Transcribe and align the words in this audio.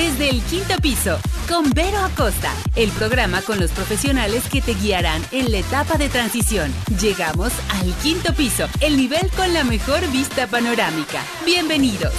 desde 0.00 0.30
el 0.30 0.40
quinto 0.44 0.74
piso 0.80 1.18
con 1.46 1.72
Vero 1.72 1.98
Acosta, 1.98 2.50
el 2.74 2.88
programa 2.92 3.42
con 3.42 3.60
los 3.60 3.70
profesionales 3.70 4.48
que 4.50 4.62
te 4.62 4.72
guiarán 4.72 5.20
en 5.30 5.52
la 5.52 5.58
etapa 5.58 5.98
de 5.98 6.08
transición. 6.08 6.72
Llegamos 6.98 7.52
al 7.68 7.92
quinto 7.96 8.32
piso, 8.32 8.64
el 8.80 8.96
nivel 8.96 9.28
con 9.36 9.52
la 9.52 9.62
mejor 9.62 10.00
vista 10.10 10.46
panorámica. 10.46 11.22
Bienvenidos. 11.44 12.14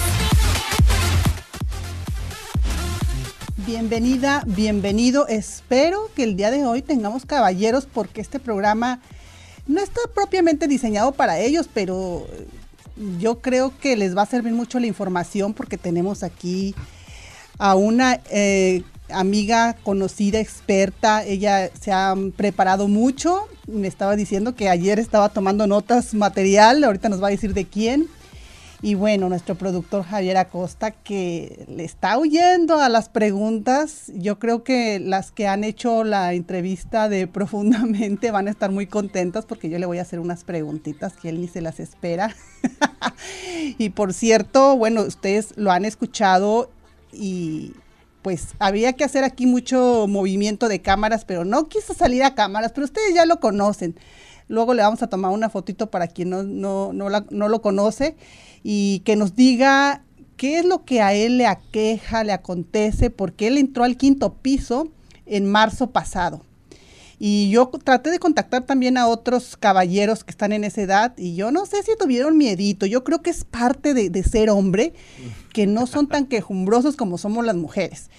Bienvenida, 3.66 4.44
bienvenido. 4.46 5.26
Espero 5.26 6.08
que 6.14 6.22
el 6.22 6.36
día 6.36 6.52
de 6.52 6.64
hoy 6.64 6.82
tengamos 6.82 7.26
caballeros 7.26 7.88
porque 7.92 8.20
este 8.20 8.38
programa 8.38 9.00
no 9.66 9.80
está 9.80 10.02
propiamente 10.14 10.68
diseñado 10.68 11.10
para 11.10 11.40
ellos, 11.40 11.68
pero 11.74 12.28
yo 13.18 13.40
creo 13.40 13.76
que 13.80 13.96
les 13.96 14.16
va 14.16 14.22
a 14.22 14.26
servir 14.26 14.52
mucho 14.52 14.78
la 14.78 14.86
información 14.86 15.52
porque 15.52 15.78
tenemos 15.78 16.22
aquí 16.22 16.76
a 17.62 17.76
una 17.76 18.18
eh, 18.28 18.82
amiga 19.08 19.76
conocida, 19.84 20.40
experta. 20.40 21.24
Ella 21.24 21.70
se 21.80 21.92
ha 21.92 22.12
preparado 22.36 22.88
mucho. 22.88 23.46
Me 23.68 23.86
estaba 23.86 24.16
diciendo 24.16 24.56
que 24.56 24.68
ayer 24.68 24.98
estaba 24.98 25.28
tomando 25.28 25.68
notas 25.68 26.12
material. 26.12 26.82
Ahorita 26.82 27.08
nos 27.08 27.22
va 27.22 27.28
a 27.28 27.30
decir 27.30 27.54
de 27.54 27.64
quién. 27.64 28.08
Y 28.84 28.96
bueno, 28.96 29.28
nuestro 29.28 29.54
productor 29.54 30.02
Javier 30.02 30.38
Acosta, 30.38 30.90
que 30.90 31.64
le 31.68 31.84
está 31.84 32.18
huyendo 32.18 32.80
a 32.80 32.88
las 32.88 33.08
preguntas. 33.08 34.10
Yo 34.12 34.40
creo 34.40 34.64
que 34.64 34.98
las 34.98 35.30
que 35.30 35.46
han 35.46 35.62
hecho 35.62 36.02
la 36.02 36.34
entrevista 36.34 37.08
de 37.08 37.26
profundamente 37.28 38.32
van 38.32 38.48
a 38.48 38.50
estar 38.50 38.72
muy 38.72 38.88
contentas 38.88 39.46
porque 39.46 39.70
yo 39.70 39.78
le 39.78 39.86
voy 39.86 39.98
a 39.98 40.02
hacer 40.02 40.18
unas 40.18 40.42
preguntitas 40.42 41.12
que 41.12 41.28
él 41.28 41.40
ni 41.40 41.46
se 41.46 41.60
las 41.60 41.78
espera. 41.78 42.34
y 43.78 43.90
por 43.90 44.12
cierto, 44.14 44.76
bueno, 44.76 45.02
ustedes 45.02 45.54
lo 45.54 45.70
han 45.70 45.84
escuchado 45.84 46.68
y 47.12 47.72
pues 48.22 48.48
había 48.58 48.92
que 48.94 49.04
hacer 49.04 49.24
aquí 49.24 49.46
mucho 49.46 50.06
movimiento 50.08 50.68
de 50.68 50.80
cámaras, 50.80 51.24
pero 51.24 51.44
no 51.44 51.68
quiso 51.68 51.92
salir 51.92 52.22
a 52.22 52.34
cámaras, 52.34 52.72
pero 52.72 52.84
ustedes 52.84 53.14
ya 53.14 53.26
lo 53.26 53.40
conocen. 53.40 53.96
Luego 54.48 54.74
le 54.74 54.82
vamos 54.82 55.02
a 55.02 55.08
tomar 55.08 55.32
una 55.32 55.50
fotito 55.50 55.90
para 55.90 56.06
quien 56.08 56.30
no, 56.30 56.42
no, 56.44 56.92
no 56.92 57.48
lo 57.48 57.62
conoce 57.62 58.16
y 58.62 59.00
que 59.00 59.16
nos 59.16 59.34
diga 59.34 60.04
qué 60.36 60.58
es 60.58 60.64
lo 60.64 60.84
que 60.84 61.02
a 61.02 61.14
él 61.14 61.38
le 61.38 61.46
aqueja, 61.46 62.24
le 62.24 62.32
acontece, 62.32 63.10
porque 63.10 63.48
él 63.48 63.58
entró 63.58 63.84
al 63.84 63.96
quinto 63.96 64.34
piso 64.34 64.88
en 65.26 65.50
marzo 65.50 65.90
pasado. 65.90 66.42
Y 67.24 67.50
yo 67.50 67.70
traté 67.84 68.10
de 68.10 68.18
contactar 68.18 68.64
también 68.64 68.98
a 68.98 69.06
otros 69.06 69.56
caballeros 69.56 70.24
que 70.24 70.32
están 70.32 70.52
en 70.52 70.64
esa 70.64 70.82
edad 70.82 71.12
y 71.16 71.36
yo 71.36 71.52
no 71.52 71.66
sé 71.66 71.84
si 71.84 71.92
tuvieron 71.96 72.36
miedito. 72.36 72.84
Yo 72.84 73.04
creo 73.04 73.22
que 73.22 73.30
es 73.30 73.44
parte 73.44 73.94
de, 73.94 74.10
de 74.10 74.24
ser 74.24 74.50
hombre, 74.50 74.92
que 75.52 75.68
no 75.68 75.86
son 75.86 76.08
tan 76.08 76.26
quejumbrosos 76.26 76.96
como 76.96 77.18
somos 77.18 77.46
las 77.46 77.54
mujeres. 77.54 78.10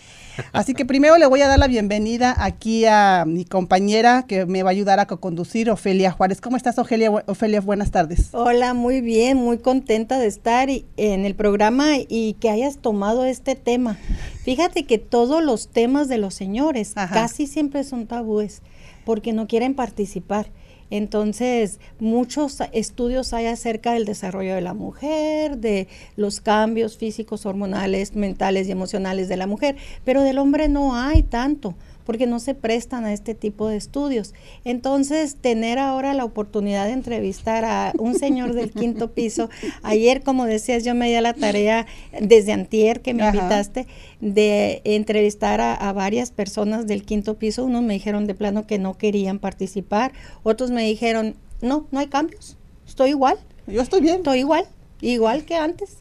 Así 0.54 0.74
que 0.74 0.86
primero 0.86 1.18
le 1.18 1.26
voy 1.26 1.42
a 1.42 1.48
dar 1.50 1.60
la 1.60 1.68
bienvenida 1.68 2.34
aquí 2.38 2.86
a 2.86 3.26
mi 3.28 3.44
compañera 3.44 4.24
que 4.26 4.46
me 4.46 4.64
va 4.64 4.70
a 4.70 4.72
ayudar 4.72 5.02
a 5.02 5.06
conducir, 5.06 5.70
Ofelia 5.70 6.12
Juárez. 6.12 6.40
¿Cómo 6.40 6.56
estás, 6.56 6.80
Ofelia? 6.80 7.12
Ofelia, 7.28 7.60
buenas 7.60 7.92
tardes. 7.92 8.30
Hola, 8.32 8.74
muy 8.74 9.02
bien, 9.02 9.38
muy 9.38 9.58
contenta 9.58 10.18
de 10.18 10.28
estar 10.28 10.70
en 10.70 11.26
el 11.26 11.36
programa 11.36 11.98
y 12.08 12.38
que 12.40 12.50
hayas 12.50 12.78
tomado 12.78 13.26
este 13.26 13.56
tema. 13.56 13.98
Fíjate 14.44 14.86
que 14.86 14.98
todos 14.98 15.44
los 15.44 15.68
temas 15.68 16.08
de 16.08 16.20
los 16.20 16.34
señores 16.34 16.94
casi 16.96 17.48
siempre 17.48 17.84
son 17.84 18.08
tabúes 18.08 18.62
porque 19.06 19.34
no 19.34 19.48
quieren 19.48 19.74
participar. 19.76 20.48
Entonces, 20.90 21.80
muchos 22.00 22.60
estudios 22.72 23.34
hay 23.34 23.48
acerca 23.48 23.94
del 23.94 24.06
desarrollo 24.06 24.54
de 24.54 24.62
la 24.62 24.76
mujer, 24.76 25.58
de 25.58 25.88
los 26.18 26.40
cambios 26.40 26.98
físicos, 26.98 27.48
hormonales, 27.48 28.16
mentales 28.16 28.68
y 28.68 28.72
emocionales 28.72 29.28
de 29.28 29.38
la 29.38 29.48
mujer, 29.48 29.76
pero 30.06 30.22
del 30.22 30.38
hombre 30.38 30.70
no 30.70 30.96
hay 30.96 31.24
tanto 31.24 31.74
porque 32.06 32.28
no 32.28 32.40
se 32.40 32.56
prestan 32.56 33.06
a 33.06 33.14
este 33.14 33.36
tipo 33.36 33.68
de 33.68 33.78
estudios. 33.78 34.34
Entonces, 34.66 35.36
tener 35.36 35.80
ahora 35.80 36.14
la 36.14 36.26
oportunidad 36.26 36.86
de 36.86 36.94
entrevistar 36.94 37.66
a 37.66 37.94
un 37.98 38.16
señor 38.16 38.54
del 38.54 38.72
quinto 38.74 39.12
piso, 39.12 39.50
ayer, 39.82 40.24
como 40.24 40.46
decías, 40.46 40.84
yo 40.84 40.96
me 40.96 41.08
di 41.08 41.16
a 41.16 41.22
la 41.22 41.34
tarea 41.34 41.86
desde 42.20 42.54
antier 42.54 43.02
que 43.02 43.14
me 43.14 43.26
invitaste, 43.26 43.88
de 44.22 44.82
entrevistar 44.84 45.62
a, 45.62 45.94
varias 45.94 46.32
personas 46.32 46.88
del 46.88 47.04
quinto 47.04 47.38
piso. 47.38 47.66
Unos 47.66 47.84
me 47.84 47.94
dijeron 47.94 48.26
de 48.26 48.34
plano 48.34 48.66
que 48.66 48.80
no 48.80 48.98
querían 48.98 49.40
participar, 49.40 50.14
otros 50.44 50.72
me 50.72 50.84
dijeron, 50.84 51.36
no, 51.62 51.88
no 51.92 52.00
hay 52.00 52.08
cambios, 52.08 52.58
estoy 52.86 53.12
igual. 53.12 53.38
Yo 53.68 53.82
estoy 53.82 54.02
bien. 54.02 54.18
Estoy 54.18 54.40
igual, 54.40 54.66
igual 55.02 55.46
que 55.46 55.56
antes. 55.56 55.98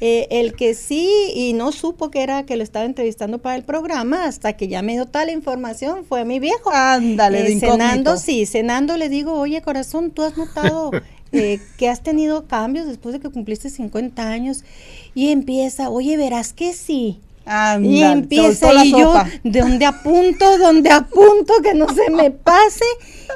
Eh, 0.00 0.26
el 0.30 0.54
que 0.54 0.74
sí 0.74 1.08
y 1.34 1.54
no 1.54 1.72
supo 1.72 2.10
que 2.10 2.22
era 2.22 2.44
que 2.44 2.56
lo 2.56 2.62
estaba 2.62 2.84
entrevistando 2.84 3.38
para 3.38 3.56
el 3.56 3.64
programa 3.64 4.26
hasta 4.26 4.52
que 4.52 4.68
ya 4.68 4.82
me 4.82 4.92
dio 4.92 5.06
tal 5.06 5.30
información 5.30 6.04
fue 6.04 6.26
mi 6.26 6.38
viejo. 6.38 6.70
Ándale, 6.70 7.50
eh, 7.50 7.58
Cenando, 7.58 8.18
sí, 8.18 8.44
cenando 8.44 8.98
le 8.98 9.08
digo, 9.08 9.32
oye 9.32 9.62
corazón, 9.62 10.10
tú 10.10 10.22
has 10.22 10.36
notado 10.36 10.90
eh, 11.32 11.60
que 11.78 11.88
has 11.88 12.02
tenido 12.02 12.46
cambios 12.46 12.86
después 12.86 13.14
de 13.14 13.20
que 13.20 13.30
cumpliste 13.30 13.70
50 13.70 14.28
años 14.28 14.64
y 15.14 15.30
empieza, 15.30 15.88
oye, 15.88 16.18
verás 16.18 16.52
que 16.52 16.74
sí 16.74 17.20
y 17.82 18.02
empieza 18.02 18.84
y 18.84 18.90
yo 18.90 19.14
donde 19.44 19.86
apunto, 19.86 20.58
donde 20.58 20.90
apunto 20.90 21.54
que 21.62 21.74
no 21.74 21.88
se 21.88 22.10
me 22.10 22.30
pase. 22.30 22.84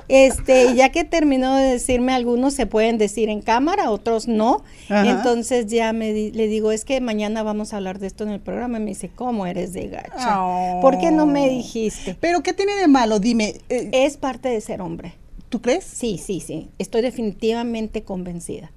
Este, 0.09 0.75
ya 0.75 0.91
que 0.91 1.04
terminó 1.04 1.54
de 1.56 1.65
decirme 1.65 2.12
algunos 2.12 2.54
se 2.54 2.66
pueden 2.66 2.99
decir 2.99 3.28
en 3.28 3.41
cámara, 3.41 3.91
otros 3.91 4.26
no. 4.28 4.62
Entonces 4.88 5.66
ya 5.66 5.93
me 5.93 6.12
le 6.12 6.47
digo, 6.49 6.72
es 6.72 6.84
que 6.84 7.00
mañana 7.00 7.43
vamos 7.43 7.72
a 7.72 7.76
hablar 7.76 7.99
de 7.99 8.09
esto 8.09 8.25
en 8.25 8.31
el 8.31 8.41
programa. 8.41 8.78
Y 8.78 8.81
me 8.81 8.91
dice, 8.91 9.10
¿cómo 9.15 9.47
eres 9.47 9.72
de 9.72 9.88
gacha? 9.88 10.81
¿Por 10.81 10.99
qué 10.99 11.10
no 11.10 11.26
me 11.26 11.49
dijiste? 11.49 12.16
Pero 12.20 12.43
¿qué 12.43 12.53
tiene 12.53 12.75
de 12.76 12.88
malo? 12.88 13.20
Dime. 13.20 13.56
Eh, 13.69 13.91
es 13.93 14.16
parte 14.16 14.49
de 14.49 14.60
ser 14.60 14.81
hombre. 14.81 15.15
¿Tú 15.49 15.60
crees? 15.60 15.84
Sí, 15.84 16.19
sí, 16.19 16.41
sí. 16.41 16.69
Estoy 16.78 17.03
definitivamente 17.03 18.03
convencida. 18.03 18.70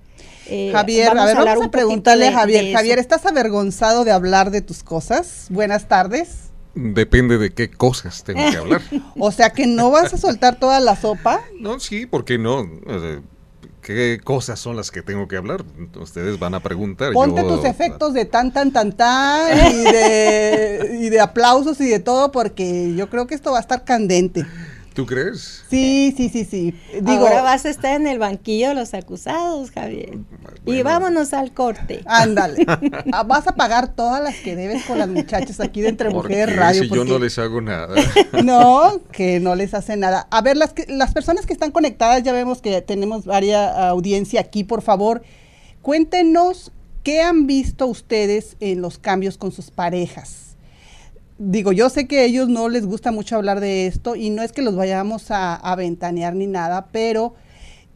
Eh, 0.47 0.71
Javier, 0.71 1.17
a 1.17 1.25
ver, 1.25 1.37
vamos 1.37 1.65
a 1.65 1.71
preguntarle 1.71 2.27
a 2.27 2.33
Javier. 2.33 2.75
Javier, 2.75 2.99
¿estás 2.99 3.25
avergonzado 3.25 4.03
de 4.03 4.11
hablar 4.11 4.51
de 4.51 4.61
tus 4.61 4.83
cosas? 4.83 5.47
Buenas 5.49 5.87
tardes. 5.87 6.49
Depende 6.75 7.37
de 7.37 7.51
qué 7.51 7.69
cosas 7.69 8.23
tengo 8.23 8.39
que 8.49 8.57
hablar. 8.57 8.81
o 9.19 9.31
sea, 9.31 9.51
que 9.51 9.67
no 9.67 9.91
vas 9.91 10.13
a 10.13 10.17
soltar 10.17 10.55
toda 10.59 10.79
la 10.79 10.95
sopa. 10.95 11.41
No, 11.59 11.79
sí, 11.79 12.05
¿por 12.05 12.25
qué 12.25 12.37
no? 12.37 12.67
¿Qué 13.81 14.19
cosas 14.23 14.59
son 14.59 14.77
las 14.77 14.91
que 14.91 15.01
tengo 15.01 15.27
que 15.27 15.35
hablar? 15.35 15.63
Ustedes 15.99 16.39
van 16.39 16.55
a 16.55 16.61
preguntar. 16.61 17.11
Ponte 17.11 17.43
tus 17.43 17.65
efectos 17.65 18.13
de 18.13 18.25
tan, 18.25 18.51
tan, 18.53 18.71
tan, 18.71 18.93
tan 18.93 19.73
y 19.73 19.83
de, 19.83 20.97
y 21.01 21.09
de 21.09 21.19
aplausos 21.19 21.79
y 21.81 21.89
de 21.89 21.99
todo 21.99 22.31
porque 22.31 22.93
yo 22.95 23.09
creo 23.09 23.27
que 23.27 23.35
esto 23.35 23.51
va 23.51 23.57
a 23.57 23.61
estar 23.61 23.83
candente. 23.83 24.45
¿Tú 24.93 25.07
crees? 25.07 25.63
Sí, 25.69 26.13
sí, 26.15 26.29
sí, 26.29 26.45
sí. 26.45 26.75
Digo, 27.01 27.27
Ahora 27.27 27.41
vas 27.41 27.65
a 27.65 27.69
estar 27.69 27.99
en 27.99 28.05
el 28.05 28.19
banquillo 28.19 28.69
de 28.69 28.75
los 28.75 28.93
acusados, 28.93 29.71
Javier. 29.71 30.19
Y 30.67 30.83
vámonos 30.83 31.33
al 31.33 31.51
corte. 31.53 32.01
Ándale. 32.05 32.65
Ah, 33.11 33.23
vas 33.23 33.47
a 33.47 33.55
pagar 33.55 33.93
todas 33.95 34.23
las 34.23 34.35
que 34.35 34.55
debes 34.55 34.85
con 34.85 34.97
las 34.97 35.07
muchachas 35.07 35.59
aquí 35.59 35.81
de 35.81 35.89
Entre 35.89 36.09
Mujeres 36.09 36.55
Radio. 36.55 36.83
Si 36.83 36.89
yo 36.89 37.05
no 37.05 37.19
les 37.19 37.37
hago 37.37 37.61
nada. 37.61 37.95
no, 38.43 39.01
que 39.11 39.39
no 39.39 39.55
les 39.55 39.73
hace 39.73 39.97
nada. 39.97 40.27
A 40.31 40.41
ver, 40.41 40.57
las, 40.57 40.73
las 40.87 41.13
personas 41.13 41.45
que 41.45 41.53
están 41.53 41.71
conectadas, 41.71 42.23
ya 42.23 42.33
vemos 42.33 42.61
que 42.61 42.81
tenemos 42.81 43.25
varias 43.25 43.75
audiencia 43.77 44.41
aquí, 44.41 44.63
por 44.63 44.81
favor, 44.81 45.21
cuéntenos 45.81 46.71
qué 47.03 47.21
han 47.21 47.45
visto 47.45 47.87
ustedes 47.87 48.57
en 48.59 48.81
los 48.81 48.97
cambios 48.97 49.37
con 49.37 49.51
sus 49.51 49.69
parejas 49.69 50.52
digo, 51.37 51.71
yo 51.71 51.89
sé 51.89 52.07
que 52.07 52.19
a 52.19 52.23
ellos 52.23 52.49
no 52.49 52.69
les 52.69 52.85
gusta 52.85 53.11
mucho 53.11 53.35
hablar 53.35 53.59
de 53.59 53.87
esto 53.87 54.15
y 54.15 54.29
no 54.29 54.41
es 54.43 54.51
que 54.51 54.61
los 54.61 54.75
vayamos 54.75 55.31
a, 55.31 55.55
a 55.55 55.75
ventanear 55.75 56.35
ni 56.35 56.47
nada, 56.47 56.87
pero 56.91 57.35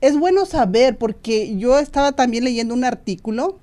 es 0.01 0.17
bueno 0.17 0.45
saber 0.45 0.97
porque 0.97 1.57
yo 1.57 1.79
estaba 1.79 2.11
también 2.11 2.43
leyendo 2.43 2.73
un 2.73 2.83
artículo 2.83 3.59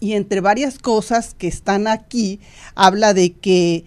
y 0.00 0.12
entre 0.12 0.40
varias 0.40 0.78
cosas 0.78 1.34
que 1.34 1.48
están 1.48 1.86
aquí 1.86 2.40
habla 2.74 3.14
de 3.14 3.32
que 3.32 3.84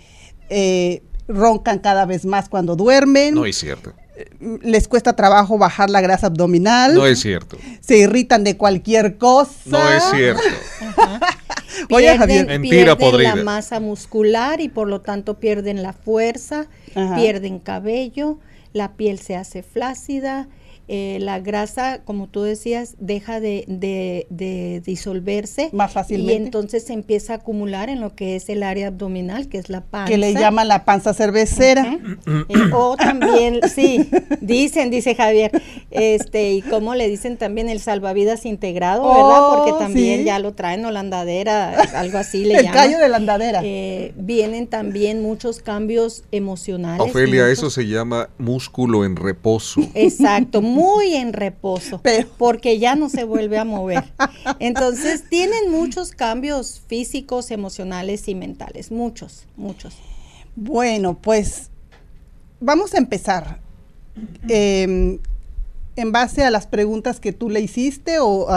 eh, 0.49 1.01
roncan 1.27 1.79
cada 1.79 2.05
vez 2.05 2.25
más 2.25 2.49
cuando 2.49 2.75
duermen. 2.75 3.35
No 3.35 3.45
es 3.45 3.57
cierto. 3.57 3.93
Eh, 4.17 4.59
les 4.61 4.87
cuesta 4.87 5.15
trabajo 5.15 5.57
bajar 5.57 5.89
la 5.89 6.01
grasa 6.01 6.27
abdominal. 6.27 6.93
No 6.95 7.05
es 7.05 7.21
cierto. 7.21 7.57
Se 7.79 7.97
irritan 7.97 8.43
de 8.43 8.57
cualquier 8.57 9.17
cosa. 9.17 9.51
No 9.67 9.89
es 9.89 10.03
cierto. 10.11 10.43
Oye, 11.89 12.17
Javier. 12.17 12.45
Mentira 12.47 12.97
pierden 12.97 13.23
la 13.23 13.43
masa 13.43 13.79
muscular 13.79 14.61
y 14.61 14.69
por 14.69 14.87
lo 14.87 15.01
tanto 15.01 15.39
pierden 15.39 15.83
la 15.83 15.93
fuerza, 15.93 16.67
pierden 17.15 17.59
cabello, 17.59 18.39
la 18.73 18.93
piel 18.93 19.19
se 19.19 19.35
hace 19.35 19.63
flácida, 19.63 20.47
eh, 20.93 21.19
la 21.21 21.39
grasa, 21.39 22.01
como 22.03 22.27
tú 22.27 22.41
decías, 22.41 22.95
deja 22.99 23.39
de, 23.39 23.63
de, 23.69 24.81
disolverse. 24.83 25.69
Más 25.71 25.93
fácilmente. 25.93 26.33
Y 26.33 26.45
entonces 26.47 26.83
se 26.83 26.91
empieza 26.91 27.31
a 27.31 27.35
acumular 27.37 27.87
en 27.87 28.01
lo 28.01 28.13
que 28.13 28.35
es 28.35 28.49
el 28.49 28.61
área 28.61 28.87
abdominal, 28.87 29.47
que 29.47 29.57
es 29.57 29.69
la 29.69 29.85
panza. 29.85 30.11
Que 30.11 30.17
le 30.17 30.33
llaman 30.33 30.67
la 30.67 30.83
panza 30.83 31.13
cervecera. 31.13 31.97
Eh, 32.27 32.55
o 32.73 32.97
también, 32.97 33.61
sí, 33.73 34.09
dicen, 34.41 34.89
dice 34.91 35.15
Javier, 35.15 35.51
este, 35.91 36.51
y 36.51 36.61
como 36.61 36.93
le 36.93 37.07
dicen 37.07 37.37
también 37.37 37.69
el 37.69 37.79
salvavidas 37.79 38.45
integrado, 38.45 39.07
¿verdad? 39.07 39.47
Oh, 39.47 39.55
Porque 39.55 39.79
también 39.79 40.25
ya 40.25 40.39
lo 40.39 40.55
traen 40.55 40.83
o 40.83 40.91
la 40.91 40.99
andadera, 40.99 41.71
algo 41.95 42.17
así 42.17 42.43
le 42.43 42.55
llaman. 42.55 42.65
El 42.65 42.73
callo 42.73 42.99
de 42.99 43.07
la 43.07 43.15
andadera. 43.15 43.61
Eh, 43.63 44.11
vienen 44.17 44.67
también 44.67 45.21
muchos 45.21 45.61
cambios 45.61 46.25
emocionales. 46.33 46.99
Ofelia, 46.99 47.49
eso 47.49 47.69
se 47.69 47.87
llama 47.87 48.27
músculo 48.37 49.05
en 49.05 49.15
reposo. 49.15 49.79
Exacto, 49.93 50.61
muy 50.81 51.15
en 51.15 51.33
reposo, 51.33 52.01
porque 52.37 52.79
ya 52.79 52.95
no 52.95 53.09
se 53.09 53.23
vuelve 53.23 53.57
a 53.57 53.65
mover. 53.65 54.03
Entonces, 54.59 55.23
tienen 55.29 55.69
muchos 55.69 56.11
cambios 56.11 56.81
físicos, 56.87 57.51
emocionales 57.51 58.27
y 58.27 58.35
mentales, 58.35 58.91
muchos, 58.91 59.45
muchos. 59.55 59.95
Bueno, 60.55 61.17
pues 61.21 61.69
vamos 62.59 62.93
a 62.93 62.97
empezar. 62.97 63.59
Em, 64.49 65.19
en 65.95 66.11
base 66.11 66.43
a 66.43 66.51
las 66.51 66.67
preguntas 66.67 67.19
que 67.19 67.31
tú 67.31 67.49
le 67.49 67.61
hiciste 67.61 68.17
o 68.19 68.47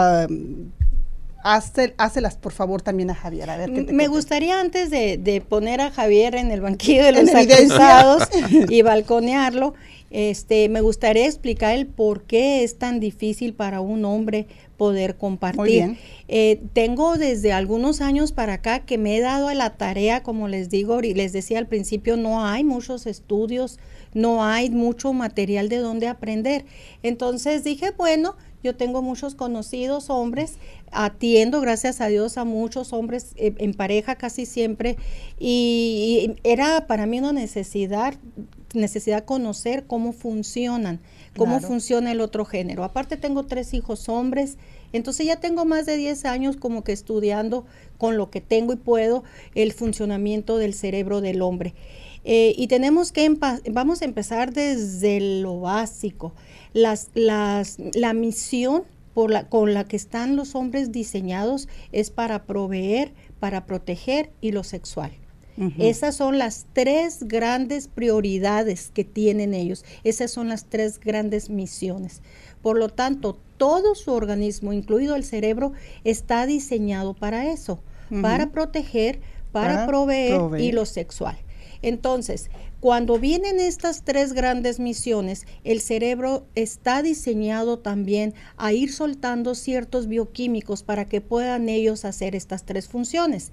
hácelas 1.45 2.37
por 2.37 2.51
favor 2.51 2.81
también 2.81 3.11
a 3.11 3.15
Javier. 3.15 3.49
A 3.49 3.57
ver 3.57 3.71
qué 3.71 3.93
Me 3.93 4.07
gustaría 4.07 4.59
antes 4.59 4.89
de, 4.89 5.43
poner 5.47 5.79
a 5.79 5.91
Javier 5.91 6.35
en 6.35 6.51
el 6.51 6.61
banquillo 6.61 7.03
de 7.03 7.11
los 7.11 7.29
acusados 7.33 8.23
y 8.69 8.81
balconearlo, 8.81 9.75
este, 10.11 10.69
me 10.69 10.81
gustaría 10.81 11.25
explicar 11.25 11.75
el 11.75 11.87
por 11.87 12.23
qué 12.23 12.63
es 12.63 12.77
tan 12.77 12.99
difícil 12.99 13.53
para 13.53 13.81
un 13.81 14.05
hombre 14.05 14.47
poder 14.77 15.15
compartir. 15.17 15.97
Eh, 16.27 16.61
tengo 16.73 17.17
desde 17.17 17.53
algunos 17.53 18.01
años 18.01 18.31
para 18.31 18.53
acá 18.53 18.79
que 18.81 18.97
me 18.97 19.17
he 19.17 19.21
dado 19.21 19.47
a 19.47 19.55
la 19.55 19.77
tarea, 19.77 20.23
como 20.23 20.47
les 20.47 20.69
digo, 20.69 21.01
y 21.01 21.13
les 21.13 21.33
decía 21.33 21.59
al 21.59 21.67
principio, 21.67 22.17
no 22.17 22.45
hay 22.45 22.63
muchos 22.63 23.07
estudios, 23.07 23.79
no 24.13 24.43
hay 24.43 24.69
mucho 24.69 25.13
material 25.13 25.69
de 25.69 25.77
donde 25.77 26.07
aprender. 26.07 26.65
Entonces 27.03 27.63
dije, 27.63 27.91
bueno, 27.91 28.35
yo 28.65 28.75
tengo 28.75 29.03
muchos 29.03 29.35
conocidos 29.35 30.09
hombres, 30.09 30.57
atiendo, 30.91 31.61
gracias 31.61 32.01
a 32.01 32.07
Dios, 32.07 32.39
a 32.39 32.45
muchos 32.45 32.93
hombres 32.93 33.33
eh, 33.35 33.53
en 33.59 33.75
pareja 33.75 34.15
casi 34.15 34.47
siempre, 34.47 34.97
y, 35.39 36.33
era 36.43 36.87
para 36.87 37.05
mí 37.05 37.19
una 37.19 37.31
necesidad 37.31 38.15
necesidad 38.73 39.23
conocer 39.23 39.85
cómo 39.85 40.11
funcionan, 40.11 40.99
cómo 41.37 41.61
funciona 41.61 42.11
el 42.11 42.19
otro 42.19 42.43
género. 42.43 42.83
Aparte 42.83 43.15
tengo 43.15 43.45
tres 43.45 43.73
hijos 43.73 44.09
hombres, 44.09 44.57
entonces 44.91 45.25
ya 45.27 45.37
tengo 45.37 45.63
más 45.63 45.85
de 45.85 45.95
10 45.95 46.25
años 46.25 46.57
como 46.57 46.83
que 46.83 46.91
estudiando 46.91 47.65
con 47.97 48.17
lo 48.17 48.29
que 48.31 48.41
tengo 48.41 48.73
y 48.73 48.75
puedo 48.75 49.23
el 49.53 49.71
funcionamiento 49.71 50.57
del 50.57 50.73
cerebro 50.73 51.21
del 51.21 51.41
hombre. 51.41 51.73
Eh, 52.25 52.53
y 52.57 52.67
tenemos 52.67 53.11
que, 53.11 53.29
vamos 53.71 54.01
a 54.01 54.05
empezar 54.05 54.51
desde 54.51 55.21
lo 55.21 55.61
básico. 55.61 56.33
Las, 56.75 57.09
las, 57.13 57.77
la 57.95 58.13
misión 58.13 58.83
por 59.13 59.31
la, 59.31 59.47
con 59.47 59.73
la 59.73 59.85
que 59.85 59.95
están 59.95 60.35
los 60.35 60.55
hombres 60.55 60.91
diseñados 60.91 61.69
es 61.93 62.11
para 62.11 62.43
proveer, 62.43 63.13
para 63.39 63.65
proteger 63.65 64.29
y 64.41 64.51
lo 64.51 64.63
sexual. 64.63 65.11
Esas 65.79 66.17
son 66.17 66.37
las 66.37 66.65
tres 66.73 67.23
grandes 67.23 67.87
prioridades 67.87 68.91
que 68.93 69.05
tienen 69.05 69.53
ellos. 69.53 69.85
Esas 70.03 70.29
son 70.31 70.49
las 70.49 70.65
tres 70.65 70.99
grandes 70.99 71.49
misiones. 71.49 72.21
Por 72.61 72.77
lo 72.77 72.89
tanto, 72.89 73.37
todo 73.55 73.95
su 73.95 74.11
organismo, 74.11 74.73
incluido 74.73 75.15
el 75.15 75.23
cerebro, 75.23 75.71
está 76.03 76.45
diseñado 76.45 77.13
para 77.13 77.49
eso, 77.49 77.79
para 78.21 78.51
proteger, 78.51 79.21
para, 79.53 79.87
proveer, 79.87 80.59
y 80.59 80.73
lo 80.73 80.85
sexual. 80.85 81.37
Entonces, 81.81 82.49
cuando 82.85 83.17
vienen 83.17 83.59
estas 83.59 84.03
tres 84.03 84.33
grandes 84.33 84.79
misiones, 84.79 85.47
el 85.63 85.81
cerebro 85.81 86.45
está 86.53 87.01
diseñado 87.01 87.79
también 87.79 88.35
a 88.57 88.73
ir 88.73 88.93
soltando 88.93 89.55
ciertos 89.55 90.07
bioquímicos 90.07 90.83
para 90.83 91.09
que 91.09 91.19
puedan 91.19 91.67
ellos 91.67 92.05
hacer 92.05 92.35
estas 92.35 92.63
tres 92.63 92.87
funciones 92.87 93.51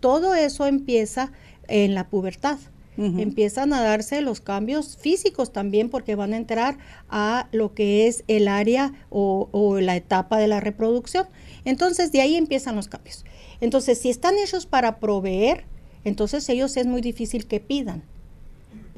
todo 0.00 0.34
eso 0.34 0.66
empieza 0.66 1.32
en 1.68 1.94
la 1.94 2.08
pubertad. 2.08 2.58
Empiezan 2.96 3.72
a 3.72 3.80
darse 3.80 4.20
los 4.20 4.42
cambios 4.42 4.98
físicos 4.98 5.52
también 5.52 5.88
porque 5.88 6.16
van 6.16 6.34
a 6.34 6.36
entrar 6.36 6.76
a 7.08 7.48
lo 7.50 7.72
que 7.72 8.06
es 8.08 8.24
el 8.28 8.46
área 8.46 8.92
o, 9.08 9.78
la 9.80 9.96
etapa 9.96 10.38
de 10.38 10.48
la 10.48 10.60
reproducción. 10.60 11.26
Entonces 11.64 12.12
de 12.12 12.20
ahí 12.20 12.36
empiezan 12.36 12.76
los 12.76 12.88
cambios. 12.88 13.24
Entonces 13.62 13.98
si 13.98 14.10
están 14.10 14.36
hechos 14.36 14.66
para 14.66 15.00
proveer, 15.00 15.64
entonces 16.04 16.46
ellos 16.50 16.76
es 16.76 16.86
muy 16.86 17.00
difícil 17.00 17.46
que 17.46 17.60
pidan 17.60 18.02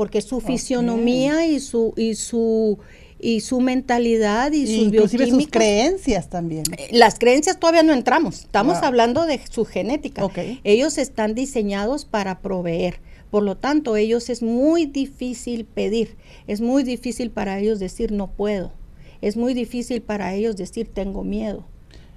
porque 0.03 0.21
su 0.21 0.41
fisionomía 0.41 1.47
y 1.47 1.61
su 1.61 1.95
y 1.97 2.17
su 2.17 2.81
y 3.21 3.39
su 3.39 3.61
mentalidad 3.61 4.51
y 4.51 4.67
sus 4.67 4.87
Inclusive 4.87 5.31
sus 5.31 5.47
creencias 5.47 6.29
también. 6.29 6.65
Eh, 6.77 6.89
las 6.91 7.21
creencias 7.21 7.61
todavía 7.61 7.85
no 7.85 7.93
entramos, 7.93 8.41
estamos 8.41 8.79
hablando 8.79 9.27
de 9.27 9.41
su 9.49 9.65
genética. 9.65 10.27
Ellos 10.65 10.99
están 10.99 11.37
diseñados 11.37 12.05
para 12.05 12.41
proveer. 12.41 12.99
Por 13.31 13.45
lo 13.45 13.57
tanto, 13.57 13.95
ellos 13.95 14.29
es 14.29 14.43
muy 14.43 14.87
difícil 14.87 15.67
pedir, 15.67 16.17
es 16.49 16.61
muy 16.61 16.83
difícil 16.83 17.31
para 17.31 17.61
ellos 17.61 17.79
decir 17.79 18.11
no 18.11 18.27
puedo, 18.33 18.73
es 19.21 19.37
muy 19.37 19.55
difícil 19.55 20.03
para 20.03 20.35
ellos 20.35 20.57
decir 20.57 20.91
tengo 20.93 21.23
miedo. 21.23 21.65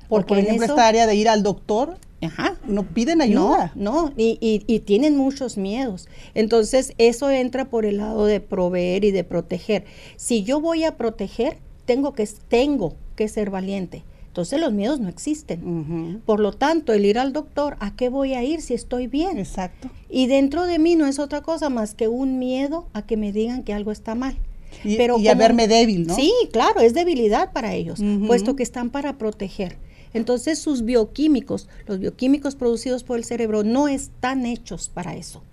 Porque 0.10 0.30
por 0.30 0.38
ejemplo, 0.40 0.66
esta 0.66 0.88
área 0.88 1.06
de 1.06 1.14
ir 1.14 1.30
al 1.30 1.44
doctor, 1.44 2.00
no 2.68 2.84
piden 2.84 3.22
ayuda. 3.22 3.72
No, 3.76 4.12
y, 4.18 4.38
y, 4.42 4.80
tienen 4.80 5.18
muchos 5.18 5.58
miedos. 5.58 6.08
Entonces, 6.34 6.94
eso 6.98 7.30
entra 7.30 7.66
por 7.66 7.86
el 7.86 7.98
lado 7.98 8.26
de 8.26 8.40
proveer 8.40 9.06
y 9.06 9.12
de 9.12 9.24
proteger. 9.24 9.86
Si 10.16 10.44
yo 10.44 10.60
voy 10.60 10.84
a 10.84 10.98
proteger, 10.98 11.60
tengo 11.86 12.14
que, 12.14 12.28
tengo 12.48 12.96
que 13.16 13.28
ser 13.28 13.50
valiente. 13.50 14.04
Entonces 14.28 14.60
los 14.60 14.74
miedos 14.74 15.00
no 15.00 15.08
existen. 15.08 16.22
Por 16.26 16.42
lo 16.42 16.52
tanto, 16.52 16.92
el 16.92 17.06
ir 17.06 17.18
al 17.18 17.32
doctor, 17.32 17.78
¿a 17.80 17.96
qué 17.96 18.10
voy 18.10 18.34
a 18.34 18.44
ir 18.44 18.60
si 18.62 18.74
estoy 18.74 19.08
bien? 19.08 19.38
Exacto. 19.38 19.90
Y 20.10 20.28
dentro 20.28 20.66
de 20.66 20.78
mí 20.78 20.98
no 20.98 21.08
es 21.08 21.20
otra 21.20 21.40
cosa 21.40 21.70
más 21.70 21.96
que 21.96 22.10
un 22.10 22.38
miedo 22.38 22.86
a 22.92 23.04
que 23.04 23.16
me 23.16 23.32
digan 23.32 23.64
que 23.64 23.72
algo 23.72 23.94
está 23.94 24.14
mal. 24.14 24.36
Y, 24.84 24.98
Pero 24.98 25.18
y 25.20 25.30
a 25.30 25.36
verme 25.36 25.70
débil, 25.70 26.08
¿no? 26.08 26.16
Sí, 26.16 26.34
claro, 26.52 26.82
es 26.82 26.94
debilidad 26.94 27.54
para 27.54 27.76
ellos, 27.76 28.02
puesto 28.28 28.58
que 28.58 28.64
están 28.64 28.90
para 28.90 29.18
proteger. 29.18 29.78
Entonces 30.16 30.60
sus 30.60 30.84
bioquímicos, 30.84 31.68
los 31.86 32.00
bioquímicos 32.00 32.56
producidos 32.56 33.04
por 33.04 33.18
el 33.18 33.26
cerebro, 33.26 33.64
no 33.64 33.88
están 33.88 34.46
hechos 34.46 34.90
para 34.90 35.16
eso. 35.16 35.44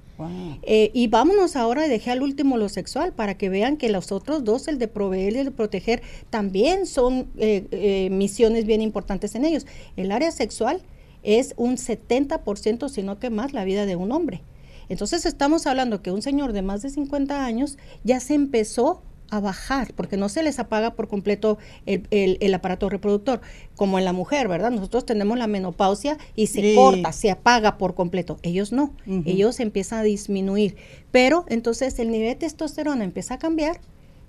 Eh, 0.63 0.93
y 0.95 1.09
vámonos 1.09 1.57
ahora, 1.57 1.89
dejé 1.89 2.13
al 2.13 2.23
último 2.23 2.57
lo 2.57 2.69
sexual, 2.69 3.13
para 3.13 3.37
que 3.37 3.49
vean 3.49 3.77
que 3.77 3.89
los 3.89 4.13
otros 4.13 4.45
dos, 4.45 4.69
el 4.69 4.79
de 4.79 4.87
proveer 4.87 5.33
y 5.33 5.39
el 5.39 5.45
de 5.47 5.51
proteger, 5.51 6.03
también 6.31 6.87
son 6.87 7.29
eh, 7.39 7.67
eh, 7.73 8.09
misiones 8.11 8.65
bien 8.65 8.83
importantes 8.83 9.35
en 9.35 9.45
ellos. 9.45 9.67
El 9.97 10.13
área 10.13 10.31
sexual 10.31 10.81
es 11.25 11.55
un 11.57 11.77
70%, 11.77 12.89
si 12.89 13.03
no 13.03 13.19
que 13.19 13.31
más, 13.31 13.53
la 13.53 13.65
vida 13.65 13.85
de 13.85 13.97
un 13.97 14.13
hombre. 14.13 14.43
Entonces 14.89 15.27
estamos 15.27 15.67
hablando 15.67 16.03
que 16.03 16.13
un 16.13 16.23
señor 16.23 16.53
de 16.53 16.63
más 16.63 16.83
de 16.83 16.91
50 16.91 17.45
años 17.45 17.79
ya 18.05 18.21
se 18.21 18.35
empezó 18.35 19.03
a 19.33 19.41
bajar, 19.41 19.95
porque 19.95 20.19
no 20.19 20.29
se 20.29 20.43
les 20.43 20.59
apaga 20.59 20.95
por 20.95 21.09
completo 21.09 21.57
el, 21.87 22.55
aparato 22.55 22.91
reproductor, 22.91 23.41
como 23.77 23.99
en 23.99 24.05
la 24.05 24.13
mujer, 24.13 24.47
¿verdad? 24.47 24.71
Nosotros 24.71 25.07
tenemos 25.07 25.39
la 25.39 25.47
menopausia 25.47 26.19
y 26.37 26.49
se 26.49 26.75
corta, 26.75 27.13
se 27.13 27.31
apaga 27.31 27.79
por 27.79 27.95
completo. 27.95 28.37
Ellos 28.43 28.73
no, 28.73 28.93
ellos 29.25 29.59
empiezan 29.59 30.01
a 30.01 30.03
disminuir. 30.03 30.77
Pero 31.11 31.47
entonces 31.49 31.99
el 31.99 32.11
nivel 32.11 32.29
de 32.29 32.35
testosterona 32.35 33.05
empieza 33.05 33.35
a 33.35 33.39
cambiar 33.39 33.81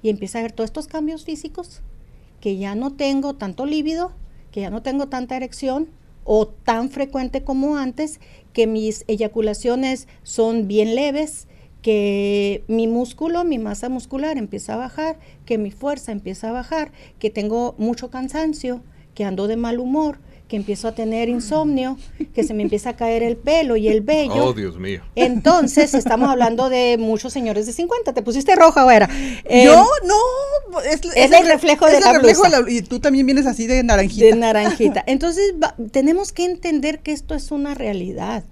y 0.02 0.10
empieza 0.10 0.38
a 0.38 0.40
haber 0.40 0.54
todos 0.54 0.70
estos 0.70 0.88
cambios 0.88 1.26
físicos, 1.26 1.82
que 2.40 2.56
ya 2.56 2.74
no 2.74 2.94
tengo 2.94 3.36
tanto 3.36 3.66
líbido, 3.66 4.14
que 4.52 4.62
ya 4.62 4.70
no 4.70 4.82
tengo 4.84 5.10
tanta 5.10 5.36
erección 5.36 5.90
o 6.24 6.48
tan 6.48 6.90
frecuente 6.90 7.44
como 7.44 7.76
antes, 7.76 8.22
que 8.54 8.68
mis 8.68 9.04
eyaculaciones 9.10 10.08
son 10.24 10.70
bien 10.70 10.96
leves, 10.96 11.50
que 11.84 12.64
mi 12.68 12.88
músculo, 12.88 13.44
mi 13.44 13.60
masa 13.60 13.90
muscular 13.90 14.38
empieza 14.40 14.74
a 14.74 14.78
bajar, 14.78 15.20
que 15.46 15.60
mi 15.60 15.70
fuerza 15.70 16.12
empieza 16.12 16.50
a 16.50 16.52
bajar, 16.52 16.92
que 17.20 17.30
tengo 17.30 17.76
mucho 17.78 18.10
cansancio, 18.10 18.82
que 19.14 19.26
ando 19.26 19.48
de 19.48 19.58
mal 19.58 19.80
humor, 19.80 20.18
que 20.48 20.56
empiezo 20.56 20.88
a 20.88 20.96
tener 20.96 21.30
insomnio, 21.30 21.98
que 22.34 22.44
se 22.44 22.54
me 22.54 22.64
empieza 22.64 22.92
a 22.92 22.96
caer 22.96 23.22
el 23.22 23.38
pelo 23.38 23.76
y 23.76 23.90
el 23.90 24.02
vello. 24.02 24.46
Oh, 24.46 24.54
Dios 24.54 24.80
mío. 24.80 25.02
Entonces, 25.16 25.94
estamos 25.94 26.30
hablando 26.30 26.70
de 26.70 26.98
muchos 26.98 27.34
señores 27.34 27.66
de 27.66 27.74
50. 27.74 28.14
¿Te 28.14 28.22
pusiste 28.22 28.56
roja, 28.56 28.96
era? 28.96 29.10
Eh, 29.46 29.66
Yo, 29.66 29.86
no. 30.06 30.80
Es, 30.82 31.02
el 31.16 31.48
reflejo 31.48 31.86
de 31.86 32.00
la 32.00 32.14
reflejo 32.14 32.44
y 32.68 32.82
tú 32.82 33.00
también 33.00 33.26
vienes 33.26 33.46
así 33.46 33.68
de 33.68 33.84
naranjita. 33.84 34.26
De 34.26 34.36
naranjita. 34.36 35.04
Entonces, 35.08 35.54
tenemos 35.92 36.32
que 36.32 36.46
entender 36.46 37.00
que 37.00 37.12
esto 37.12 37.36
es 37.36 37.52
una 37.52 37.74
realidad 37.74 38.44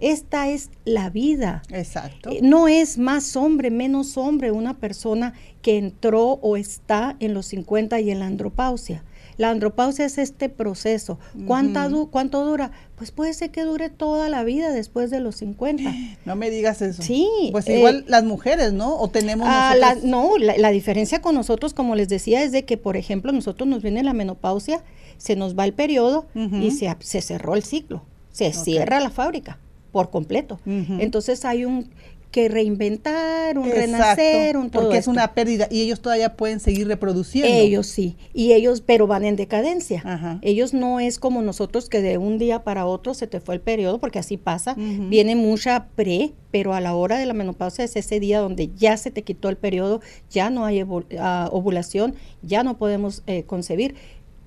Esta 0.00 0.48
es 0.48 0.70
la 0.84 1.10
vida. 1.10 1.62
Exacto. 1.70 2.30
Eh, 2.30 2.40
no 2.42 2.68
es 2.68 2.98
más 2.98 3.36
hombre, 3.36 3.70
menos 3.70 4.16
hombre 4.16 4.52
una 4.52 4.78
persona 4.78 5.34
que 5.62 5.76
entró 5.76 6.38
o 6.40 6.56
está 6.56 7.16
en 7.20 7.34
los 7.34 7.46
50 7.46 8.00
y 8.00 8.10
en 8.10 8.20
la 8.20 8.26
andropausia. 8.26 9.04
La 9.38 9.50
andropausia 9.50 10.04
es 10.04 10.18
este 10.18 10.48
proceso. 10.48 11.20
¿Cuánta 11.46 11.88
¿Cuánto 12.10 12.44
dura? 12.44 12.72
Pues 12.96 13.12
puede 13.12 13.32
ser 13.34 13.50
que 13.50 13.62
dure 13.62 13.88
toda 13.88 14.28
la 14.28 14.42
vida 14.42 14.72
después 14.72 15.10
de 15.10 15.20
los 15.20 15.36
50. 15.36 15.82
No 16.24 16.36
me 16.36 16.50
digas 16.50 16.82
eso. 16.82 17.02
Sí. 17.02 17.28
Pues 17.52 17.68
igual 17.68 18.00
eh, 18.00 18.04
las 18.08 18.24
mujeres, 18.24 18.72
¿no? 18.72 18.98
O 18.98 19.08
tenemos 19.08 19.46
ah, 19.48 19.74
la, 19.78 19.94
no, 19.94 20.32
la, 20.36 20.70
diferencia 20.70 21.22
con 21.22 21.34
nosotros, 21.34 21.72
como 21.72 21.94
les 21.94 22.08
decía, 22.08 22.42
es 22.42 22.52
de 22.52 22.64
que, 22.64 22.76
por 22.76 22.96
ejemplo, 22.96 23.32
nosotros 23.32 23.68
nos 23.68 23.82
viene 23.82 24.02
la 24.02 24.12
menopausia, 24.12 24.82
se 25.16 25.36
nos 25.36 25.56
va 25.56 25.64
el 25.64 25.72
periodo 25.72 26.26
y 26.34 26.72
se, 26.72 26.94
se 26.98 27.22
cerró 27.22 27.54
el 27.54 27.62
ciclo. 27.62 28.02
Se 28.32 28.52
cierra 28.52 29.00
la 29.00 29.10
fábrica 29.10 29.58
por 29.92 30.10
completo. 30.10 30.60
Entonces 30.64 31.44
hay 31.44 31.64
un 31.64 31.90
que 32.30 32.48
reinventar, 32.48 33.58
un 33.58 33.70
renacer, 33.70 34.56
un 34.56 34.70
todo 34.70 34.82
Porque 34.82 34.98
es 34.98 35.06
una 35.06 35.32
pérdida 35.32 35.66
y 35.70 35.80
ellos 35.80 36.00
todavía 36.00 36.36
pueden 36.36 36.60
seguir 36.60 36.86
reproduciendo. 36.86 37.50
Ellos 37.50 37.86
sí, 37.86 38.16
y 38.34 38.52
ellos, 38.52 38.82
pero 38.84 39.06
van 39.06 39.24
en 39.24 39.36
decadencia. 39.36 40.38
Ellos 40.42 40.74
no 40.74 41.00
es 41.00 41.18
como 41.18 41.40
nosotros 41.42 41.88
que 41.88 42.02
de 42.02 42.18
un 42.18 42.38
día 42.38 42.64
para 42.64 42.86
otro 42.86 43.14
se 43.14 43.26
te 43.26 43.40
fue 43.40 43.54
el 43.54 43.60
periodo, 43.60 43.98
porque 43.98 44.18
así 44.18 44.36
pasa. 44.36 44.74
Viene 44.76 45.36
mucha 45.36 45.86
pre, 45.94 46.32
pero 46.50 46.74
a 46.74 46.80
la 46.80 46.94
hora 46.94 47.18
de 47.18 47.26
la 47.26 47.34
menopausia 47.34 47.84
es 47.84 47.96
ese 47.96 48.20
día 48.20 48.40
donde 48.40 48.70
ya 48.76 48.96
se 48.96 49.10
te 49.10 49.22
quitó 49.22 49.48
el 49.48 49.56
periodo, 49.56 50.00
ya 50.30 50.50
no 50.50 50.64
hay 50.64 50.84
ah, 51.18 51.48
ovulación, 51.50 52.14
ya 52.42 52.62
no 52.62 52.76
podemos 52.76 53.22
eh, 53.26 53.44
concebir. 53.44 53.94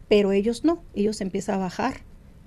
Pero 0.07 0.33
ellos 0.33 0.63
no, 0.63 0.83
ellos 0.93 1.21
empiezan 1.21 1.55
a 1.55 1.59
bajar 1.59 2.01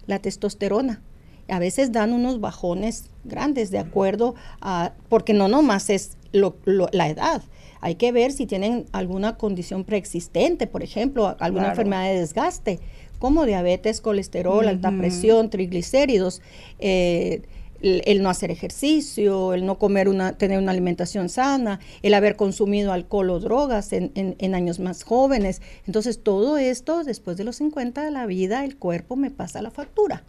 la 0.06 0.18
testosterona 0.18 1.02
a 1.48 1.58
veces 1.58 1.92
dan 1.92 2.12
unos 2.12 2.40
bajones 2.40 3.10
grandes 3.24 3.70
de 3.70 3.78
acuerdo 3.78 4.34
a, 4.60 4.92
porque 5.08 5.32
no 5.34 5.48
nomás 5.48 5.90
es 5.90 6.16
la 6.32 7.08
edad, 7.08 7.42
hay 7.84 7.96
que 7.96 8.12
ver 8.12 8.32
si 8.32 8.46
tienen 8.46 8.86
alguna 8.92 9.36
condición 9.36 9.84
preexistente, 9.84 10.66
por 10.66 10.82
ejemplo, 10.82 11.36
alguna 11.38 11.68
enfermedad 11.68 12.04
de 12.04 12.18
desgaste, 12.18 12.80
como 13.18 13.44
diabetes, 13.44 14.00
colesterol, 14.00 14.66
alta 14.66 14.90
presión, 14.90 15.50
triglicéridos, 15.50 16.40
eh, 16.78 17.42
el, 17.82 18.22
no 18.22 18.30
hacer 18.30 18.50
ejercicio, 18.50 19.52
el 19.52 19.66
no 19.66 19.78
comer 19.78 20.08
una, 20.08 20.32
tener 20.32 20.58
una 20.58 20.72
alimentación 20.72 21.28
sana, 21.28 21.78
el 22.02 22.14
haber 22.14 22.36
consumido 22.36 22.90
alcohol 22.90 23.28
o 23.28 23.38
drogas 23.38 23.92
en, 23.92 24.12
en, 24.14 24.54
años 24.54 24.78
más 24.80 25.02
jóvenes. 25.02 25.60
Entonces, 25.86 26.22
todo 26.22 26.56
esto, 26.56 27.04
después 27.04 27.36
de 27.36 27.44
los 27.44 27.56
50 27.56 28.02
de 28.02 28.10
la 28.10 28.24
vida, 28.24 28.64
el 28.64 28.78
cuerpo 28.78 29.16
me 29.16 29.30
pasa 29.30 29.60
la 29.60 29.70
factura. 29.70 30.24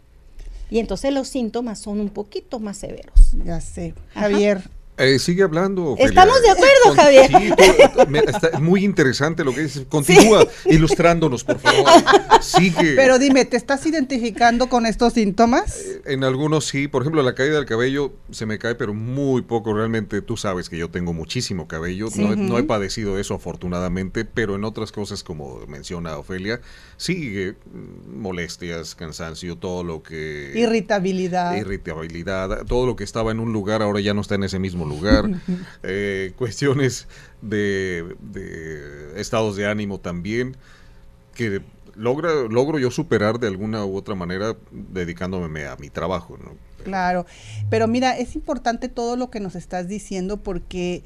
Y 0.70 0.78
entonces 0.78 1.12
los 1.12 1.28
síntomas 1.28 1.78
son 1.78 2.00
un 2.00 2.08
poquito 2.08 2.58
más 2.58 2.78
severos. 2.78 3.32
Ya 3.44 3.60
sé. 3.60 3.94
Javier, 4.14 4.62
eh, 4.98 5.18
sigue 5.18 5.42
hablando. 5.42 5.94
Estamos 5.98 6.40
de 6.40 6.50
acuerdo, 6.50 6.94
Javier. 6.96 7.30
está 8.28 8.58
muy 8.60 8.82
interesante 8.82 9.44
lo 9.44 9.54
que 9.54 9.64
dices. 9.64 9.84
Continúa 9.88 10.46
ilustrándonos, 10.64 11.44
por 11.44 11.58
favor. 11.58 11.84
Sigue. 12.40 12.94
Pero 12.96 13.18
dime, 13.18 13.44
¿te 13.44 13.58
estás 13.58 13.84
identificando 13.84 14.70
con 14.70 14.86
estos 14.86 15.12
síntomas? 15.12 15.80
Eh, 15.80 16.02
en 16.06 16.24
algunos 16.24 16.66
sí. 16.66 16.88
Por 16.88 17.02
ejemplo, 17.02 17.22
la 17.22 17.34
caída 17.34 17.56
del 17.56 17.66
cabello 17.66 18.12
se 18.30 18.46
me 18.46 18.58
cae, 18.58 18.74
pero 18.74 18.94
muy 18.94 19.42
poco. 19.42 19.74
Realmente 19.74 20.22
tú 20.22 20.38
sabes 20.38 20.70
que 20.70 20.78
yo 20.78 20.88
tengo 20.88 21.12
muchísimo 21.12 21.68
cabello. 21.68 22.08
No, 22.16 22.58
he 22.58 22.62
padecido 22.62 23.18
eso, 23.18 23.34
afortunadamente. 23.34 24.24
Pero 24.24 24.54
en 24.54 24.64
otras 24.64 24.92
cosas, 24.92 25.22
como 25.22 25.58
menciona 25.66 26.16
Ofelia, 26.16 26.62
sigue 26.96 27.52
mm, 27.52 28.18
molestias, 28.18 28.94
cansancio, 28.94 29.56
todo 29.56 29.84
lo 29.84 30.02
que. 30.02 30.52
Irritabilidad. 30.54 31.54
Irritabilidad. 31.54 32.64
Todo 32.64 32.86
lo 32.86 32.96
que 32.96 33.04
estaba 33.04 33.30
en 33.30 33.40
un 33.40 33.52
lugar 33.52 33.82
ahora 33.82 34.00
ya 34.00 34.14
no 34.14 34.22
está 34.22 34.36
en 34.36 34.44
ese 34.44 34.58
mismo 34.58 34.85
lugar, 34.88 35.30
eh, 35.82 36.32
cuestiones 36.36 37.06
de, 37.42 38.16
estados 39.16 39.56
de 39.56 39.66
ánimo 39.66 40.00
también, 40.00 40.56
que 41.34 41.62
logra, 41.94 42.30
logro 42.48 42.78
yo 42.78 42.90
superar 42.90 43.38
de 43.38 43.48
alguna 43.48 43.84
u 43.84 43.96
otra 43.96 44.14
manera 44.14 44.56
dedicándome 44.70 45.66
a 45.66 45.76
mi 45.76 45.90
trabajo. 45.90 46.38
Claro, 46.84 47.26
pero 47.68 47.88
mira, 47.88 48.16
es 48.16 48.34
importante 48.36 48.88
todo 48.88 49.16
lo 49.16 49.30
que 49.30 49.40
nos 49.40 49.56
estás 49.56 49.88
diciendo 49.88 50.36
porque 50.36 51.02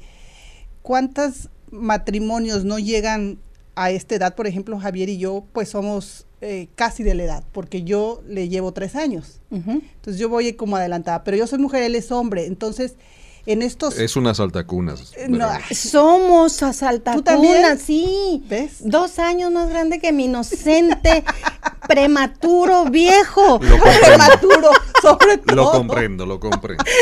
cuántos 0.81 1.49
matrimonios 1.71 2.65
no 2.65 2.79
llegan 2.79 3.39
a 3.75 3.91
esta 3.91 4.15
edad, 4.15 4.35
por 4.35 4.47
ejemplo, 4.47 4.77
Javier 4.79 5.09
y 5.09 5.17
yo, 5.17 5.45
pues 5.53 5.69
somos 5.69 6.27
eh, 6.41 6.67
casi 6.75 7.03
de 7.03 7.15
la 7.15 7.23
edad, 7.23 7.43
porque 7.51 7.83
yo 7.83 8.21
le 8.27 8.49
llevo 8.49 8.73
tres 8.73 8.95
años. 8.95 9.41
Entonces 9.51 10.17
yo 10.17 10.27
voy 10.27 10.53
como 10.53 10.75
adelantada, 10.75 11.23
pero 11.23 11.37
yo 11.37 11.47
soy 11.47 11.59
mujer, 11.59 11.83
él 11.83 11.95
es 11.95 12.11
hombre. 12.11 12.47
Entonces, 12.47 12.95
en 13.45 13.61
estos... 13.61 13.97
Es 13.97 14.15
una 14.15 14.31
asaltacunas. 14.31 15.13
Eh, 15.17 15.27
no, 15.29 15.49
somos 15.71 16.61
asaltacunas, 16.61 17.81
sí. 17.81 18.43
¿Ves? 18.47 18.77
Dos 18.81 19.19
años 19.19 19.51
más 19.51 19.69
grande 19.69 19.99
que 19.99 20.11
mi 20.11 20.25
inocente, 20.25 21.23
prematuro, 21.87 22.85
viejo. 22.85 23.59
Lo 23.61 23.77
prematuro, 23.79 24.71
sobre 25.01 25.37
todo. 25.37 25.55
Lo 25.55 25.71
comprendo, 25.71 26.25
lo 26.25 26.39
comprendo. 26.39 26.83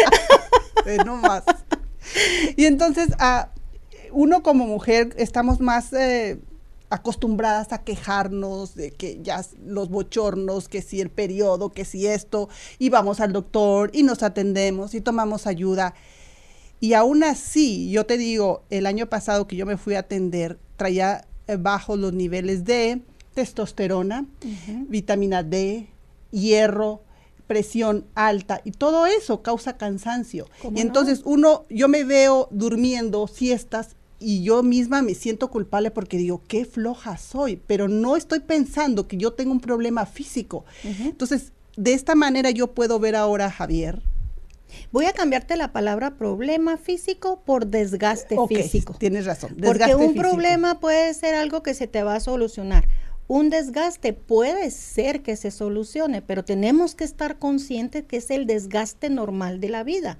Eh, 0.86 0.98
no 1.06 1.18
más. 1.18 1.44
Y 2.56 2.66
entonces, 2.66 3.10
a 3.20 3.50
uno 4.12 4.42
como 4.42 4.66
mujer 4.66 5.14
estamos 5.18 5.60
más... 5.60 5.92
Eh, 5.92 6.40
acostumbradas 6.90 7.72
a 7.72 7.84
quejarnos 7.84 8.76
de 8.76 8.92
que 8.92 9.20
ya 9.22 9.46
los 9.64 9.90
bochornos, 9.90 10.68
que 10.68 10.82
si 10.82 11.02
el 11.02 11.10
periodo, 11.10 11.70
que 11.70 11.86
si 11.86 12.08
esto, 12.08 12.50
y 12.80 12.90
vamos 12.90 13.20
al 13.20 13.32
doctor 13.32 13.92
y 13.94 14.04
nos 14.04 14.24
atendemos 14.24 14.96
y 14.96 15.02
tomamos 15.02 15.46
ayuda. 15.48 15.94
Y 16.80 16.94
aún 16.94 17.24
así, 17.24 17.90
yo 17.92 18.06
te 18.06 18.18
digo, 18.18 18.64
el 18.70 18.86
año 18.86 19.08
pasado 19.08 19.48
que 19.48 19.56
yo 19.56 19.66
me 19.66 19.78
fui 19.78 19.96
a 19.96 20.00
atender, 20.00 20.58
traía 20.78 21.28
eh, 21.48 21.58
bajos 21.58 22.00
los 22.00 22.14
niveles 22.14 22.64
de 22.64 23.02
testosterona, 23.34 24.26
vitamina 24.88 25.44
D, 25.44 25.88
hierro, 26.32 27.02
presión 27.48 28.06
alta 28.14 28.62
y 28.64 28.72
todo 28.72 29.08
eso 29.08 29.42
causa 29.42 29.76
cansancio. 29.76 30.48
Y 30.76 30.82
entonces 30.82 31.22
uno, 31.26 31.66
yo 31.70 31.88
me 31.88 32.04
veo 32.04 32.48
durmiendo 32.52 33.28
siestas 33.28 33.96
y 34.20 34.44
yo 34.44 34.62
misma 34.62 35.02
me 35.02 35.16
siento 35.16 35.50
culpable 35.50 35.90
porque 35.90 36.18
digo, 36.18 36.44
qué 36.48 36.66
floja 36.66 37.18
soy, 37.18 37.60
pero 37.66 37.88
no 37.88 38.16
estoy 38.16 38.42
pensando 38.42 39.08
que 39.08 39.18
yo 39.18 39.34
tengo 39.34 39.52
un 39.52 39.62
problema 39.62 40.06
físico. 40.06 40.66
Entonces, 40.84 41.54
de 41.76 41.94
esta 41.94 42.14
manera 42.14 42.52
yo 42.52 42.68
puedo 42.68 43.00
ver 43.00 43.16
ahora 43.16 43.46
a 43.46 43.52
Javier, 43.52 44.04
Voy 44.92 45.06
a 45.06 45.14
cambiarte 45.14 45.56
la 45.56 45.72
palabra 45.72 46.16
problema 46.16 46.78
físico 46.78 47.42
por 47.46 47.68
desgaste 47.68 48.36
físico. 48.48 48.96
Tienes 49.00 49.26
razón. 49.26 49.56
Porque 49.64 49.96
un 49.96 50.16
problema 50.16 50.80
puede 50.80 51.14
ser 51.14 51.36
algo 51.36 51.64
que 51.64 51.74
se 51.74 51.88
te 51.88 52.04
va 52.04 52.16
a 52.16 52.20
solucionar. 52.20 52.88
Un 53.28 53.52
desgaste 53.52 54.14
puede 54.14 54.72
ser 54.72 55.22
que 55.22 55.36
se 55.36 55.52
solucione, 55.52 56.24
pero 56.24 56.44
tenemos 56.44 56.96
que 56.96 57.04
estar 57.04 57.38
conscientes 57.38 58.04
que 58.04 58.18
es 58.18 58.32
el 58.32 58.48
desgaste 58.48 59.12
normal 59.12 59.60
de 59.60 59.70
la 59.70 59.84
vida. 59.84 60.18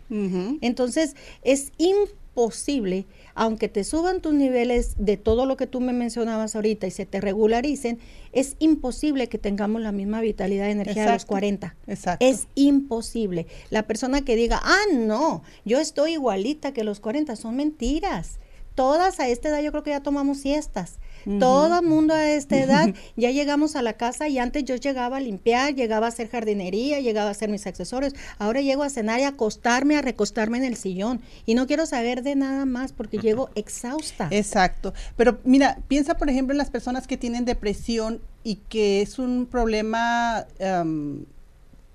Entonces, 0.62 1.16
es 1.44 1.72
imposible 1.78 3.08
aunque 3.40 3.70
te 3.70 3.86
suban 3.86 4.20
tus 4.20 4.34
niveles 4.34 4.96
de 4.98 5.16
todo 5.16 5.46
lo 5.46 5.56
que 5.56 5.66
tú 5.66 5.80
me 5.80 5.94
mencionabas 5.94 6.58
ahorita 6.58 6.88
y 6.88 6.92
se 6.92 7.06
te 7.06 7.22
regularicen, 7.22 7.98
es 8.34 8.58
imposible 8.60 9.30
que 9.30 9.38
tengamos 9.38 9.82
la 9.82 9.94
misma 9.94 10.20
vitalidad 10.20 10.66
de 10.66 10.72
energía 10.72 11.06
de 11.06 11.14
los 11.14 11.24
40. 11.24 11.74
Exacto. 11.88 12.26
Es 12.26 12.48
imposible. 12.56 13.48
La 13.70 13.84
persona 13.84 14.26
que 14.26 14.36
diga, 14.36 14.60
ah, 14.62 14.82
no, 14.94 15.42
yo 15.64 15.80
estoy 15.80 16.16
igualita 16.16 16.74
que 16.74 16.84
los 16.84 17.00
40, 17.00 17.38
son 17.38 17.56
mentiras. 17.56 18.40
Todas 18.76 19.22
a 19.22 19.30
esta 19.30 19.48
edad 19.48 19.62
yo 19.62 19.72
creo 19.72 19.84
que 19.84 19.92
ya 19.92 20.04
tomamos 20.04 20.40
siestas 20.40 21.00
todo 21.38 21.82
mundo 21.84 22.14
a 22.14 22.30
esta 22.30 22.58
edad 22.64 22.94
ya 23.16 23.32
llegamos 23.32 23.76
a 23.76 23.82
la 23.82 23.94
casa 23.94 24.28
y 24.28 24.40
antes 24.40 24.64
yo 24.64 24.76
llegaba 24.76 25.18
a 25.18 25.20
limpiar, 25.20 25.76
llegaba 25.76 26.08
a 26.08 26.10
hacer 26.10 26.30
jardinería, 26.30 27.00
llegaba 27.00 27.30
a 27.30 27.32
hacer 27.32 27.50
mis 27.50 27.68
accesorios. 27.68 28.14
Ahora 28.38 28.62
llego 28.62 28.84
a 28.84 28.90
cenar 28.90 29.20
y 29.20 29.24
a 29.24 29.30
acostarme, 29.30 29.98
a 29.98 30.02
recostarme 30.02 30.58
en 30.58 30.64
el 30.64 30.76
sillón 30.76 31.22
y 31.46 31.56
no 31.56 31.68
quiero 31.68 31.86
saber 31.86 32.24
de 32.24 32.36
nada 32.36 32.66
más 32.66 32.94
porque 32.94 33.18
llego 33.18 33.50
exhausta. 33.56 34.28
Exacto. 34.32 34.94
Pero 35.16 35.40
mira, 35.44 35.80
piensa 35.88 36.18
por 36.18 36.30
ejemplo 36.30 36.54
en 36.54 36.58
las 36.58 36.70
personas 36.70 37.08
que 37.08 37.18
tienen 37.18 37.46
depresión 37.46 38.22
y 38.44 38.56
que 38.56 39.02
es 39.02 39.20
un 39.20 39.46
problema... 39.46 40.46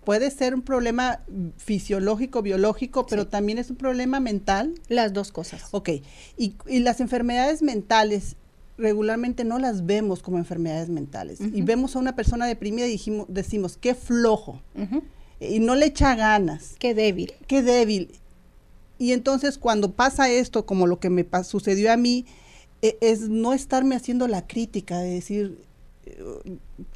puede 0.04 0.30
ser 0.30 0.54
un 0.54 0.60
problema 0.60 1.20
fisiológico, 1.56 2.42
biológico, 2.42 3.06
pero 3.06 3.26
también 3.26 3.58
es 3.58 3.70
un 3.70 3.76
problema 3.76 4.20
mental. 4.20 4.74
Las 4.88 5.14
dos 5.14 5.32
cosas. 5.32 5.68
Ok. 5.70 5.88
Y, 6.36 6.54
y, 6.66 6.80
las 6.80 7.00
enfermedades 7.00 7.62
mentales 7.62 8.36
regularmente 8.76 9.44
no 9.44 9.58
las 9.58 9.86
vemos 9.86 10.22
como 10.22 10.38
enfermedades 10.38 10.88
mentales. 10.88 11.38
Y 11.40 11.62
vemos 11.62 11.94
a 11.94 11.98
una 11.98 12.16
persona 12.16 12.46
deprimida 12.46 12.86
y 12.86 12.90
dijimos, 12.90 13.26
decimos, 13.28 13.76
qué 13.76 13.94
flojo. 13.94 14.60
Y 15.40 15.60
no 15.60 15.74
le 15.74 15.86
echa 15.86 16.14
ganas. 16.14 16.74
Qué 16.78 16.94
débil. 16.94 17.32
Qué 17.46 17.62
débil. 17.62 18.10
Y 18.98 19.12
entonces 19.12 19.58
cuando 19.58 19.92
pasa 19.92 20.28
esto, 20.30 20.66
como 20.66 20.86
lo 20.86 21.00
que 21.00 21.10
me 21.10 21.26
sucedió 21.44 21.92
a 21.92 21.96
mí, 21.96 22.26
e, 22.82 22.96
es 23.00 23.28
no 23.28 23.52
estarme 23.52 23.96
haciendo 23.96 24.28
la 24.28 24.46
crítica 24.46 24.98
de 24.98 25.14
decir, 25.14 25.63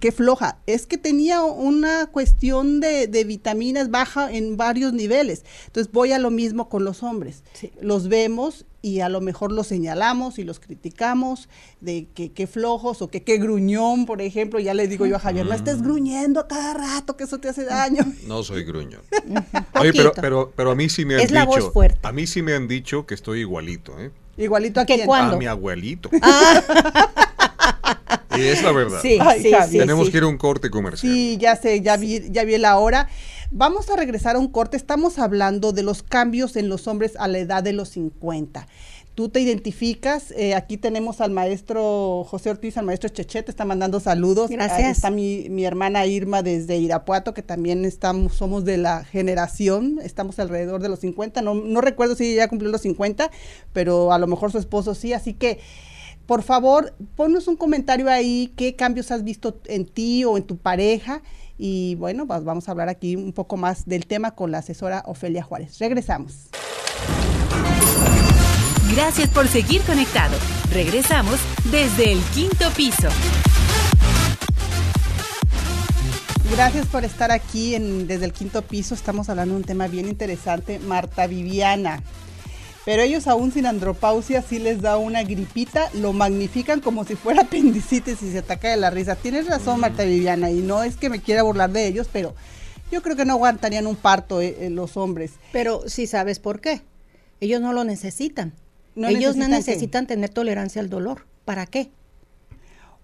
qué 0.00 0.12
floja, 0.12 0.59
es 0.67 0.87
que 0.87 0.99
tenía 0.99 1.43
una 1.43 2.07
cuestión 2.07 2.81
de, 2.81 3.07
vitaminas 3.25 3.91
baja 3.91 4.33
en 4.33 4.57
varios 4.57 4.93
niveles. 4.93 5.45
Entonces 5.67 5.93
voy 5.93 6.12
a 6.12 6.19
lo 6.19 6.31
mismo 6.31 6.69
con 6.69 6.85
los 6.85 7.03
hombres. 7.03 7.43
Los 7.81 8.09
vemos 8.09 8.65
y 8.81 9.00
a 9.00 9.09
lo 9.09 9.21
mejor 9.21 9.50
los 9.50 9.67
señalamos 9.67 10.38
y 10.38 10.45
los 10.45 10.61
criticamos 10.61 11.49
de 11.81 12.09
que 12.15 12.33
qué 12.33 12.47
flojos 12.47 13.03
o 13.03 13.09
que 13.09 13.23
qué 13.23 13.38
gruñón, 13.38 14.07
por 14.07 14.23
ejemplo. 14.23 14.61
Ya 14.61 14.75
le 14.75 14.87
digo 14.88 15.07
yo 15.07 15.17
a 15.17 15.19
Javier, 15.19 15.47
no 15.47 15.55
estés 15.55 15.83
gruñendo 15.83 16.41
a 16.41 16.49
cada 16.49 16.75
rato, 16.75 17.17
que 17.17 17.25
eso 17.25 17.38
te 17.38 17.49
hace 17.49 17.65
daño. 17.65 18.05
No 18.29 18.43
soy 18.43 18.65
gruñón. 18.65 19.00
Oye, 19.81 19.93
pero, 19.93 20.12
pero, 20.12 20.53
pero 20.55 20.71
a 20.73 20.75
mí 20.75 20.88
sí 20.88 21.05
me 21.05 21.17
han 21.17 21.27
dicho, 21.27 21.73
a 22.03 22.12
mí 22.12 22.27
sí 22.27 22.43
me 22.43 22.55
han 22.55 22.69
dicho 22.69 23.07
que 23.07 23.15
estoy 23.15 23.41
igualito, 23.41 23.99
¿eh? 23.99 24.11
Igualito 24.37 24.81
a 24.81 24.85
quién? 24.85 25.11
A 25.11 25.37
mi 25.37 25.47
abuelito. 25.47 26.11
Ah. 26.23 27.25
Y 28.38 28.47
es 28.47 28.62
la 28.62 28.73
verdad. 28.73 29.00
Sí, 29.02 29.18
sí, 29.40 29.78
Tenemos 29.78 30.11
que 30.11 30.18
ir 30.18 30.23
a 30.23 30.26
un 30.26 30.38
corte 30.38 30.71
comercial. 30.71 31.12
Sí, 31.12 31.37
ya 31.38 31.57
sé, 31.57 31.80
ya 31.80 31.97
vi, 31.97 32.30
ya 32.30 32.45
vi 32.45 32.57
la 32.59 32.78
hora. 32.78 33.09
Vamos 33.50 33.88
a 33.90 33.97
regresar 33.97 34.37
a 34.37 34.38
un 34.38 34.49
corte. 34.49 34.76
Estamos 34.76 35.18
hablando 35.18 35.73
de 35.73 35.83
los 35.83 36.02
cambios 36.02 36.57
en 36.57 36.68
los 36.68 36.87
hombres 36.87 37.14
a 37.18 37.28
la 37.28 37.38
edad 37.38 37.62
de 37.62 37.73
los 37.73 37.90
50 37.90 38.66
tú 39.18 39.28
te 39.28 39.40
identificas. 39.40 40.33
Eh, 40.37 40.54
aquí 40.54 40.76
tenemos 40.76 41.21
al 41.21 41.33
maestro 41.33 42.23
José 42.23 42.50
Ortiz, 42.50 42.76
al 42.76 42.85
maestro 42.85 43.09
Cheche, 43.09 43.42
te 43.42 43.50
está 43.50 43.64
mandando 43.64 43.99
saludos. 43.99 44.49
Gracias. 44.49 44.99
está 44.99 45.11
mi, 45.11 45.49
mi, 45.50 45.64
hermana 45.64 46.07
Irma 46.07 46.45
desde 46.45 46.76
Irapuato, 46.76 47.35
que 47.35 47.42
también 47.42 47.85
estamos, 47.85 48.37
somos 48.37 48.64
de 48.64 48.76
la 48.76 49.02
generación, 49.02 49.99
estamos 50.04 50.38
alrededor 50.38 50.80
de 50.80 50.88
los 50.88 51.00
50. 51.00 51.42
No, 51.42 51.54
no 51.54 51.80
recuerdo 51.80 52.14
si 52.14 52.26
ella 52.26 52.45
ya 52.45 52.49
cumplió 52.49 52.71
los 52.71 52.83
50, 52.83 53.28
pero 53.73 54.12
a 54.12 54.21
lo 54.21 54.28
mejor 54.28 54.52
su 54.52 54.59
esposo 54.59 54.95
sí. 54.95 55.12
Así 55.12 55.35
que 55.35 55.59
por 56.28 56.42
favor, 56.42 56.94
ponnos 57.16 57.49
un 57.49 57.56
comentario 57.56 58.11
ahí, 58.11 58.52
qué 58.54 58.76
cambios 58.76 59.11
has 59.12 59.25
visto 59.25 59.62
en 59.64 59.87
ti 59.87 60.26
o 60.26 60.37
en 60.37 60.42
tu 60.42 60.58
pareja. 60.58 61.23
Y 61.56 61.94
bueno, 61.94 62.26
pues 62.26 62.44
vamos 62.44 62.68
a 62.68 62.73
hablar 62.73 62.90
aquí 62.90 63.16
un 63.16 63.32
poco 63.32 63.56
más 63.56 63.87
del 63.87 64.04
tema 64.04 64.32
con 64.32 64.50
la 64.50 64.58
asesora 64.58 65.02
Ofelia 65.06 65.42
Juárez. 65.42 65.78
Regresamos. 65.78 66.50
Gracias 68.94 69.30
por 69.30 69.49
seguir 69.49 69.80
conectado. 69.85 70.37
Regresamos 70.70 71.37
desde 71.73 72.12
el 72.12 72.20
quinto 72.35 72.66
piso. 72.76 73.08
Gracias 76.52 76.87
por 76.88 77.06
estar 77.06 77.32
aquí 77.32 77.75
en, 77.75 78.06
desde 78.06 78.26
el 78.26 78.35
quinto 78.35 78.61
piso. 78.61 78.94
Estamos 78.94 79.30
hablando 79.30 79.54
de 79.54 79.61
un 79.61 79.66
tema 79.66 79.88
bien 79.88 80.06
interesante. 80.06 80.78
Marta 80.78 81.26
Viviana, 81.26 82.02
pero 82.88 83.02
ellos 83.02 83.26
aún 83.26 83.52
sin 83.52 83.66
andropausia 83.66 84.40
sí 84.40 84.59
les 84.59 84.80
da 84.80 84.97
una 84.97 85.23
gripita, 85.23 85.90
lo 85.92 86.14
magnifican 86.14 86.80
como 86.80 87.04
si 87.04 87.16
fuera 87.16 87.42
apendicitis 87.42 88.23
y 88.23 88.33
se 88.33 88.38
ataca 88.38 88.71
de 88.71 88.78
la 88.78 88.88
risa. 88.88 89.14
Tienes 89.14 89.47
razón, 89.47 89.78
Marta 89.78 90.04
Viviana, 90.04 90.50
y 90.50 90.62
no 90.62 90.83
es 90.83 90.97
que 90.97 91.11
me 91.11 91.21
quiera 91.21 91.42
burlar 91.42 91.71
de 91.71 91.87
ellos, 91.87 92.09
pero 92.11 92.35
yo 92.90 93.02
creo 93.02 93.14
que 93.14 93.26
no 93.26 93.35
aguantarían 93.35 93.87
un 93.87 93.95
parto 93.95 94.40
eh, 94.40 94.57
eh, 94.61 94.71
los 94.71 94.97
hombres. 94.97 95.33
Pero 95.52 95.83
sí 95.87 96.07
sabes 96.07 96.38
por 96.38 96.62
qué. 96.62 96.80
Ellos 97.42 97.61
no 97.61 97.75
lo 97.75 97.85
necesitan. 97.85 98.54
ellos 98.97 99.37
no 99.37 99.49
necesitan 99.49 100.07
tener 100.07 100.30
tolerancia 100.30 100.80
al 100.80 100.88
dolor. 100.88 101.26
¿Para 101.45 101.66
qué? 101.66 101.90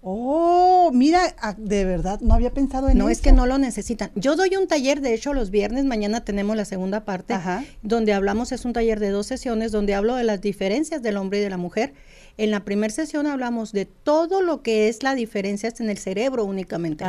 Oh, 0.07 0.91
mira, 0.93 1.35
ah, 1.41 1.55
de 1.57 1.83
verdad, 1.83 2.19
no 2.21 2.35
había 2.35 2.53
pensado 2.53 2.89
en 2.89 2.97
eso. 2.97 3.03
No, 3.03 3.09
es 3.09 3.21
que 3.21 3.31
no 3.31 3.47
lo 3.47 3.57
necesitan. 3.57 4.11
Yo 4.13 4.35
doy 4.35 4.55
un 4.55 4.67
taller, 4.67 5.01
de 5.01 5.15
hecho, 5.15 5.33
los 5.33 5.49
viernes, 5.49 5.83
mañana 5.83 6.23
tenemos 6.23 6.55
la 6.55 6.63
segunda 6.63 7.05
parte, 7.05 7.33
donde 7.81 8.13
hablamos, 8.13 8.51
es 8.51 8.65
un 8.65 8.73
taller 8.73 8.99
de 8.99 9.09
dos 9.09 9.25
sesiones, 9.25 9.71
donde 9.71 9.95
hablo 9.95 10.13
de 10.13 10.23
las 10.23 10.41
diferencias 10.41 11.01
del 11.01 11.17
hombre 11.17 11.39
y 11.39 11.41
de 11.41 11.49
la 11.49 11.57
mujer. 11.57 11.95
En 12.37 12.51
la 12.51 12.65
primera 12.65 12.93
sesión 12.93 13.27
hablamos 13.27 13.71
de 13.71 13.85
todo 13.85 14.41
lo 14.41 14.61
que 14.61 14.89
es 14.89 15.03
la 15.03 15.15
diferencia 15.15 15.73
en 15.79 15.89
el 15.89 15.97
cerebro 15.97 16.43
únicamente, 16.43 17.05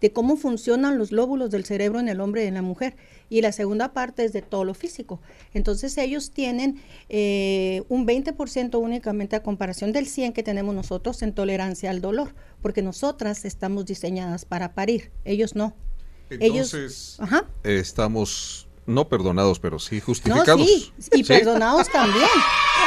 de 0.00 0.12
cómo 0.12 0.36
funcionan 0.36 0.98
los 0.98 1.12
lóbulos 1.12 1.50
del 1.50 1.64
cerebro 1.64 1.98
en 1.98 2.08
el 2.08 2.20
hombre 2.20 2.44
y 2.44 2.48
en 2.48 2.54
la 2.54 2.62
mujer 2.62 2.94
y 3.30 3.40
la 3.40 3.52
segunda 3.52 3.92
parte 3.94 4.24
es 4.24 4.32
de 4.34 4.42
todo 4.42 4.64
lo 4.64 4.74
físico. 4.74 5.20
Entonces 5.54 5.96
ellos 5.96 6.30
tienen 6.30 6.82
eh, 7.08 7.84
un 7.88 8.06
20% 8.06 8.78
únicamente 8.78 9.34
a 9.34 9.42
comparación 9.42 9.92
del 9.92 10.06
100 10.06 10.34
que 10.34 10.42
tenemos 10.42 10.74
nosotros 10.74 11.22
en 11.22 11.32
tolerancia 11.32 11.90
al 11.90 12.02
dolor, 12.02 12.34
porque 12.60 12.82
nosotras 12.82 13.46
estamos 13.46 13.86
diseñadas 13.86 14.44
para 14.44 14.74
parir, 14.74 15.10
ellos 15.24 15.54
no. 15.54 15.74
Entonces, 16.28 17.18
ellos, 17.20 17.44
estamos 17.62 18.65
no 18.86 19.08
perdonados, 19.08 19.58
pero 19.58 19.78
sí 19.78 20.00
justificados. 20.00 20.66
sí, 20.66 20.92
y 21.12 21.24
perdonados 21.24 21.88
también. 21.90 22.28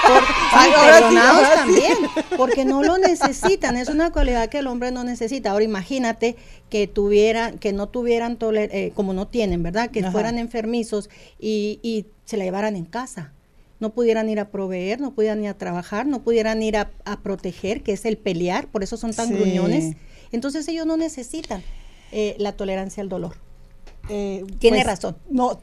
perdonados 0.85 1.53
también, 1.55 1.97
porque 2.37 2.65
no 2.65 2.83
lo 2.83 2.97
necesitan, 2.97 3.75
es 3.77 3.89
una 3.89 4.11
cualidad 4.11 4.49
que 4.49 4.59
el 4.59 4.67
hombre 4.67 4.91
no 4.91 5.03
necesita. 5.03 5.51
Ahora 5.51 5.65
imagínate 5.65 6.35
que 6.69 6.87
tuvieran, 6.87 7.59
que 7.59 7.73
no 7.73 7.87
tuvieran 7.87 8.37
eh, 8.41 8.91
como 8.95 9.13
no 9.13 9.27
tienen, 9.27 9.63
¿verdad? 9.63 9.91
Que 9.91 10.09
fueran 10.09 10.37
enfermizos 10.37 11.09
y, 11.39 11.79
y 11.83 12.05
se 12.25 12.37
la 12.37 12.45
llevaran 12.45 12.75
en 12.75 12.85
casa 12.85 13.33
no 13.79 13.93
pudieran 13.93 14.29
ir 14.29 14.39
a 14.39 14.49
proveer, 14.49 14.99
no 14.99 15.11
pudieran 15.11 15.43
ir 15.43 15.49
a 15.49 15.57
trabajar, 15.57 16.05
no 16.05 16.21
pudieran 16.21 16.61
ir 16.61 16.77
a, 16.77 16.91
proteger, 17.23 17.81
que 17.81 17.93
es 17.93 18.05
el 18.05 18.17
pelear, 18.17 18.67
por 18.67 18.83
eso 18.83 18.97
son 18.97 19.13
tan 19.13 19.33
gruñones. 19.33 19.95
Entonces 20.31 20.67
ellos 20.67 20.85
no 20.85 20.97
necesitan 20.97 21.63
eh, 22.11 22.35
la 22.39 22.51
tolerancia 22.51 23.01
al 23.01 23.09
dolor. 23.09 23.37
Eh, 24.09 24.45
tiene 24.57 24.77
pues, 24.77 24.87
razón. 24.87 25.17
No, 25.29 25.61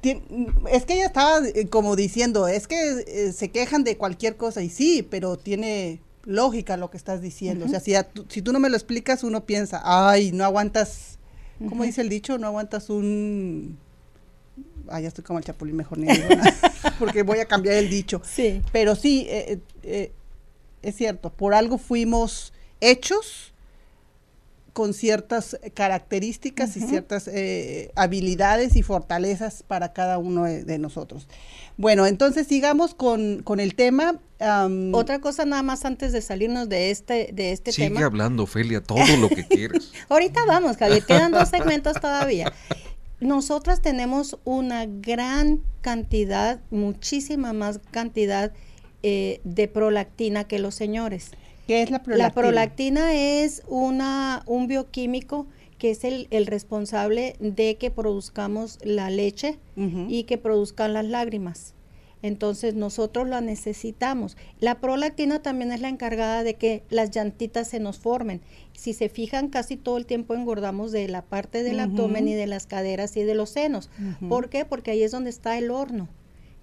es 0.70 0.84
que 0.84 0.94
ella 0.94 1.06
estaba 1.06 1.46
eh, 1.46 1.68
como 1.68 1.96
diciendo, 1.96 2.46
es 2.46 2.68
que 2.68 3.04
eh, 3.06 3.32
se 3.32 3.50
quejan 3.50 3.82
de 3.84 3.96
cualquier 3.96 4.36
cosa 4.36 4.62
y 4.62 4.70
sí, 4.70 5.06
pero 5.08 5.36
tiene 5.36 6.00
lógica 6.24 6.76
lo 6.76 6.90
que 6.90 6.96
estás 6.96 7.20
diciendo. 7.20 7.66
O 7.66 7.68
sea, 7.68 7.80
si, 7.80 7.94
si, 8.28 8.42
tú 8.42 8.52
no 8.52 8.60
me 8.60 8.68
lo 8.68 8.76
explicas, 8.76 9.24
uno 9.24 9.44
piensa, 9.44 9.82
ay, 9.84 10.32
no 10.32 10.44
aguantas, 10.44 11.18
¿cómo 11.68 11.82
dice 11.84 12.00
el 12.00 12.08
dicho? 12.08 12.38
No 12.38 12.46
aguantas 12.46 12.88
un... 12.88 13.78
Ay, 14.88 15.02
ya 15.02 15.08
estoy 15.08 15.24
como 15.24 15.40
el 15.40 15.44
chapulín, 15.44 15.74
mejor 15.74 15.98
ni 15.98 16.06
digo 16.06 16.28
porque 17.00 17.24
voy 17.24 17.40
a 17.40 17.46
cambiar 17.46 17.74
el 17.76 17.90
dicho. 17.90 18.22
Sí. 18.24 18.62
Pero 18.70 18.94
sí, 18.94 19.26
es 20.82 20.94
cierto, 20.94 21.30
por 21.30 21.54
algo 21.54 21.78
fuimos 21.78 22.52
hechos 22.80 23.52
con 24.76 24.92
ciertas 24.92 25.58
características 25.72 26.76
y 26.76 26.82
ciertas 26.82 27.28
eh, 27.28 27.92
habilidades 27.96 28.76
y 28.76 28.82
fortalezas 28.82 29.62
para 29.62 29.94
cada 29.94 30.18
uno 30.18 30.44
de, 30.44 30.78
nosotros. 30.78 31.28
Bueno, 31.78 32.04
entonces 32.04 32.46
sigamos 32.46 32.94
con, 32.94 33.42
el 33.58 33.74
tema. 33.74 34.20
Otra 34.92 35.18
cosa 35.22 35.46
nada 35.46 35.62
más 35.62 35.86
antes 35.86 36.12
de 36.12 36.20
salirnos 36.20 36.68
de 36.68 36.90
este, 36.90 37.30
de 37.32 37.52
este 37.52 37.72
Sigue 37.72 37.86
tema. 37.86 38.00
Sigue 38.00 38.04
hablando, 38.04 38.42
Ofelia, 38.42 38.82
todo 38.82 39.16
lo 39.18 39.30
que 39.30 39.46
quieras. 39.48 39.92
Ahorita 40.10 40.40
vamos, 40.46 40.76
Javier, 40.76 41.06
quedan 41.06 41.32
dos 41.32 41.48
segmentos 41.48 41.98
todavía. 41.98 42.52
Nosotras 43.18 43.80
tenemos 43.80 44.38
una 44.44 44.84
gran 44.84 45.62
cantidad, 45.80 46.60
muchísima 46.68 47.54
más 47.54 47.80
cantidad 47.92 48.52
eh, 49.02 49.40
de 49.42 49.68
prolactina 49.68 50.44
que 50.44 50.58
los 50.58 50.74
señores. 50.74 51.30
¿Qué 51.66 51.82
es 51.82 51.90
la 51.90 52.02
prolactina? 52.02 52.28
La 52.28 52.34
prolactina 52.34 53.14
es 53.14 53.62
una, 53.66 54.42
un 54.46 54.66
bioquímico 54.66 55.46
que 55.78 55.90
es 55.90 56.04
el, 56.04 56.46
responsable 56.46 57.36
de 57.38 57.76
que 57.76 57.90
produzcamos 57.90 58.78
la 58.82 59.10
leche 59.10 59.58
y 60.08 60.24
que 60.24 60.38
produzcan 60.38 60.94
las 60.94 61.04
lágrimas. 61.04 61.74
Entonces 62.22 62.74
nosotros 62.74 63.28
la 63.28 63.40
necesitamos. 63.40 64.36
La 64.58 64.80
prolactina 64.80 65.42
también 65.42 65.70
es 65.70 65.80
la 65.80 65.88
encargada 65.88 66.42
de 66.42 66.54
que 66.54 66.82
las 66.88 67.10
llantitas 67.10 67.68
se 67.68 67.78
nos 67.78 67.98
formen. 67.98 68.40
Si 68.72 68.94
se 68.94 69.08
fijan, 69.08 69.48
casi 69.48 69.76
todo 69.76 69.98
el 69.98 70.06
tiempo 70.06 70.34
engordamos 70.34 70.92
de 70.92 71.08
la 71.08 71.22
parte 71.22 71.62
del 71.62 71.78
abdomen 71.78 72.26
y 72.26 72.34
de 72.34 72.46
las 72.46 72.66
caderas 72.66 73.16
y 73.16 73.22
de 73.22 73.34
los 73.34 73.50
senos. 73.50 73.90
¿Por 74.28 74.48
qué? 74.48 74.64
Porque 74.64 74.92
ahí 74.92 75.02
es 75.02 75.12
donde 75.12 75.30
está 75.30 75.58
el 75.58 75.70
horno. 75.70 76.08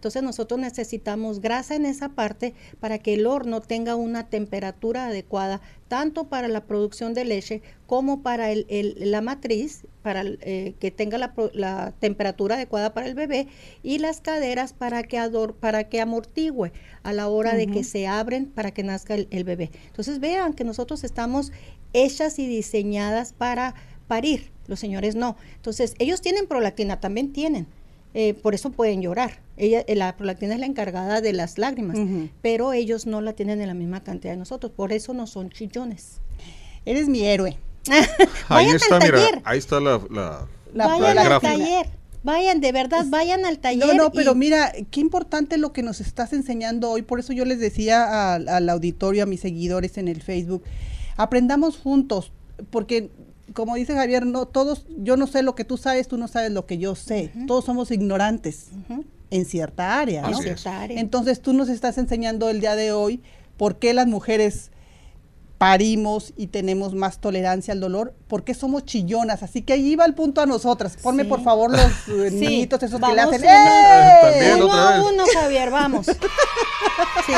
Entonces 0.03 0.21
nosotros 0.21 0.59
necesitamos 0.59 1.39
grasa 1.39 1.75
en 1.75 1.85
esa 1.85 2.09
parte 2.09 2.53
para 2.81 2.99
que 2.99 3.13
el 3.13 3.25
horno 3.25 3.61
tenga 3.61 3.95
una 3.95 4.27
temperatura 4.27 5.05
adecuada, 5.05 5.61
tanto 5.87 6.25
para 6.25 6.49
la 6.49 6.65
producción 6.65 7.13
de 7.13 7.23
leche 7.23 7.61
como 7.87 8.21
para 8.21 8.51
el, 8.51 8.95
la 8.97 9.21
matriz, 9.21 9.87
para 10.01 10.23
eh, 10.25 10.75
que 10.77 10.91
tenga 10.91 11.17
la, 11.17 11.93
temperatura 12.01 12.55
adecuada 12.55 12.93
para 12.93 13.07
el 13.07 13.15
bebé, 13.15 13.47
y 13.81 13.99
las 13.99 14.19
caderas 14.19 14.73
para 14.73 15.03
que, 15.03 15.17
ador, 15.17 15.55
para 15.55 15.85
que 15.85 16.01
amortigüe 16.01 16.73
a 17.03 17.13
la 17.13 17.29
hora 17.29 17.55
de 17.55 17.67
que 17.67 17.85
se 17.85 18.05
abren 18.05 18.47
para 18.47 18.71
que 18.71 18.83
nazca 18.83 19.15
el, 19.15 19.29
el 19.31 19.45
bebé. 19.45 19.71
Entonces 19.87 20.19
vean 20.19 20.53
que 20.53 20.65
nosotros 20.65 21.05
estamos 21.05 21.53
hechas 21.93 22.39
y 22.39 22.45
diseñadas 22.45 23.31
para 23.31 23.73
parir, 24.09 24.51
los 24.67 24.81
señores 24.81 25.15
no. 25.15 25.37
Entonces 25.55 25.95
ellos 25.97 26.19
tienen 26.19 26.45
prolactina, 26.45 26.99
también 26.99 27.31
tienen 27.31 27.67
eh, 28.13 28.34
por 28.34 28.54
eso 28.54 28.71
pueden 28.71 29.02
llorar. 29.02 29.41
Ella, 29.58 29.84
eh, 29.88 29.95
la 29.95 30.15
prolactina 30.15 30.54
es 30.54 30.60
la 30.60 30.65
encargada 30.65 31.21
de 31.21 31.34
las 31.34 31.58
lágrimas, 31.58 31.97
pero 32.41 32.73
ellos 32.73 33.06
no 33.06 33.21
la 33.21 33.34
tienen 33.34 33.62
en 33.62 33.67
la 33.67 33.73
misma 33.73 34.04
cantidad 34.04 34.34
de 34.34 34.38
nosotros, 34.38 34.71
por 34.71 34.91
eso 34.91 35.13
no 35.13 35.28
son 35.28 35.49
chillones. 35.49 36.19
Eres 36.86 37.08
mi 37.08 37.26
héroe. 37.26 37.58
ahí 38.49 38.67
está, 38.69 38.99
mira, 38.99 39.19
ahí 39.43 39.60
está 39.60 39.80
la, 39.80 39.99
la, 40.10 40.88
vayan 40.88 41.17
al 41.17 41.41
taller. 41.41 41.88
Vayan, 42.23 42.62
de 42.62 42.71
verdad, 42.71 43.06
vayan 43.10 43.45
al 43.45 43.60
taller. 43.60 43.86
No, 43.86 43.93
no, 43.93 44.12
pero 44.12 44.34
mira, 44.34 44.71
qué 44.91 45.02
importante 45.02 45.58
lo 45.58 45.73
que 45.73 45.84
nos 45.84 45.99
estás 45.99 46.32
enseñando 46.32 46.89
hoy. 46.89 47.02
Por 47.02 47.19
eso 47.19 47.34
yo 47.34 47.43
les 47.43 47.60
decía 47.60 48.36
al 48.36 48.69
auditorio, 48.69 49.23
a 49.23 49.26
mis 49.26 49.41
seguidores 49.41 49.97
en 49.97 50.08
el 50.08 50.21
Facebook, 50.21 50.63
aprendamos 51.17 51.78
juntos, 51.78 52.32
porque 52.69 53.10
como 53.53 53.75
dice 53.75 53.93
Javier, 53.93 54.25
no 54.25 54.45
todos, 54.45 54.85
yo 54.97 55.15
no 55.17 55.27
sé 55.27 55.43
lo 55.43 55.55
que 55.55 55.63
tú 55.63 55.77
sabes, 55.77 56.07
tú 56.07 56.17
no 56.17 56.27
sabes 56.27 56.51
lo 56.51 56.65
que 56.65 56.77
yo 56.77 56.95
sé. 56.95 57.31
Todos 57.47 57.65
somos 57.65 57.91
ignorantes 57.91 58.67
en 59.29 59.45
cierta 59.45 59.99
área, 59.99 60.21
¿no? 60.23 60.37
Entonces 60.99 61.41
tú 61.41 61.53
nos 61.53 61.69
estás 61.69 61.97
enseñando 61.97 62.49
el 62.49 62.59
día 62.59 62.75
de 62.75 62.91
hoy 62.91 63.21
por 63.57 63.77
qué 63.79 63.93
las 63.93 64.07
mujeres 64.07 64.71
parimos 65.63 66.34
y 66.36 66.47
tenemos 66.47 66.93
más 66.93 67.21
tolerancia 67.21 67.73
al 67.73 67.80
dolor, 67.80 68.13
porque 68.28 68.54
somos 68.54 68.84
chillonas. 68.84 69.43
Así 69.43 69.62
que 69.62 69.71
ahí 69.71 69.95
va 69.95 70.04
el 70.04 70.13
punto 70.13 70.41
a 70.41 70.45
nosotras. 70.45 70.97
Ponme 71.02 71.23
por 71.23 71.41
favor 71.41 71.71
los 71.71 71.80
eh, 72.10 72.32
niñitos 72.32 72.84
esos 72.84 72.99
que 72.99 73.13
le 73.13 73.21
hacen. 73.21 73.41
¡Eh! 73.45 74.56
Uno 74.56 74.73
a 74.73 75.02
uno, 75.10 75.23
Javier, 75.34 75.71
vamos. 75.71 76.08
Sí. 77.26 77.34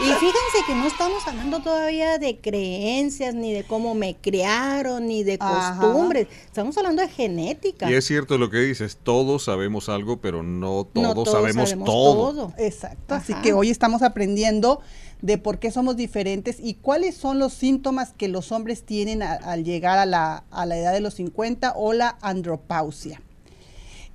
Y 0.00 0.04
fíjense 0.04 0.58
que 0.66 0.74
no 0.74 0.86
estamos 0.86 1.26
hablando 1.26 1.60
todavía 1.60 2.18
de 2.18 2.38
creencias, 2.38 3.34
ni 3.34 3.52
de 3.52 3.64
cómo 3.64 3.94
me 3.94 4.16
criaron, 4.16 5.06
ni 5.06 5.24
de 5.24 5.38
costumbres. 5.38 6.28
Estamos 6.44 6.76
hablando 6.76 7.02
de 7.02 7.08
genética. 7.08 7.90
Y 7.90 7.94
es 7.94 8.04
cierto 8.06 8.38
lo 8.38 8.50
que 8.50 8.58
dices, 8.58 8.98
todos 9.02 9.44
sabemos 9.44 9.88
algo, 9.88 10.20
pero 10.20 10.42
no 10.42 10.84
todos, 10.84 11.30
sabemos, 11.30 11.74
todo. 11.84 12.52
Exacto. 12.58 13.14
Así 13.14 13.34
que 13.42 13.52
hoy 13.52 13.70
estamos 13.70 14.02
aprendiendo 14.02 14.80
de 15.22 15.38
por 15.38 15.58
qué 15.58 15.70
somos 15.70 15.96
diferentes 15.96 16.58
y 16.60 16.74
cuáles 16.74 17.16
son 17.16 17.38
los 17.38 17.52
síntomas 17.52 18.12
que 18.12 18.28
los 18.28 18.52
hombres 18.52 18.84
tienen 18.84 19.22
al 19.22 19.64
llegar 19.64 19.98
a 19.98 20.06
la, 20.06 20.44
a 20.50 20.66
la 20.66 20.76
edad 20.76 20.92
de 20.92 21.00
los 21.00 21.14
50 21.14 21.72
o 21.76 21.92
la 21.92 22.18
andropausia. 22.20 23.20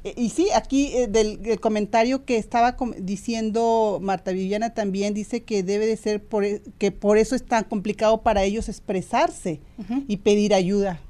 Eh, 0.05 0.13
y 0.15 0.29
sí, 0.29 0.49
aquí 0.53 0.91
eh, 0.93 1.07
del, 1.07 1.59
comentario 1.59 2.25
que 2.25 2.37
estaba 2.37 2.77
diciendo 2.99 3.97
Marta 3.99 4.31
Viviana 4.31 4.71
también 4.75 5.15
dice 5.15 5.41
que 5.41 5.63
debe 5.63 5.87
de 5.87 5.97
ser 5.97 6.23
por, 6.23 6.45
e, 6.45 6.61
que 6.77 6.91
por 6.91 7.17
eso 7.17 7.35
es 7.35 7.43
tan 7.43 7.63
complicado 7.63 8.21
para 8.21 8.43
ellos 8.43 8.69
expresarse 8.69 9.59
y 10.07 10.17
pedir 10.17 10.53
ayuda. 10.53 11.01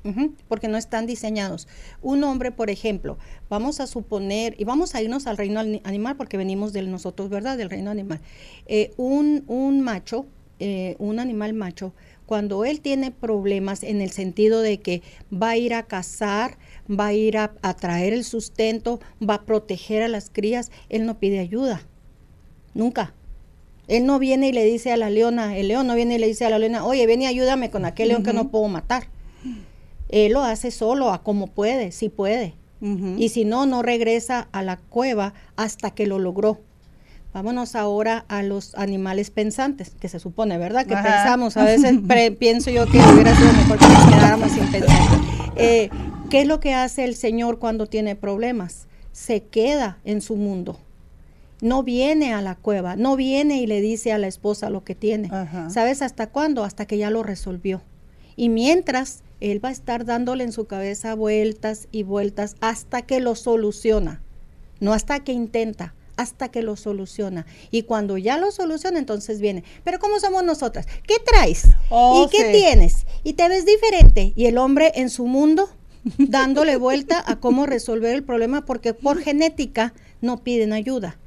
porque 0.47 0.69
no 0.69 0.77
están 0.77 1.05
diseñados. 1.05 1.67
Un 2.01 2.23
hombre, 2.23 2.51
por 2.51 2.69
ejemplo, 2.69 3.17
vamos 3.49 3.81
a 3.81 3.87
suponer, 3.87 4.55
y 4.57 4.63
vamos 4.63 4.95
a 4.95 5.01
irnos 5.01 5.27
al 5.27 5.35
reino 5.35 5.59
animal 5.59 6.15
porque 6.15 6.37
venimos 6.37 6.71
de 6.71 6.81
nosotros, 6.83 7.29
¿verdad? 7.29 7.57
Del 7.57 7.69
reino 7.69 7.91
animal. 7.91 8.21
Eh, 8.65 8.91
un, 8.95 9.43
un 9.47 9.81
macho, 9.81 10.25
un 10.99 11.19
animal 11.19 11.53
macho, 11.53 11.93
cuando 12.25 12.63
él 12.63 12.79
tiene 12.79 13.11
problemas 13.11 13.83
en 13.83 14.01
el 14.01 14.11
sentido 14.11 14.61
de 14.61 14.79
que 14.79 15.01
va 15.31 15.49
a 15.49 15.57
ir 15.57 15.73
a 15.73 15.83
cazar, 15.83 16.57
va 16.89 17.07
a 17.07 17.13
ir 17.13 17.37
a, 17.37 17.49
traer 17.75 18.13
el 18.13 18.23
sustento, 18.23 18.99
va 19.27 19.35
a 19.35 19.41
proteger 19.43 20.03
a 20.03 20.07
las 20.07 20.29
crías, 20.29 20.71
él 20.89 21.05
no 21.05 21.19
pide 21.19 21.39
ayuda. 21.39 21.81
Nunca. 22.73 23.13
Él 23.87 24.05
no 24.05 24.17
viene 24.19 24.49
y 24.49 24.51
le 24.51 24.63
dice 24.63 24.91
a 24.91 24.97
la 24.97 25.09
leona, 25.09 25.57
el 25.57 25.67
león 25.67 25.87
no 25.87 25.95
viene 25.95 26.15
y 26.15 26.17
le 26.17 26.27
dice 26.27 26.45
a 26.45 26.49
la 26.49 26.59
leona, 26.59 26.85
oye, 26.85 27.05
ven 27.05 27.21
y 27.21 27.27
ayúdame 27.27 27.69
con 27.69 27.85
aquel 27.85 28.09
león 28.09 28.23
que 28.23 28.33
no 28.33 28.49
puedo 28.49 28.67
matar. 28.67 29.07
Él 30.09 30.33
lo 30.33 30.43
hace 30.43 30.71
solo, 30.71 31.11
a 31.11 31.23
como 31.23 31.47
puede, 31.47 31.91
si 31.91 32.09
puede. 32.09 32.55
Y 33.17 33.29
si 33.29 33.45
no, 33.45 33.65
no 33.65 33.81
regresa 33.81 34.47
a 34.51 34.61
la 34.61 34.77
cueva 34.77 35.33
hasta 35.55 35.91
que 35.91 36.05
lo 36.05 36.19
logró. 36.19 36.59
Vámonos 37.33 37.75
ahora 37.75 38.25
a 38.27 38.43
los 38.43 38.75
animales 38.75 39.31
pensantes, 39.31 39.95
que 39.99 40.07
se 40.07 40.19
supone, 40.19 40.57
¿verdad? 40.57 40.85
Que 40.85 40.95
pensamos, 40.95 41.57
a 41.57 41.63
veces 41.65 41.99
pienso 42.39 42.69
yo 42.69 42.85
que 42.85 42.99
hubiera 42.99 43.35
sido 43.35 43.51
mejor 43.53 43.79
que 43.79 43.87
nos 43.87 44.05
quedáramos 44.05 44.51
sin 44.51 44.71
pensar. 44.71 45.44
Eh, 45.55 45.89
¿Qué 46.29 46.41
es 46.41 46.47
lo 46.47 46.59
que 46.59 46.73
hace 46.73 47.05
el 47.05 47.15
Señor 47.15 47.59
cuando 47.59 47.85
tiene 47.85 48.15
problemas? 48.15 48.87
Se 49.11 49.43
queda 49.43 49.99
en 50.03 50.21
su 50.21 50.35
mundo. 50.35 50.79
No 51.61 51.83
viene 51.83 52.33
a 52.33 52.41
la 52.41 52.55
cueva, 52.55 52.95
no 52.95 53.15
viene 53.15 53.61
y 53.61 53.67
le 53.67 53.79
dice 53.79 54.11
a 54.11 54.17
la 54.17 54.27
esposa 54.27 54.69
lo 54.69 54.83
que 54.83 54.95
tiene. 54.95 55.29
¿Sabes 55.69 56.01
hasta 56.01 56.27
cuándo? 56.27 56.63
Hasta 56.63 56.85
que 56.85 56.97
ya 56.97 57.09
lo 57.09 57.23
resolvió. 57.23 57.81
Y 58.35 58.49
mientras, 58.49 59.23
él 59.39 59.63
va 59.63 59.69
a 59.69 59.71
estar 59.71 60.03
dándole 60.03 60.43
en 60.43 60.51
su 60.51 60.65
cabeza 60.65 61.15
vueltas 61.15 61.87
y 61.91 62.03
vueltas 62.03 62.55
hasta 62.59 63.03
que 63.03 63.19
lo 63.19 63.35
soluciona. 63.35 64.21
No 64.79 64.93
hasta 64.93 65.23
que 65.23 65.31
intenta, 65.31 65.93
hasta 66.17 66.49
que 66.49 66.61
lo 66.61 66.75
soluciona. 66.75 67.45
Y 67.71 67.83
cuando 67.83 68.17
ya 68.17 68.37
lo 68.37 68.51
soluciona, 68.51 68.99
entonces 68.99 69.39
viene. 69.39 69.63
Pero 69.83 69.99
¿cómo 69.99 70.19
somos 70.19 70.43
nosotras? 70.43 70.87
¿Qué 71.07 71.15
traes? 71.25 71.69
Oh, 71.89 72.25
¿Y 72.25 72.29
qué 72.35 72.51
tienes? 72.51 73.05
Y 73.23 73.33
te 73.33 73.47
ves 73.49 73.65
diferente. 73.65 74.33
Y 74.35 74.45
el 74.45 74.57
hombre 74.57 74.91
en 74.95 75.09
su 75.09 75.25
mundo 75.25 75.69
dándole 76.17 76.77
vuelta 76.77 77.23
a 77.25 77.39
cómo 77.39 77.65
resolver 77.65 78.15
el 78.15 78.23
problema 78.23 78.65
porque 78.65 78.93
por 78.93 79.19
genética 79.19 79.93
no 80.21 80.43
piden 80.43 80.73
ayuda. 80.73 81.17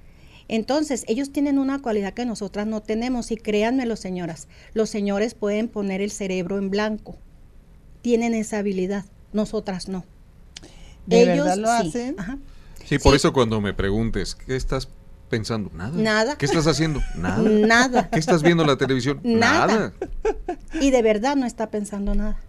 Entonces, 0.49 1.05
ellos 1.09 1.31
tienen 1.31 1.59
una 1.59 1.83
cualidad 1.83 2.15
que 2.15 2.25
nosotras 2.25 2.67
no 2.67 2.81
tenemos 2.81 3.31
y 3.31 3.37
créanmelo, 3.37 3.97
señoras, 3.97 4.49
los 4.73 4.89
señores 4.89 5.35
pueden 5.35 5.69
poner 5.69 6.01
el 6.01 6.11
cerebro 6.11 6.57
en 6.57 6.71
blanco. 6.71 7.17
Tienen 8.01 8.33
esa 8.33 8.59
habilidad, 8.59 9.05
nosotras 9.35 9.89
no. 9.89 10.05
ellos 11.11 11.59
lo 11.59 11.71
hacen? 11.71 12.17
Sí, 12.89 12.99
por 12.99 13.15
eso 13.15 13.33
cuando 13.33 13.61
me 13.61 13.75
preguntes, 13.75 14.35
¿qué 14.35 14.57
estás 14.57 14.89
pensando? 15.29 15.71
Nada. 15.75 15.93
Nada. 15.95 16.39
¿Qué 16.39 16.47
estás 16.47 16.67
haciendo? 16.67 17.01
Nada. 17.15 17.43
Nada. 17.43 18.11
¿Qué 18.11 18.19
estás 18.19 18.43
viendo 18.43 18.63
en 18.63 18.69
la 18.69 18.77
televisión? 18.77 19.21
nada. 19.23 19.93
Y 20.81 20.91
de 20.91 21.03
verdad 21.03 21.37
no 21.37 21.47
está 21.47 21.71
pensando 21.71 22.15
nada 22.15 22.41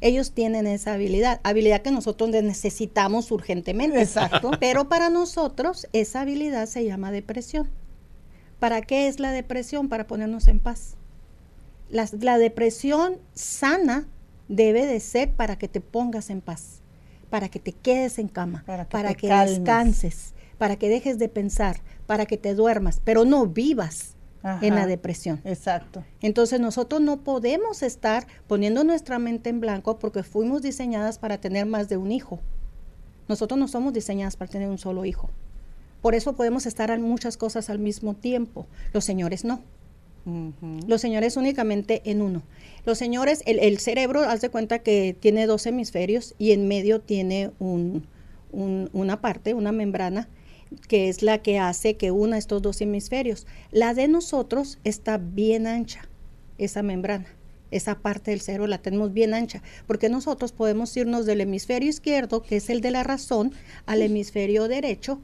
ellos 0.00 0.32
tienen 0.32 0.66
esa 0.66 0.94
habilidad, 0.94 1.40
habilidad 1.42 1.82
que 1.82 1.90
nosotros 1.90 2.30
necesitamos 2.30 3.30
urgentemente. 3.30 4.00
Exacto. 4.00 4.50
Pero 4.60 4.88
para 4.88 5.10
nosotros 5.10 5.88
esa 5.92 6.20
habilidad 6.20 6.66
se 6.66 6.84
llama 6.84 7.10
depresión. 7.10 7.68
¿Para 8.60 8.82
qué 8.82 9.08
es 9.08 9.20
la 9.20 9.32
depresión? 9.32 9.88
Para 9.88 10.06
ponernos 10.06 10.48
en 10.48 10.60
paz. 10.60 10.96
La, 11.90 12.38
depresión 12.38 13.16
sana 13.34 14.06
debe 14.48 14.86
de 14.86 15.00
ser 15.00 15.32
para 15.32 15.56
que 15.56 15.68
te 15.68 15.80
pongas 15.80 16.28
en 16.28 16.42
paz, 16.42 16.82
para 17.30 17.48
que 17.48 17.58
te 17.58 17.72
quedes 17.72 18.18
en 18.18 18.28
cama, 18.28 18.64
para 18.66 19.14
que, 19.14 19.28
descanses, 19.28 20.34
para 20.56 20.76
que 20.76 20.88
dejes 20.88 21.18
de 21.18 21.28
pensar, 21.28 21.80
para 22.06 22.26
que 22.26 22.36
te 22.36 22.54
duermas, 22.54 23.00
pero 23.04 23.24
no 23.24 23.46
vivas 23.46 24.14
en 24.62 24.74
la 24.74 24.86
depresión. 24.86 25.40
Exacto. 25.44 26.04
Entonces 26.20 26.60
nosotros 26.60 27.00
no 27.00 27.20
podemos 27.20 27.82
estar 27.82 28.26
poniendo 28.46 28.84
nuestra 28.84 29.18
mente 29.18 29.50
en 29.50 29.60
blanco 29.60 29.98
porque 29.98 30.22
fuimos 30.22 30.62
diseñadas 30.62 31.18
para 31.18 31.38
tener 31.38 31.66
más 31.66 31.88
de 31.88 31.96
un 31.96 32.12
hijo. 32.12 32.40
Nosotros 33.28 33.58
no 33.58 33.68
somos 33.68 33.92
diseñadas 33.92 34.36
para 34.36 34.50
tener 34.50 34.68
un 34.68 34.78
solo 34.78 35.04
hijo. 35.04 35.30
Por 36.00 36.14
eso 36.14 36.34
podemos 36.34 36.64
estar 36.66 36.90
en 36.90 37.02
muchas 37.02 37.36
cosas 37.36 37.68
al 37.68 37.78
mismo 37.78 38.14
tiempo. 38.14 38.66
Los 38.92 39.04
señores 39.04 39.44
no. 39.44 39.62
Los 40.86 41.00
señores 41.00 41.36
únicamente 41.36 42.02
en 42.04 42.22
uno. 42.22 42.42
Los 42.84 42.98
señores, 42.98 43.42
el, 43.46 43.78
cerebro, 43.78 44.22
haz 44.22 44.40
de 44.40 44.48
cuenta 44.48 44.80
que 44.80 45.16
tiene 45.18 45.46
dos 45.46 45.66
hemisferios 45.66 46.34
y 46.38 46.52
en 46.52 46.68
medio 46.68 47.00
tiene 47.00 47.50
un, 47.58 48.06
una 48.50 49.20
parte, 49.20 49.54
una 49.54 49.72
membrana 49.72 50.28
que 50.88 51.08
es 51.08 51.22
la 51.22 51.38
que 51.38 51.58
hace 51.58 51.96
que 51.96 52.10
una 52.10 52.38
estos 52.38 52.62
dos 52.62 52.80
hemisferios. 52.80 53.46
La 53.70 53.94
de 53.94 54.08
nosotros 54.08 54.78
está 54.84 55.18
bien 55.18 55.66
ancha, 55.66 56.08
esa 56.58 56.82
membrana. 56.82 57.26
Esa 57.70 57.98
parte 57.98 58.30
del 58.30 58.40
cerebro 58.40 58.66
la 58.66 58.78
tenemos 58.78 59.12
bien 59.12 59.34
ancha, 59.34 59.62
porque 59.86 60.08
nosotros 60.08 60.52
podemos 60.52 60.96
irnos 60.96 61.26
del 61.26 61.42
hemisferio 61.42 61.90
izquierdo, 61.90 62.42
que 62.42 62.56
es 62.56 62.70
el 62.70 62.80
de 62.80 62.90
la 62.90 63.02
razón, 63.02 63.52
al 63.84 64.00
hemisferio 64.00 64.68
derecho 64.68 65.20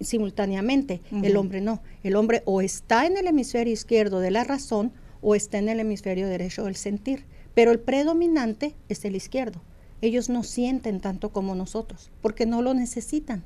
simultáneamente. 0.00 1.00
El 1.22 1.36
hombre 1.36 1.60
no. 1.60 1.82
El 2.02 2.16
hombre 2.16 2.42
o 2.44 2.60
está 2.60 3.06
en 3.06 3.16
el 3.16 3.26
hemisferio 3.26 3.72
izquierdo 3.72 4.20
de 4.20 4.30
la 4.30 4.44
razón 4.44 4.92
o 5.20 5.34
está 5.34 5.58
en 5.58 5.68
el 5.68 5.80
hemisferio 5.80 6.28
derecho 6.28 6.64
del 6.64 6.76
sentir. 6.76 7.24
Pero 7.54 7.70
el 7.70 7.80
predominante 7.80 8.74
es 8.88 9.04
el 9.04 9.16
izquierdo. 9.16 9.62
Ellos 10.02 10.28
no 10.28 10.42
sienten 10.42 11.00
tanto 11.00 11.30
como 11.30 11.54
nosotros, 11.54 12.10
porque 12.20 12.44
no 12.44 12.60
lo 12.60 12.74
necesitan. 12.74 13.44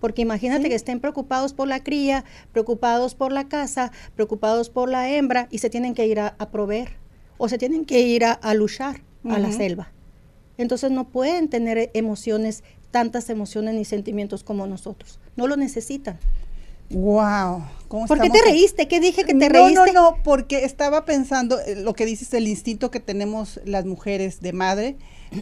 Porque 0.00 0.22
imagínate 0.22 0.68
que 0.68 0.74
estén 0.74 1.00
preocupados 1.00 1.52
por 1.52 1.68
la 1.68 1.82
cría, 1.82 2.24
preocupados 2.52 3.14
por 3.14 3.32
la 3.32 3.48
casa, 3.48 3.92
preocupados 4.14 4.70
por 4.70 4.88
la 4.88 5.10
hembra 5.10 5.48
y 5.50 5.58
se 5.58 5.70
tienen 5.70 5.94
que 5.94 6.06
ir 6.06 6.20
a, 6.20 6.36
proveer 6.50 6.92
o 7.36 7.48
se 7.48 7.58
tienen 7.58 7.84
que 7.84 8.00
ir 8.00 8.24
a, 8.24 8.54
luchar 8.54 9.02
a 9.24 9.38
la 9.38 9.52
selva. 9.52 9.92
Entonces 10.56 10.90
no 10.90 11.08
pueden 11.08 11.48
tener 11.48 11.90
emociones, 11.94 12.64
tantas 12.90 13.30
emociones 13.30 13.74
ni 13.74 13.84
sentimientos 13.84 14.44
como 14.44 14.66
nosotros. 14.66 15.18
No 15.36 15.46
lo 15.46 15.56
necesitan. 15.56 16.18
Wow. 16.90 17.64
¿Por 17.88 18.20
qué 18.20 18.30
te 18.30 18.40
reíste? 18.42 18.88
¿Qué 18.88 18.98
dije 19.00 19.24
que 19.24 19.34
te 19.34 19.48
reíste? 19.48 19.74
No, 19.74 19.86
no, 19.86 19.92
no, 19.92 20.16
porque 20.24 20.64
estaba 20.64 21.04
pensando 21.04 21.58
eh, 21.60 21.76
lo 21.76 21.92
que 21.94 22.06
dices, 22.06 22.32
el 22.32 22.48
instinto 22.48 22.90
que 22.90 23.00
tenemos 23.00 23.60
las 23.64 23.84
mujeres 23.84 24.40
de 24.40 24.52
madre. 24.52 24.96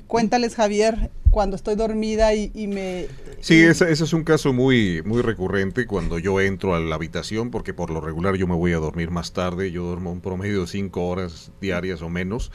Cuéntales, 0.08 0.56
Javier, 0.56 1.10
cuando 1.30 1.54
estoy 1.54 1.76
dormida 1.76 2.34
y, 2.34 2.66
me... 2.66 3.06
Sí, 3.40 3.62
ese, 3.62 3.92
es 3.92 4.12
un 4.12 4.24
caso 4.24 4.52
muy, 4.52 5.02
muy 5.04 5.22
recurrente 5.22 5.86
cuando 5.86 6.18
yo 6.18 6.40
entro 6.40 6.74
a 6.74 6.80
la 6.80 6.96
habitación, 6.96 7.52
porque 7.52 7.72
por 7.72 7.90
lo 7.90 8.00
regular 8.00 8.34
yo 8.34 8.48
me 8.48 8.56
voy 8.56 8.72
a 8.72 8.78
dormir 8.78 9.12
más 9.12 9.32
tarde, 9.32 9.70
yo 9.70 9.84
duermo 9.84 10.10
un 10.10 10.20
promedio 10.20 10.62
de 10.62 10.66
cinco 10.66 11.06
horas 11.06 11.52
diarias 11.60 12.02
o 12.02 12.08
menos, 12.08 12.50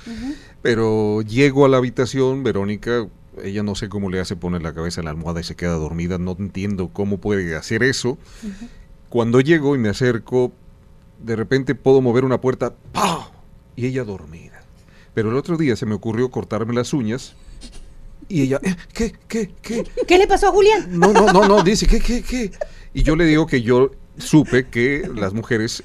pero 0.62 1.22
llego 1.22 1.64
a 1.64 1.70
la 1.70 1.78
habitación, 1.78 2.44
Verónica, 2.44 3.08
ella 3.44 3.64
no 3.64 3.76
sé 3.76 3.90
cómo 3.90 4.10
le 4.10 4.20
hace 4.20 4.36
poner 4.36 4.62
la 4.62 4.74
cabeza 4.74 5.02
en 5.02 5.06
la 5.06 5.12
almohada 5.12 5.40
y 5.40 5.44
se 5.44 5.56
queda 5.56 5.74
dormida, 5.74 6.18
no 6.18 6.36
entiendo 6.38 6.90
cómo 6.92 7.20
puede 7.20 7.56
hacer 7.56 7.84
eso. 7.84 8.18
Cuando 9.10 9.42
llego 9.42 9.76
y 9.76 9.80
me 9.80 9.90
acerco, 9.90 10.52
de 11.20 11.36
repente 11.36 11.76
puedo 11.76 12.02
mover 12.02 12.26
una 12.26 12.42
puerta, 12.42 12.74
¡pah! 12.92 13.32
Y 13.76 13.86
ella 13.86 14.04
dormida. 14.04 14.62
Pero 15.14 15.30
el 15.30 15.38
otro 15.38 15.58
día 15.58 15.76
se 15.76 15.86
me 15.86 15.94
ocurrió 15.94 16.30
cortarme 16.32 16.74
las 16.74 16.94
uñas 16.94 17.36
Y 18.30 18.44
ella, 18.44 18.60
eh, 18.64 18.76
¿qué, 18.94 19.14
qué, 19.28 19.52
qué? 19.62 19.84
¿Qué 20.08 20.18
le 20.18 20.28
pasó 20.28 20.48
a 20.48 20.52
Julián? 20.52 20.88
No, 20.98 21.12
no, 21.12 21.34
no, 21.34 21.48
no, 21.48 21.64
dice, 21.64 21.88
¿qué, 21.88 22.00
qué, 22.00 22.24
qué? 22.24 22.52
Y 22.94 23.04
yo 23.04 23.16
le 23.16 23.26
digo 23.26 23.46
que 23.46 23.62
yo 23.62 23.92
supe 24.18 24.68
que 24.68 25.10
las 25.14 25.34
mujeres 25.34 25.84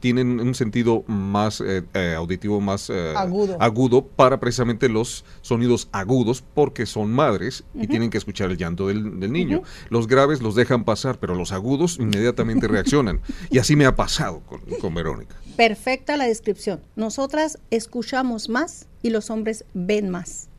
tienen 0.00 0.40
un 0.40 0.54
sentido 0.54 1.04
más 1.06 1.60
eh, 1.60 1.82
eh, 1.94 2.14
auditivo, 2.16 2.60
más 2.60 2.90
eh, 2.90 3.14
agudo. 3.16 3.56
agudo 3.60 4.04
para 4.04 4.40
precisamente 4.40 4.88
los 4.88 5.24
sonidos 5.40 5.88
agudos 5.92 6.42
porque 6.54 6.86
son 6.86 7.12
madres 7.12 7.64
y 7.74 7.86
tienen 7.86 8.10
que 8.10 8.18
escuchar 8.18 8.50
el 8.50 8.56
llanto 8.56 8.88
del, 8.88 9.32
niño. 9.32 9.62
Los 9.88 10.06
graves 10.06 10.42
los 10.42 10.54
dejan 10.54 10.84
pasar, 10.84 11.18
pero 11.18 11.34
los 11.34 11.52
agudos 11.52 11.98
inmediatamente 11.98 12.68
reaccionan. 12.68 13.20
Y 13.50 13.58
así 13.58 13.76
me 13.76 13.86
ha 13.86 13.96
pasado 13.96 14.40
con, 14.46 14.60
con 14.80 14.94
Verónica. 14.94 15.36
Perfecta 15.56 16.16
la 16.16 16.26
descripción. 16.26 16.80
Nosotras 16.96 17.58
escuchamos 17.70 18.48
más 18.48 18.86
y 19.02 19.10
los 19.10 19.30
hombres 19.30 19.64
ven 19.74 20.08
más. 20.10 20.50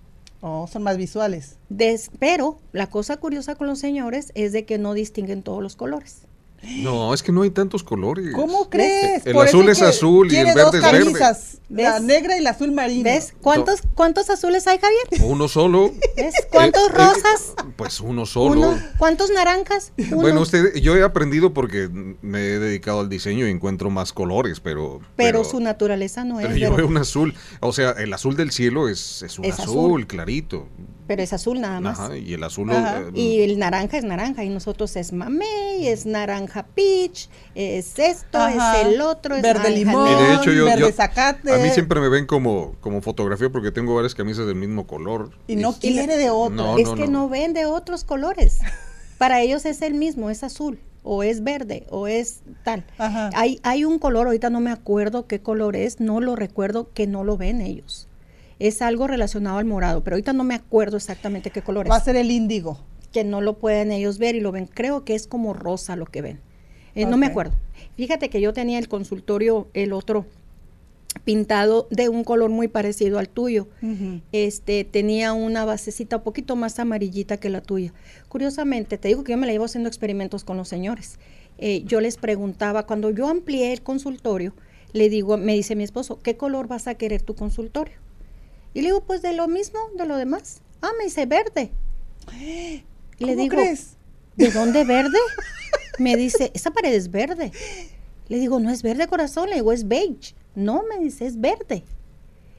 Oh, 0.42 0.68
son 0.68 0.82
más 0.82 0.98
visuales. 0.98 1.58
pero 2.20 2.60
la 2.72 2.88
cosa 2.88 3.18
curiosa 3.18 3.56
con 3.56 3.68
los 3.68 3.80
señores 3.80 4.32
es 4.34 4.52
de 4.54 4.66
que 4.66 4.80
no 4.80 4.94
distinguen 4.94 5.44
todos 5.44 5.62
los 5.62 5.76
colores. 5.76 6.24
No, 6.64 7.14
es 7.14 7.24
que 7.24 7.32
no 7.32 7.42
hay 7.42 7.50
tantos 7.50 7.84
colores. 7.84 8.34
¿Cómo 8.36 8.70
crees? 8.70 9.26
El 9.26 9.38
azul 9.38 9.68
es 9.70 9.82
azul 9.82 10.32
y 10.32 10.36
el 10.36 10.54
verde 10.54 10.78
es 10.78 10.92
verde. 10.92 11.36
La 11.70 12.00
negra 12.00 12.38
y 12.38 12.42
la 12.42 12.52
azul 12.52 12.72
marino. 12.72 13.04
¿Ves? 13.04 13.34
¿Cuántos, 13.42 13.82
¿Cuántos 13.96 14.30
azules 14.30 14.68
hay, 14.68 14.78
Javier? 14.78 15.24
Uno 15.24 15.48
solo. 15.48 15.92
¿Ves? 16.18 16.36
¿Cuántos 16.52 16.84
eh, 16.84 16.92
eh, 16.92 16.98
rosas? 16.98 17.54
pues 17.78 18.00
uno 18.02 18.26
solo. 18.26 18.78
¿Cuántos 18.98 19.32
naranjas? 19.32 19.94
Bueno, 20.12 20.42
usted, 20.42 20.76
yo 20.76 20.96
he 20.96 21.04
aprendido 21.04 21.54
porque 21.54 21.90
me 22.22 22.40
he 22.40 22.60
dedicado 22.60 23.00
al 23.00 23.10
diseño 23.10 23.48
y 23.48 23.52
encuentro 23.52 23.90
más 23.90 24.14
colores, 24.14 24.60
pero... 24.60 25.00
Pero, 25.16 25.44
su 25.44 25.60
naturaleza 25.60 26.24
no 26.26 26.40
es. 26.40 26.48
Pero 26.48 26.58
yo 26.58 26.76
veo 26.76 26.88
un 26.88 26.98
azul. 26.98 27.34
O 27.62 27.72
sea, 27.74 27.92
el 27.92 28.14
azul 28.14 28.36
del 28.36 28.52
cielo 28.52 28.90
es, 28.90 29.24
es 29.24 29.40
un 29.40 29.46
azul, 29.46 30.06
clarito 30.08 30.68
pero 31.12 31.24
es 31.24 31.34
azul 31.34 31.60
nada 31.60 31.82
más. 31.82 32.00
Ajá, 32.00 32.16
y 32.16 32.36
el 32.36 32.42
azul. 32.42 32.72
Eh, 32.72 33.12
y 33.14 33.42
el 33.42 33.60
naranja 33.60 33.98
es 33.98 34.06
naranja, 34.06 34.46
y 34.46 34.50
nosotros 34.50 34.96
es 34.96 35.12
mamey, 35.12 35.86
es 35.86 36.06
naranja 36.06 36.66
peach, 36.68 37.28
es 37.54 38.00
esto, 38.00 38.48
es 38.48 38.86
el 38.86 39.02
otro, 39.02 39.36
es 39.36 39.42
verde 39.42 39.72
limón, 39.72 40.08
y 40.08 40.24
de 40.24 40.36
hecho 40.36 40.54
yo, 40.54 40.64
verde 40.64 40.90
zacate. 40.94 41.54
A 41.54 41.58
mí 41.58 41.70
siempre 41.72 42.00
me 42.00 42.08
ven 42.08 42.26
como, 42.26 42.76
como 42.80 43.02
fotografía 43.02 43.50
porque 43.50 43.74
tengo 43.74 43.94
varias 43.94 44.16
camisas 44.16 44.48
del 44.48 44.56
mismo 44.56 44.88
color. 44.88 45.32
Y 45.48 45.58
no 45.58 45.74
quiere 45.74 46.16
de 46.16 46.30
otro. 46.30 46.78
es 46.78 46.88
que 46.88 47.10
no. 47.10 47.28
ven 47.28 47.52
de 47.52 47.66
otros 47.66 48.06
colores. 48.06 48.60
Para 49.18 49.42
ellos 49.42 49.66
es 49.66 49.82
el 49.82 49.96
mismo, 49.96 50.30
es 50.30 50.46
azul 50.46 50.80
o 51.04 51.24
es 51.24 51.44
verde 51.44 51.88
o 51.90 52.08
es 52.08 52.40
tal. 52.64 52.86
Hay, 52.98 53.60
hay 53.64 53.84
un 53.84 54.00
color, 54.00 54.28
ahorita 54.28 54.50
no 54.50 54.62
me 54.62 54.72
acuerdo 54.72 55.28
qué 55.28 55.42
color 55.42 55.76
es, 55.76 56.00
no 56.00 56.22
lo 56.22 56.38
recuerdo, 56.38 56.94
que 56.94 57.06
no 57.06 57.26
lo 57.26 57.36
ven 57.36 57.60
ellos 57.60 58.08
es 58.62 58.84
algo 58.84 59.08
relacionado 59.08 59.58
al 59.58 59.66
morado, 59.66 60.04
pero 60.04 60.16
ahorita 60.16 60.34
no 60.34 60.44
me 60.44 60.54
acuerdo 60.54 60.98
exactamente 60.98 61.50
qué 61.50 61.64
color 61.64 61.88
es. 61.88 61.92
Va 61.92 61.96
a 61.96 62.04
ser 62.04 62.16
el 62.16 62.30
índigo. 62.30 62.80
Que 63.12 63.24
no 63.24 63.42
lo 63.42 63.58
pueden 63.58 63.92
ellos 63.92 64.20
ver 64.20 64.36
y 64.36 64.40
lo 64.40 64.52
ven. 64.52 64.68
Creo 64.68 65.04
que 65.04 65.16
es 65.16 65.26
como 65.26 65.54
rosa 65.54 65.96
lo 65.96 66.06
que 66.06 66.22
ven. 66.22 66.40
Eh, 66.94 67.06
no 67.06 67.18
me 67.18 67.26
acuerdo. 67.26 67.54
Fíjate 67.98 68.30
que 68.30 68.40
yo 68.40 68.54
tenía 68.54 68.78
el 68.78 68.88
consultorio, 68.88 69.68
el 69.74 69.94
otro, 69.94 70.26
pintado 71.24 71.88
de 71.90 72.08
un 72.08 72.24
color 72.24 72.52
muy 72.52 72.68
parecido 72.68 73.18
al 73.18 73.30
tuyo. 73.30 73.68
Este 74.32 74.84
tenía 74.84 75.34
una 75.34 75.66
basecita 75.66 76.18
un 76.18 76.24
poquito 76.24 76.56
más 76.56 76.78
amarillita 76.78 77.38
que 77.38 77.50
la 77.50 77.62
tuya. 77.62 77.94
Curiosamente, 78.30 79.00
te 79.00 79.08
digo 79.08 79.24
que 79.24 79.32
yo 79.32 79.38
me 79.38 79.48
la 79.48 79.54
llevo 79.54 79.66
haciendo 79.66 79.90
experimentos 79.90 80.44
con 80.44 80.58
los 80.58 80.70
señores. 80.70 81.18
Eh, 81.58 81.84
yo 81.86 82.00
les 82.00 82.18
preguntaba, 82.18 82.86
cuando 82.86 83.10
yo 83.10 83.28
amplié 83.28 83.74
el 83.74 83.82
consultorio, 83.82 84.54
le 84.94 85.10
digo, 85.10 85.38
me 85.38 85.54
dice 85.54 85.76
mi 85.76 85.84
esposo, 85.84 86.20
¿qué 86.22 86.38
color 86.38 86.68
vas 86.68 86.88
a 86.88 86.96
querer 86.96 87.22
tu 87.24 87.34
consultorio? 87.36 87.96
Y 88.74 88.82
le 88.82 88.88
digo, 88.88 89.02
pues 89.02 89.22
de 89.22 89.34
lo 89.34 89.48
mismo, 89.48 89.80
de 89.96 90.06
lo 90.06 90.18
demás. 90.18 90.62
Ah, 90.82 90.92
me 90.98 91.06
dice 91.06 91.26
verde. 91.26 91.72
Y 92.40 93.26
le 93.26 93.36
digo, 93.36 93.56
crees? 93.56 93.98
¿de 94.36 94.52
dónde 94.52 94.84
verde? 94.84 95.18
me 96.00 96.16
dice, 96.16 96.52
esa 96.54 96.72
pared 96.72 96.94
es 96.94 97.12
verde. 97.12 97.52
Le 98.30 98.40
digo, 98.40 98.60
no 98.60 98.70
es 98.70 98.82
verde 98.82 99.08
corazón, 99.08 99.50
le 99.50 99.56
digo, 99.56 99.72
es 99.74 99.88
beige. 99.88 100.34
No, 100.56 100.84
me 100.90 101.04
dice, 101.04 101.26
es 101.26 101.40
verde. 101.40 101.84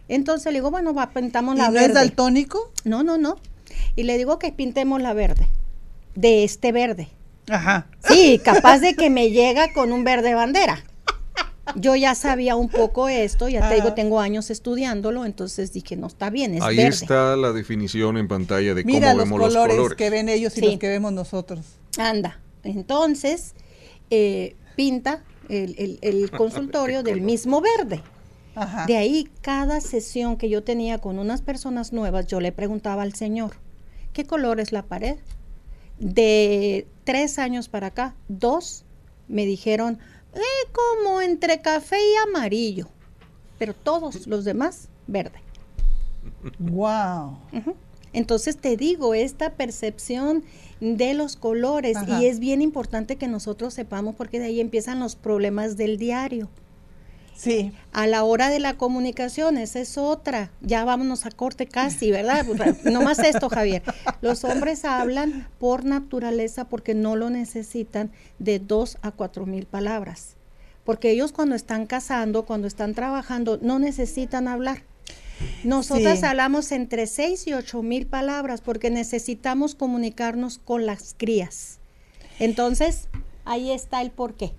Entonces 0.08 0.52
le 0.52 0.58
digo, 0.58 0.70
bueno, 0.70 0.92
va, 0.92 1.10
pintamos 1.10 1.56
la 1.56 1.64
¿Y 1.64 1.66
no 1.68 1.72
verde. 1.72 1.86
es 1.86 1.94
daltónico? 1.94 2.70
No, 2.84 3.02
no, 3.02 3.16
no. 3.16 3.36
Y 3.96 4.02
le 4.02 4.18
digo 4.18 4.38
que 4.38 4.52
pintemos 4.52 5.00
la 5.00 5.14
verde. 5.14 5.48
De 6.14 6.44
este 6.44 6.72
verde. 6.72 7.08
Ajá. 7.48 7.86
Sí, 8.06 8.38
capaz 8.44 8.78
de 8.80 8.94
que 8.94 9.08
me 9.08 9.30
llega 9.30 9.72
con 9.72 9.92
un 9.92 10.04
verde 10.04 10.34
bandera 10.34 10.84
yo 11.76 11.94
ya 11.94 12.14
sabía 12.14 12.56
un 12.56 12.68
poco 12.68 13.08
esto, 13.08 13.48
ya 13.48 13.68
te 13.68 13.76
digo, 13.76 13.94
tengo 13.94 14.20
años 14.20 14.50
estudiándolo, 14.50 15.24
entonces 15.24 15.72
dije, 15.72 15.96
no, 15.96 16.08
está 16.08 16.30
bien, 16.30 16.54
es 16.54 16.62
Ahí 16.62 16.80
está 16.80 17.36
la 17.36 17.52
definición 17.52 18.16
en 18.16 18.28
pantalla 18.28 18.74
de 18.74 18.84
cómo 18.84 19.00
vemos 19.00 19.38
los 19.38 19.54
colores. 19.54 19.96
que 19.96 20.10
ven 20.10 20.28
ellos 20.28 20.56
y 20.58 20.62
los 20.62 20.78
que 20.78 20.88
vemos 20.88 21.12
nosotros. 21.12 21.60
Anda, 21.98 22.40
entonces, 22.64 23.54
eh, 24.10 24.56
pinta 24.76 25.22
el, 25.48 26.30
consultorio 26.36 27.02
del 27.02 27.20
mismo 27.20 27.60
verde. 27.60 28.02
De 28.86 28.98
ahí, 28.98 29.30
cada 29.40 29.80
sesión 29.80 30.36
que 30.36 30.50
yo 30.50 30.62
tenía 30.62 30.98
con 30.98 31.18
unas 31.18 31.40
personas 31.40 31.92
nuevas, 31.94 32.26
yo 32.26 32.38
le 32.38 32.52
preguntaba 32.52 33.02
al 33.02 33.14
señor, 33.14 33.52
¿qué 34.12 34.26
color 34.26 34.60
es 34.60 34.72
la 34.72 34.82
pared? 34.82 35.16
De 35.98 36.86
tres 37.04 37.38
años 37.38 37.70
para 37.70 37.88
acá, 37.88 38.14
dos 38.28 38.84
me 39.26 39.46
dijeron, 39.46 39.98
eh, 40.34 40.40
como 40.72 41.20
entre 41.20 41.60
café 41.60 41.96
y 41.98 42.28
amarillo, 42.28 42.88
pero 43.58 43.74
todos 43.74 44.26
los 44.26 44.44
demás 44.44 44.88
verde. 45.06 45.40
Wow. 46.58 47.38
Entonces 48.12 48.56
te 48.56 48.76
digo, 48.76 49.14
esta 49.14 49.54
percepción 49.54 50.44
de 50.80 51.14
los 51.14 51.36
colores 51.36 51.96
y 52.08 52.26
es 52.26 52.40
bien 52.40 52.60
importante 52.60 53.16
que 53.16 53.28
nosotros 53.28 53.72
sepamos 53.74 54.14
porque 54.16 54.38
de 54.38 54.46
ahí 54.46 54.60
empiezan 54.60 54.98
los 55.00 55.16
problemas 55.16 55.76
del 55.76 55.96
diario. 55.96 56.48
Sí. 57.34 57.72
A 57.92 58.06
la 58.06 58.24
hora 58.24 58.50
de 58.50 58.58
la 58.58 58.74
comunicación, 58.74 59.56
esa 59.56 59.80
es 59.80 59.98
otra. 59.98 60.50
Ya 60.60 60.84
vámonos 60.84 61.26
a 61.26 61.30
corte 61.30 61.66
casi, 61.66 62.10
¿verdad? 62.10 62.46
No 62.84 63.02
más 63.02 63.18
esto, 63.18 63.48
Javier. 63.48 63.82
Los 64.20 64.44
hombres 64.44 64.84
hablan 64.84 65.48
por 65.58 65.84
naturaleza 65.84 66.68
porque 66.68 66.94
no 66.94 67.16
lo 67.16 67.30
necesitan 67.30 68.12
de 68.38 68.58
dos 68.58 68.98
a 69.02 69.10
cuatro 69.10 69.46
mil 69.46 69.66
palabras. 69.66 70.36
Porque 70.84 71.10
ellos 71.10 71.32
cuando 71.32 71.54
están 71.54 71.86
casando, 71.86 72.44
cuando 72.44 72.66
están 72.66 72.94
trabajando, 72.94 73.58
no 73.62 73.78
necesitan 73.78 74.48
hablar. 74.48 74.82
Nosotras 75.64 76.22
hablamos 76.22 76.70
entre 76.72 77.06
seis 77.06 77.46
y 77.46 77.54
ocho 77.54 77.82
mil 77.82 78.06
palabras 78.06 78.60
porque 78.60 78.90
necesitamos 78.90 79.74
comunicarnos 79.74 80.58
con 80.58 80.86
las 80.86 81.14
crías. 81.16 81.78
Entonces, 82.38 83.08
Ahí 83.44 83.72
está 83.72 84.02
el 84.02 84.12
por 84.12 84.34
qué 84.34 84.54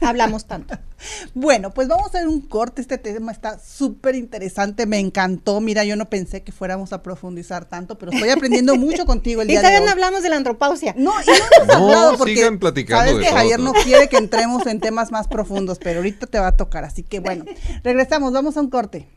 hablamos 0.00 0.46
tanto. 0.46 0.76
bueno, 1.34 1.70
pues 1.70 1.88
vamos 1.88 2.06
a 2.06 2.08
hacer 2.08 2.28
un 2.28 2.40
corte. 2.40 2.80
Este 2.80 2.98
tema 2.98 3.32
está 3.32 3.58
súper 3.58 4.14
interesante. 4.14 4.86
Me 4.86 4.98
encantó. 4.98 5.60
Mira, 5.60 5.84
yo 5.84 5.96
no 5.96 6.08
pensé 6.08 6.42
que 6.42 6.52
fuéramos 6.52 6.92
a 6.92 7.02
profundizar 7.02 7.64
tanto, 7.64 7.96
pero 7.98 8.12
estoy 8.12 8.28
aprendiendo 8.28 8.76
mucho 8.76 9.06
contigo 9.06 9.42
el 9.42 9.48
día 9.48 9.62
de 9.62 9.78
hoy. 9.78 9.84
Y 9.84 9.88
hablamos 9.88 10.22
de 10.22 10.28
la 10.28 10.36
andropausia. 10.36 10.94
No, 10.96 11.12
y 11.22 11.26
no 11.26 11.32
hemos 11.32 11.74
hablado 11.74 12.16
porque 12.18 12.34
sigan 12.34 12.58
platicando 12.58 13.12
sabes 13.12 13.26
que 13.26 13.32
Javier 13.32 13.60
no 13.60 13.72
quiere 13.72 14.08
que 14.08 14.16
entremos 14.16 14.66
en 14.66 14.80
temas 14.80 15.12
más 15.12 15.28
profundos, 15.28 15.78
pero 15.78 15.98
ahorita 15.98 16.26
te 16.26 16.38
va 16.38 16.48
a 16.48 16.56
tocar. 16.56 16.84
Así 16.84 17.02
que 17.02 17.20
bueno, 17.20 17.44
regresamos. 17.82 18.32
Vamos 18.32 18.56
a 18.56 18.60
un 18.60 18.70
corte. 18.70 19.08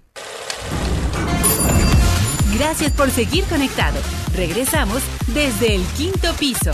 Gracias 2.58 2.92
por 2.92 3.12
seguir 3.12 3.44
conectado. 3.46 4.00
Regresamos 4.36 5.02
desde 5.34 5.76
el 5.76 5.84
quinto 5.98 6.34
piso. 6.38 6.72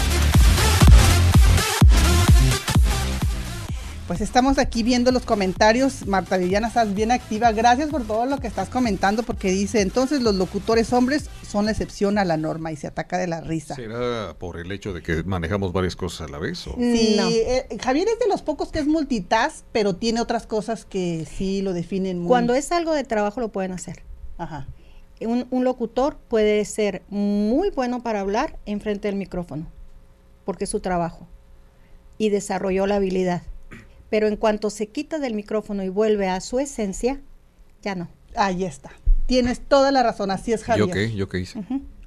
Pues 4.08 4.22
estamos 4.22 4.60
aquí 4.60 4.84
viendo 4.84 5.12
los 5.12 5.24
comentarios. 5.24 6.06
Marta 6.06 6.38
Viviana, 6.38 6.68
estás 6.68 6.94
bien 6.94 7.12
activa. 7.12 7.52
Gracias 7.54 7.90
por 7.90 8.06
todo 8.06 8.28
lo 8.28 8.38
que 8.38 8.46
estás 8.46 8.70
comentando, 8.70 9.24
porque 9.24 9.50
dice, 9.50 9.82
entonces 9.82 10.22
los 10.22 10.36
locutores 10.36 10.94
hombres 10.94 11.28
son 11.42 11.66
la 11.66 11.72
excepción 11.72 12.20
a 12.20 12.26
la 12.26 12.38
norma 12.38 12.72
y 12.72 12.76
se 12.76 12.86
ataca 12.86 13.18
de 13.18 13.26
la 13.26 13.42
risa. 13.42 13.74
¿Será 13.74 14.36
por 14.38 14.60
el 14.60 14.72
hecho 14.72 14.94
de 14.94 15.02
que 15.02 15.24
manejamos 15.24 15.74
varias 15.74 15.96
cosas 15.96 16.28
a 16.28 16.32
la 16.32 16.38
vez? 16.38 16.68
¿o? 16.68 16.76
Sí, 16.76 17.18
eh, 17.20 17.68
Javier 17.82 18.08
es 18.08 18.20
de 18.20 18.28
los 18.28 18.44
pocos 18.44 18.72
que 18.72 18.78
es 18.78 18.86
multitask, 18.86 19.66
pero 19.72 19.96
tiene 19.96 20.22
otras 20.22 20.46
cosas 20.46 20.86
que 20.86 21.26
sí 21.26 21.64
lo 21.64 21.74
definen 21.74 22.20
muy... 22.20 22.28
Cuando 22.28 22.54
es 22.54 22.72
algo 22.72 22.94
de 22.94 23.06
trabajo 23.06 23.42
lo 23.42 23.50
pueden 23.50 23.72
hacer. 23.72 24.04
Ajá. 24.38 24.68
Un, 25.20 25.48
un 25.50 25.64
locutor 25.64 26.18
puede 26.28 26.64
ser 26.66 27.02
muy 27.10 27.72
bueno 27.72 28.04
para 28.04 28.20
hablar 28.20 28.60
enfrente 28.68 29.08
del 29.08 29.16
micrófono, 29.16 29.66
porque 30.44 30.66
es 30.66 30.70
su 30.70 30.80
trabajo, 30.80 31.28
y 32.20 32.30
desarrolló 32.30 32.86
la 32.86 32.98
habilidad 32.98 33.42
pero 34.10 34.28
en 34.28 34.36
cuanto 34.36 34.70
se 34.70 34.88
quita 34.88 35.20
del 35.20 35.34
micrófono 35.34 35.84
y 35.84 35.90
vuelve 35.90 36.28
a 36.28 36.42
su 36.42 36.60
esencia, 36.60 37.22
ya 37.82 37.96
no. 37.96 38.10
Ahí 38.36 38.64
está. 38.64 38.92
Tienes 39.26 39.60
toda 39.60 39.92
la 39.92 40.04
razón, 40.04 40.32
así 40.32 40.54
es 40.54 40.64
Javier. 40.64 40.88
¿Yo 40.88 40.94
qué? 40.94 41.16
¿Yo 41.16 41.30
qué 41.30 41.40
hice? 41.40 41.60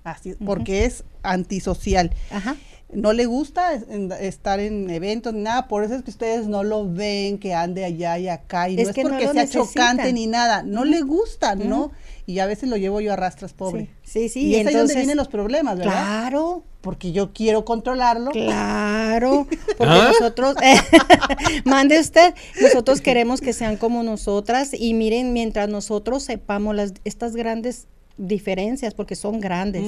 Así, 0.05 0.35
porque 0.45 0.85
es 0.85 1.05
antisocial. 1.23 2.13
Ajá. 2.31 2.57
no 2.93 3.13
le 3.13 3.27
gusta 3.27 3.75
estar 3.75 4.61
en 4.61 4.89
eventos 4.89 5.35
ni 5.35 5.43
nada, 5.43 5.69
por 5.69 5.85
eso 5.85 5.95
es 5.95 6.03
que 6.03 6.11
ustedes 6.11 6.47
no 6.47 6.63
lo 6.63 6.91
ven, 6.91 7.39
que 7.39 7.53
ande 7.53 7.85
allá 7.85 8.19
y 8.19 8.29
acá, 8.29 8.71
y 8.71 8.77
no 8.77 8.83
es 8.83 8.97
porque 8.97 9.29
sea 9.29 9.47
chocante 9.47 10.13
ni 10.13 10.27
nada, 10.27 10.63
no 10.63 10.85
le 10.85 11.03
gusta, 11.03 11.55
¿no? 11.55 11.93
Y 12.25 12.39
a 12.39 12.47
veces 12.47 12.69
lo 12.69 12.77
llevo 12.77 13.01
yo 13.01 13.13
a 13.13 13.17
rastras, 13.17 13.53
pobre. 13.53 13.91
Sí, 14.03 14.29
sí, 14.29 14.47
Y, 14.47 14.57
es 14.57 14.67
ahí 14.67 14.75
donde 14.75 14.95
vienen 14.95 15.17
los 15.17 15.29
problemas, 15.29 15.79
¿verdad? 15.79 15.93
Claro. 15.93 16.65
Porque 16.81 17.13
yo 17.13 17.33
quiero 17.33 17.65
controlarlo. 17.65 18.31
Claro, 18.31 19.47
porque 19.79 19.93
¿Ah? 19.93 20.13
nosotros, 20.13 20.57
mande 21.65 21.99
usted, 21.99 22.35
nosotros 22.61 23.01
queremos 23.01 23.41
que 23.41 23.53
sean 23.53 23.77
como 23.77 24.03
nosotras 24.03 24.73
y 24.73 24.95
miren, 24.95 25.33
mientras 25.33 25.69
nosotros 25.69 26.23
sepamos 26.23 26.75
las, 26.75 26.95
estas 27.05 27.35
grandes 27.35 27.89
diferencias, 28.19 28.95
porque 28.95 29.15
son 29.15 29.41
grandes, 29.41 29.85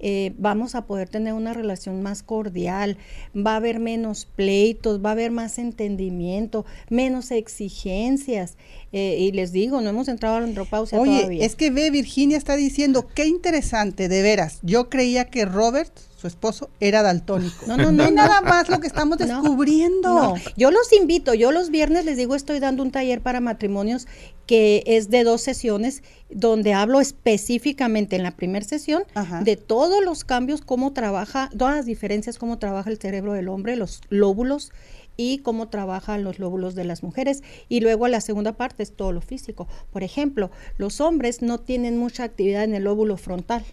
eh, 0.00 0.34
vamos 0.36 0.74
a 0.74 0.86
poder 0.86 1.08
tener 1.08 1.34
una 1.34 1.54
relación 1.54 2.02
más 2.02 2.22
cordial, 2.22 2.98
va 3.34 3.52
a 3.52 3.56
haber 3.56 3.78
menos 3.78 4.26
pleitos, 4.26 5.02
va 5.02 5.10
a 5.10 5.12
haber 5.12 5.30
más 5.30 5.58
entendimiento, 5.58 6.66
menos 6.90 7.30
exigencias. 7.30 8.56
Eh, 8.92 9.16
y 9.20 9.32
les 9.32 9.52
digo, 9.52 9.80
no 9.80 9.90
hemos 9.90 10.08
entrado 10.08 10.36
a 10.36 10.40
la 10.40 10.46
andropausia 10.46 10.98
Oye, 10.98 11.44
es 11.44 11.54
que 11.54 11.70
ve, 11.70 11.90
Virginia 11.90 12.36
está 12.36 12.56
diciendo, 12.56 13.06
qué 13.14 13.26
interesante, 13.26 14.08
de 14.08 14.22
veras. 14.22 14.58
Yo 14.62 14.88
creía 14.88 15.26
que 15.26 15.44
Robert 15.44 15.92
su 16.20 16.26
esposo 16.26 16.68
era 16.80 17.02
daltónico. 17.02 17.66
No, 17.66 17.78
no, 17.78 17.92
no. 17.92 18.10
nada 18.10 18.42
más 18.42 18.68
lo 18.68 18.78
que 18.78 18.86
estamos 18.86 19.16
descubriendo. 19.16 20.34
Yo 20.54 20.70
los 20.70 20.92
invito, 20.92 21.32
yo 21.32 21.50
los 21.50 21.70
viernes 21.70 22.04
les 22.04 22.18
digo, 22.18 22.34
estoy 22.34 22.60
dando 22.60 22.82
un 22.82 22.90
taller 22.90 23.22
para 23.22 23.40
matrimonios 23.40 24.06
que 24.46 24.82
es 24.84 25.08
de 25.08 25.24
dos 25.24 25.40
sesiones, 25.40 26.02
donde 26.28 26.74
hablo 26.74 27.00
específicamente 27.00 28.16
en 28.16 28.22
la 28.22 28.32
primera 28.32 28.66
sesión 28.66 29.04
de 29.42 29.56
todos 29.56 30.04
los 30.04 30.24
cambios, 30.24 30.60
cómo 30.60 30.92
trabaja, 30.92 31.48
todas 31.56 31.76
las 31.76 31.86
diferencias, 31.86 32.36
cómo 32.36 32.58
trabaja 32.58 32.90
el 32.90 32.98
cerebro 32.98 33.32
del 33.32 33.48
hombre, 33.48 33.76
los 33.76 34.02
lóbulos 34.10 34.72
y 35.16 35.38
cómo 35.38 35.68
trabajan 35.68 36.24
los 36.24 36.38
lóbulos 36.38 36.74
de 36.74 36.84
las 36.84 37.02
mujeres. 37.02 37.42
Y 37.68 37.80
luego 37.80 38.08
la 38.08 38.20
segunda 38.20 38.52
parte 38.52 38.82
es 38.82 38.92
todo 38.92 39.12
lo 39.12 39.20
físico. 39.20 39.68
Por 39.92 40.02
ejemplo, 40.02 40.50
los 40.78 41.00
hombres 41.00 41.42
no 41.42 41.58
tienen 41.58 41.98
mucha 41.98 42.24
actividad 42.24 42.64
en 42.64 42.74
el 42.74 42.84
lóbulo 42.84 43.16
frontal. 43.16 43.64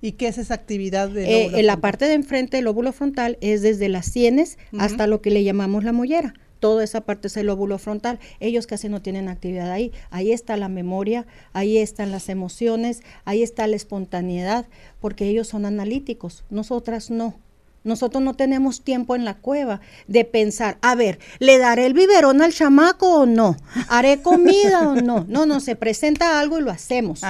¿Y 0.00 0.12
qué 0.12 0.26
es 0.26 0.38
esa 0.38 0.54
actividad 0.54 1.08
de 1.08 1.44
eh, 1.44 1.50
En 1.54 1.66
la 1.66 1.76
parte 1.76 2.06
de 2.06 2.14
enfrente 2.14 2.56
del 2.56 2.64
lóbulo 2.64 2.92
frontal 2.92 3.38
es 3.40 3.62
desde 3.62 3.88
las 3.88 4.06
sienes 4.06 4.58
hasta 4.76 5.06
lo 5.06 5.22
que 5.22 5.30
le 5.30 5.44
llamamos 5.44 5.84
la 5.84 5.92
mollera. 5.92 6.34
Toda 6.58 6.84
esa 6.84 7.00
parte 7.00 7.26
es 7.28 7.36
el 7.36 7.46
lóbulo 7.46 7.78
frontal. 7.78 8.18
Ellos 8.38 8.66
casi 8.66 8.88
no 8.88 9.02
tienen 9.02 9.28
actividad 9.28 9.70
ahí. 9.70 9.92
Ahí 10.10 10.32
está 10.32 10.56
la 10.56 10.68
memoria, 10.68 11.26
ahí 11.52 11.78
están 11.78 12.10
las 12.12 12.28
emociones, 12.28 13.02
ahí 13.24 13.42
está 13.42 13.66
la 13.66 13.76
espontaneidad, 13.76 14.66
porque 15.00 15.26
ellos 15.26 15.48
son 15.48 15.66
analíticos. 15.66 16.44
Nosotras 16.50 17.10
no. 17.10 17.34
Nosotros 17.84 18.22
no 18.22 18.34
tenemos 18.34 18.82
tiempo 18.82 19.16
en 19.16 19.24
la 19.24 19.34
cueva 19.34 19.80
de 20.06 20.24
pensar, 20.24 20.78
a 20.82 20.94
ver, 20.94 21.18
¿le 21.38 21.58
daré 21.58 21.86
el 21.86 21.94
biberón 21.94 22.40
al 22.42 22.52
chamaco 22.52 23.20
o 23.20 23.26
no? 23.26 23.56
¿Haré 23.88 24.22
comida 24.22 24.88
o 24.88 24.94
no? 24.96 25.26
No, 25.28 25.46
no, 25.46 25.60
se 25.60 25.74
presenta 25.74 26.38
algo 26.38 26.58
y 26.58 26.62
lo 26.62 26.70
hacemos. 26.70 27.22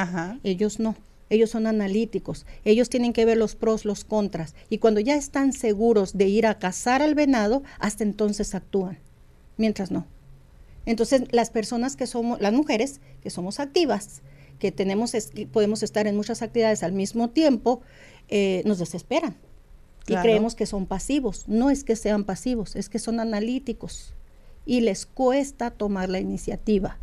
Ellos 0.43 0.79
no 0.79 0.95
ellos 1.33 1.49
son 1.49 1.67
analíticos, 1.67 2.45
ellos 2.67 2.91
tienen 2.91 3.15
que 3.15 3.25
ver 3.25 3.38
los 3.38 3.55
pros, 3.57 3.87
los 3.87 4.05
contras, 4.05 4.55
y 4.69 4.77
cuando 4.77 5.01
ya 5.01 5.15
están 5.15 5.55
seguros 5.55 6.19
de 6.19 6.29
ir 6.29 6.47
a 6.47 6.59
cazar 6.59 7.01
al 7.01 7.15
venado, 7.15 7.62
hasta 7.79 8.05
entonces 8.05 8.55
actúan, 8.55 8.99
mientras 9.57 9.91
no. 9.91 10.07
Entonces, 10.85 11.23
las 11.31 11.49
personas 11.49 11.97
que 11.97 12.07
somos, 12.07 12.38
las 12.43 12.53
mujeres 12.53 13.01
que 13.23 13.31
somos 13.31 13.61
activas, 13.61 14.21
que 14.59 14.73
tenemos, 14.73 15.12
podemos 15.53 15.83
estar 15.83 16.07
en 16.07 16.17
muchas 16.17 16.43
actividades 16.43 16.83
al 16.83 16.93
mismo 16.93 17.31
tiempo, 17.31 17.81
eh, 18.29 18.62
nos 18.67 18.79
desesperan. 18.79 19.35
Y 20.07 20.17
creemos 20.17 20.55
que 20.55 20.67
son 20.67 20.87
pasivos. 20.87 21.45
No 21.49 21.71
es 21.71 21.85
que 21.85 21.97
sean 21.97 22.25
pasivos, 22.25 22.77
es 22.77 22.88
que 22.88 22.99
son 22.99 23.21
analíticos. 23.21 24.15
Y 24.65 24.81
les 24.81 25.07
cuesta 25.07 25.71
tomar 25.71 26.09
la 26.09 26.21
iniciativa 26.21 26.99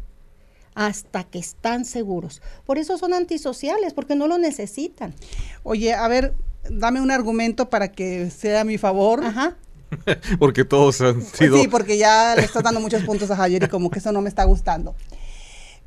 hasta 0.76 1.24
que 1.24 1.40
están 1.40 1.86
seguros. 1.86 2.42
Por 2.66 2.78
eso 2.78 2.98
son 2.98 3.14
antisociales, 3.14 3.94
porque 3.94 4.16
no 4.16 4.28
lo 4.28 4.38
necesitan. 4.38 5.14
Oye, 5.64 5.94
a 5.94 6.08
ver, 6.08 6.34
dame 6.70 7.02
un 7.02 7.12
argumento 7.12 7.70
para 7.70 7.92
que 7.92 8.30
sea 8.30 8.62
a 8.62 8.64
mi 8.64 8.78
favor. 8.78 9.24
Ajá. 9.24 9.58
porque 10.40 10.66
todos 10.66 11.02
han 11.02 11.22
sido... 11.22 11.58
sí, 11.58 11.68
porque 11.68 11.98
ya 11.98 12.36
le 12.36 12.44
estás 12.44 12.64
dando 12.64 12.80
muchos 12.80 13.04
puntos 13.04 13.32
a 13.32 13.36
Javier 13.36 13.64
y 13.64 13.68
como 13.68 13.90
que 13.90 14.00
eso 14.00 14.12
no 14.12 14.22
me 14.22 14.30
está 14.30 14.44
gustando 14.44 14.96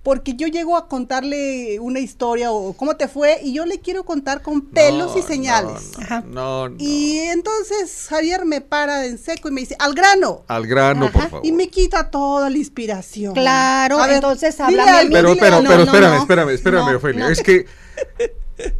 porque 0.02 0.34
yo 0.34 0.48
llego 0.48 0.76
a 0.76 0.88
contarle 0.88 1.78
una 1.78 2.00
historia 2.00 2.50
o 2.50 2.72
cómo 2.72 2.96
te 2.96 3.06
fue 3.06 3.38
y 3.42 3.54
yo 3.54 3.66
le 3.66 3.78
quiero 3.78 4.04
contar 4.04 4.42
con 4.42 4.62
pelos 4.62 5.16
y 5.16 5.22
señales. 5.22 5.92
No, 6.26 6.68
no, 6.68 6.76
Y 6.78 7.18
entonces 7.18 8.06
Javier 8.08 8.44
me 8.44 8.60
para 8.60 9.06
en 9.06 9.18
seco 9.18 9.48
y 9.48 9.52
me 9.52 9.60
dice, 9.60 9.76
al 9.78 9.94
grano. 9.94 10.42
Al 10.48 10.66
grano, 10.66 11.10
por 11.12 11.22
favor. 11.22 11.46
Y 11.46 11.52
me 11.52 11.68
quita 11.68 12.10
toda 12.10 12.50
la 12.50 12.58
inspiración. 12.58 13.34
Claro, 13.34 14.04
entonces 14.06 14.58
háblame. 14.58 15.10
pero, 15.10 15.36
pero, 15.38 15.62
pero, 15.62 15.82
espérame, 15.84 16.18
espérame, 16.18 16.50
espérame, 16.50 16.96
Ofelia. 16.96 17.28
Es 17.30 17.42
que 17.42 17.66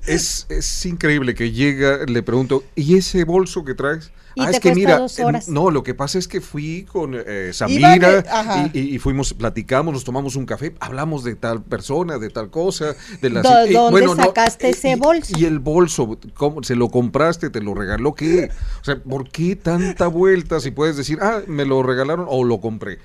es, 0.06 0.46
es 0.48 0.86
increíble 0.86 1.34
que 1.34 1.52
llega, 1.52 2.04
le 2.06 2.22
pregunto, 2.22 2.64
¿y 2.74 2.96
ese 2.96 3.24
bolso 3.24 3.64
que 3.64 3.74
traes? 3.74 4.10
Ah, 4.38 4.50
es 4.50 4.60
que 4.60 4.74
mira, 4.74 5.00
no, 5.48 5.70
lo 5.70 5.82
que 5.82 5.94
pasa 5.94 6.18
es 6.18 6.28
que 6.28 6.40
fui 6.40 6.84
con 6.90 7.14
eh, 7.14 7.50
Samira 7.52 8.70
y, 8.72 8.98
fuimos, 8.98 9.34
platicamos, 9.34 9.94
nos 9.94 10.04
tomamos 10.04 10.36
un 10.36 10.46
café, 10.46 10.74
hablamos 10.80 11.24
de 11.24 11.34
tal 11.34 11.62
persona, 11.62 12.18
de 12.18 12.30
tal 12.30 12.50
cosa, 12.50 12.94
de 13.20 13.30
la 13.30 13.42
¿Dónde 13.42 14.06
sacaste 14.14 14.70
ese 14.70 14.96
bolso? 14.96 15.34
Y, 15.38 15.44
el 15.44 15.58
bolso, 15.58 16.18
¿cómo, 16.34 16.62
¿se 16.62 16.76
lo 16.76 16.90
compraste? 16.90 17.50
¿Te 17.50 17.60
lo 17.60 17.74
regaló 17.74 18.14
qué? 18.14 18.50
O 18.80 18.84
sea, 18.84 18.96
¿por 19.02 19.30
qué 19.30 19.56
tanta 19.56 20.06
vuelta 20.06 20.60
si 20.60 20.70
puedes 20.70 20.96
decir, 20.96 21.18
ah, 21.22 21.40
me 21.46 21.64
lo 21.64 21.82
regalaron 21.82 22.26
o 22.28 22.44
lo 22.44 22.60
compré? 22.60 22.98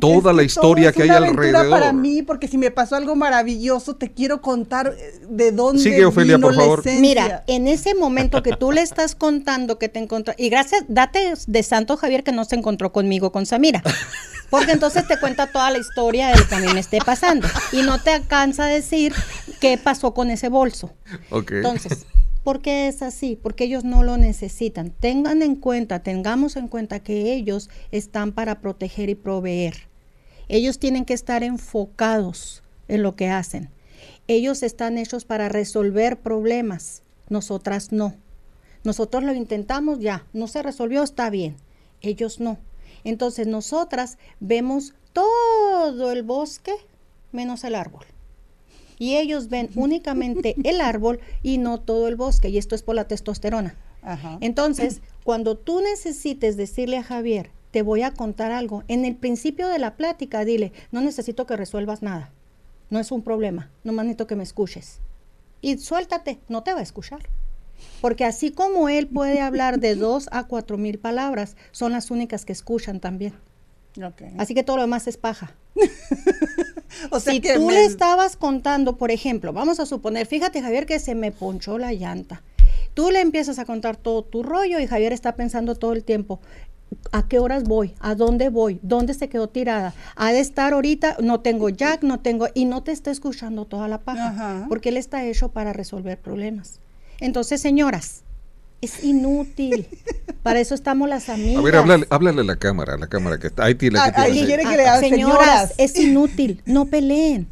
Toda 0.00 0.32
la 0.32 0.42
historia 0.42 0.92
que 0.92 1.02
hay 1.02 1.10
alrededor. 1.10 1.70
para 1.70 1.92
mí, 1.92 2.22
porque 2.22 2.48
si 2.48 2.58
me 2.58 2.70
pasó 2.70 2.96
algo 2.96 3.16
maravilloso, 3.16 3.96
te 3.96 4.12
quiero 4.12 4.40
contar 4.40 4.94
eh, 4.98 5.20
de 5.28 5.52
dónde 5.52 5.82
Sigue, 5.82 6.04
Ofelia, 6.04 6.38
por 6.38 6.54
favor. 6.54 6.82
Mira, 7.00 7.44
en 7.46 7.66
ese 7.68 7.94
momento 7.94 8.42
que 8.42 8.52
tú 8.52 8.72
le 8.72 8.80
estás 8.80 9.14
contando 9.14 9.78
que 9.78 9.88
te 9.88 10.04
y 10.36 10.48
gracias 10.48 10.63
date 10.88 11.34
de 11.46 11.62
santo 11.62 11.96
Javier 11.96 12.24
que 12.24 12.32
no 12.32 12.44
se 12.44 12.56
encontró 12.56 12.92
conmigo 12.92 13.32
con 13.32 13.46
Samira. 13.46 13.82
Porque 14.50 14.72
entonces 14.72 15.06
te 15.08 15.18
cuenta 15.18 15.50
toda 15.50 15.70
la 15.70 15.78
historia 15.78 16.28
de 16.28 16.38
lo 16.38 16.46
que 16.46 16.54
a 16.54 16.60
mí 16.60 16.72
me 16.72 16.80
esté 16.80 16.98
pasando. 17.04 17.48
Y 17.72 17.82
no 17.82 18.00
te 18.00 18.10
alcanza 18.10 18.64
a 18.64 18.68
decir 18.68 19.12
qué 19.60 19.78
pasó 19.78 20.14
con 20.14 20.30
ese 20.30 20.48
bolso. 20.48 20.92
Entonces, 21.30 22.06
¿por 22.44 22.60
qué 22.60 22.86
es 22.86 23.02
así? 23.02 23.38
Porque 23.40 23.64
ellos 23.64 23.84
no 23.84 24.02
lo 24.02 24.16
necesitan. 24.16 24.90
Tengan 24.90 25.42
en 25.42 25.56
cuenta, 25.56 26.02
tengamos 26.02 26.56
en 26.56 26.68
cuenta 26.68 27.00
que 27.00 27.32
ellos 27.32 27.70
están 27.90 28.32
para 28.32 28.60
proteger 28.60 29.08
y 29.08 29.14
proveer. 29.14 29.88
Ellos 30.48 30.78
tienen 30.78 31.04
que 31.04 31.14
estar 31.14 31.42
enfocados 31.42 32.62
en 32.86 33.02
lo 33.02 33.16
que 33.16 33.30
hacen. 33.30 33.70
Ellos 34.28 34.62
están 34.62 34.98
hechos 34.98 35.24
para 35.24 35.48
resolver 35.48 36.18
problemas, 36.18 37.02
nosotras 37.28 37.92
no. 37.92 38.14
Nosotros 38.84 39.24
lo 39.24 39.34
intentamos 39.34 39.98
ya, 39.98 40.26
no 40.32 40.46
se 40.46 40.62
resolvió, 40.62 41.02
está 41.02 41.30
bien. 41.30 41.56
Ellos 42.02 42.38
no. 42.38 42.58
Entonces 43.02 43.46
nosotras 43.46 44.18
vemos 44.40 44.94
todo 45.12 46.12
el 46.12 46.22
bosque 46.22 46.74
menos 47.32 47.64
el 47.64 47.74
árbol. 47.74 48.04
Y 48.98 49.16
ellos 49.16 49.48
ven 49.48 49.70
únicamente 49.74 50.54
el 50.62 50.80
árbol 50.80 51.20
y 51.42 51.58
no 51.58 51.80
todo 51.80 52.08
el 52.08 52.16
bosque. 52.16 52.48
Y 52.48 52.58
esto 52.58 52.74
es 52.74 52.82
por 52.82 52.94
la 52.94 53.08
testosterona. 53.08 53.76
Entonces, 54.40 55.00
cuando 55.24 55.56
tú 55.56 55.80
necesites 55.80 56.58
decirle 56.58 56.98
a 56.98 57.02
Javier, 57.02 57.50
te 57.70 57.80
voy 57.80 58.02
a 58.02 58.12
contar 58.12 58.52
algo, 58.52 58.84
en 58.86 59.06
el 59.06 59.16
principio 59.16 59.66
de 59.66 59.78
la 59.78 59.96
plática 59.96 60.44
dile, 60.44 60.72
no 60.92 61.00
necesito 61.00 61.46
que 61.46 61.56
resuelvas 61.56 62.02
nada. 62.02 62.30
No 62.90 63.00
es 63.00 63.10
un 63.10 63.22
problema, 63.22 63.70
no 63.82 63.92
necesito 63.92 64.26
que 64.26 64.36
me 64.36 64.42
escuches. 64.42 65.00
Y 65.62 65.78
suéltate, 65.78 66.38
no 66.48 66.62
te 66.62 66.74
va 66.74 66.80
a 66.80 66.82
escuchar. 66.82 67.20
Porque 68.00 68.24
así 68.24 68.50
como 68.50 68.88
él 68.88 69.06
puede 69.06 69.40
hablar 69.40 69.80
de 69.80 69.94
dos 69.94 70.28
a 70.32 70.44
cuatro 70.44 70.78
mil 70.78 70.98
palabras, 70.98 71.56
son 71.72 71.92
las 71.92 72.10
únicas 72.10 72.44
que 72.44 72.52
escuchan 72.52 73.00
también. 73.00 73.34
Así 74.38 74.54
que 74.54 74.62
todo 74.62 74.76
lo 74.76 74.82
demás 74.82 75.06
es 75.06 75.16
paja. 75.16 75.54
o 77.10 77.20
sea 77.20 77.32
si 77.32 77.40
tú 77.40 77.70
le 77.70 77.84
estabas 77.84 78.36
contando, 78.36 78.96
por 78.96 79.10
ejemplo, 79.10 79.52
vamos 79.52 79.80
a 79.80 79.86
suponer, 79.86 80.26
fíjate 80.26 80.62
Javier 80.62 80.86
que 80.86 80.98
se 80.98 81.14
me 81.14 81.32
ponchó 81.32 81.78
la 81.78 81.92
llanta. 81.92 82.42
Tú 82.94 83.10
le 83.10 83.20
empiezas 83.20 83.58
a 83.58 83.64
contar 83.64 83.96
todo 83.96 84.22
tu 84.22 84.42
rollo 84.42 84.78
y 84.78 84.86
Javier 84.86 85.12
está 85.12 85.34
pensando 85.34 85.74
todo 85.74 85.92
el 85.92 86.04
tiempo, 86.04 86.40
¿a 87.12 87.26
qué 87.28 87.38
horas 87.38 87.64
voy? 87.64 87.94
¿A 88.00 88.14
dónde 88.14 88.48
voy? 88.48 88.78
¿Dónde 88.82 89.14
se 89.14 89.28
quedó 89.28 89.48
tirada? 89.48 89.94
Ha 90.16 90.32
de 90.32 90.40
estar 90.40 90.72
ahorita, 90.72 91.16
no 91.22 91.40
tengo 91.40 91.68
jack, 91.68 92.02
no 92.02 92.20
tengo, 92.20 92.48
y 92.54 92.64
no 92.66 92.82
te 92.82 92.92
está 92.92 93.10
escuchando 93.10 93.64
toda 93.64 93.88
la 93.88 93.98
paja, 93.98 94.66
porque 94.68 94.90
él 94.90 94.96
está 94.96 95.24
hecho 95.24 95.50
para 95.50 95.72
resolver 95.72 96.18
problemas. 96.20 96.80
Entonces, 97.24 97.62
señoras, 97.62 98.20
es 98.82 99.02
inútil. 99.02 99.86
Para 100.42 100.60
eso 100.60 100.74
estamos 100.74 101.08
las 101.08 101.30
amigas. 101.30 101.56
A 101.56 101.62
ver, 101.62 101.76
háblale, 102.10 102.40
a 102.42 102.44
la 102.44 102.56
cámara, 102.56 102.94
a 102.94 102.98
la 102.98 103.06
cámara 103.06 103.38
que 103.38 103.46
está. 103.46 103.64
Ahí 103.64 103.74
tiene 103.74 103.98
que 103.98 104.12
ah, 104.14 104.26
quiere 104.30 104.62
que 104.62 104.76
le 104.76 104.86
ah, 104.86 105.00
señoras, 105.00 105.72
es 105.78 105.98
inútil. 105.98 106.60
No 106.66 106.84
peleen. 106.84 107.48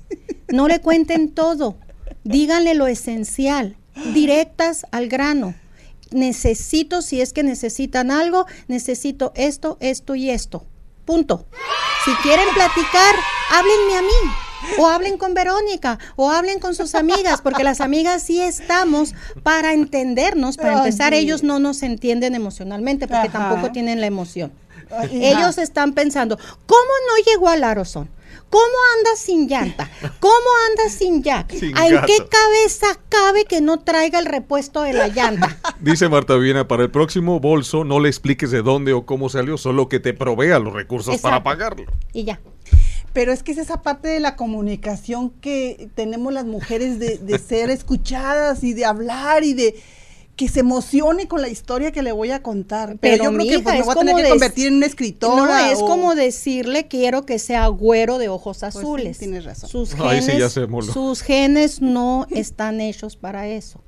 No 0.48 0.68
le 0.68 0.82
cuenten 0.82 1.30
todo. 1.30 1.78
Díganle 2.22 2.74
lo 2.74 2.86
esencial. 2.86 3.78
Directas 4.12 4.84
al 4.90 5.08
grano. 5.08 5.54
necesito, 6.10 7.00
si 7.00 7.22
es 7.22 7.32
que 7.32 7.42
necesitan 7.42 8.10
algo, 8.10 8.44
necesito 8.68 9.32
esto, 9.36 9.78
esto 9.80 10.14
y 10.14 10.28
esto. 10.28 10.66
Punto. 11.06 11.46
Si 12.04 12.10
quieren 12.16 12.48
platicar, 12.52 13.14
háblenme 13.50 13.96
a 13.96 14.02
mí. 14.02 14.32
O 14.78 14.86
hablen 14.86 15.18
con 15.18 15.34
Verónica, 15.34 15.98
o 16.16 16.30
hablen 16.30 16.58
con 16.58 16.74
sus 16.74 16.94
amigas, 16.94 17.40
porque 17.42 17.64
las 17.64 17.80
amigas 17.80 18.22
sí 18.22 18.40
estamos 18.40 19.14
para 19.42 19.72
entendernos. 19.72 20.56
Para 20.56 20.78
empezar, 20.78 21.14
ellos 21.14 21.42
no 21.42 21.58
nos 21.58 21.82
entienden 21.82 22.34
emocionalmente, 22.34 23.08
porque 23.08 23.28
tampoco 23.28 23.72
tienen 23.72 24.00
la 24.00 24.06
emoción. 24.06 24.52
Ellos 25.10 25.58
están 25.58 25.92
pensando, 25.92 26.36
¿cómo 26.66 26.80
no 27.08 27.24
llegó 27.32 27.48
al 27.48 27.64
Arozón? 27.64 28.10
¿Cómo 28.50 28.64
andas 28.98 29.18
sin 29.18 29.48
llanta? 29.48 29.90
¿Cómo 30.20 30.50
andas 30.68 30.92
sin 30.92 31.22
jack? 31.22 31.54
¿En 31.54 31.72
qué 31.72 32.18
cabeza 32.28 33.00
cabe 33.08 33.46
que 33.46 33.62
no 33.62 33.80
traiga 33.80 34.18
el 34.18 34.26
repuesto 34.26 34.82
de 34.82 34.92
la 34.92 35.08
llanta? 35.08 35.56
Dice 35.80 36.10
Marta 36.10 36.36
Viena, 36.36 36.68
para 36.68 36.82
el 36.82 36.90
próximo 36.90 37.40
bolso 37.40 37.84
no 37.84 37.98
le 37.98 38.10
expliques 38.10 38.50
de 38.50 38.60
dónde 38.60 38.92
o 38.92 39.06
cómo 39.06 39.30
salió, 39.30 39.56
solo 39.56 39.88
que 39.88 40.00
te 40.00 40.12
provea 40.12 40.58
los 40.58 40.74
recursos 40.74 41.18
para 41.22 41.42
pagarlo. 41.42 41.86
Y 42.12 42.24
ya. 42.24 42.40
Pero 43.12 43.32
es 43.32 43.42
que 43.42 43.52
es 43.52 43.58
esa 43.58 43.82
parte 43.82 44.08
de 44.08 44.20
la 44.20 44.36
comunicación 44.36 45.30
que 45.30 45.90
tenemos 45.94 46.32
las 46.32 46.46
mujeres 46.46 46.98
de, 46.98 47.18
de 47.18 47.38
ser 47.38 47.70
escuchadas 47.70 48.64
y 48.64 48.72
de 48.72 48.84
hablar 48.84 49.44
y 49.44 49.54
de 49.54 49.74
que 50.36 50.48
se 50.48 50.60
emocione 50.60 51.28
con 51.28 51.42
la 51.42 51.48
historia 51.48 51.92
que 51.92 52.02
le 52.02 52.12
voy 52.12 52.30
a 52.30 52.42
contar. 52.42 52.96
Pero, 53.00 53.24
yo 53.24 53.32
creo 53.32 53.46
que 53.46 53.58
pues, 53.60 53.76
me 53.76 53.82
voy 53.82 53.92
a 53.92 53.98
tener 53.98 54.16
que 54.16 54.30
convertir 54.30 54.66
en 54.68 54.74
una 54.74 54.86
escritora. 54.86 55.66
No, 55.66 55.72
es 55.72 55.78
como 55.78 56.14
decirle 56.14 56.88
quiero 56.88 57.26
que 57.26 57.38
sea 57.38 57.66
güero 57.66 58.18
de 58.18 58.28
ojos 58.28 58.58
pues 58.60 58.76
azules. 58.76 59.18
tienes 59.18 59.44
razón. 59.44 59.68
Sus 59.68 59.94
genes, 59.94 60.52
sus 60.92 61.22
genes 61.22 61.80
no 61.80 62.26
están 62.30 62.80
hechos 62.80 63.16
para 63.16 63.48
eso. 63.48 63.80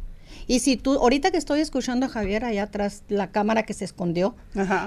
Y 0.47 0.59
si 0.59 0.77
tú, 0.77 0.95
ahorita 0.95 1.31
que 1.31 1.39
estoy 1.39 1.61
escuchando 1.61 2.05
a 2.05 2.09
Javier 2.11 2.45
allá 2.45 2.65
atrás, 2.65 3.03
la 3.09 3.31
cámara 3.31 3.63
que 3.63 3.73
se 3.73 3.87
escondió, 3.87 4.37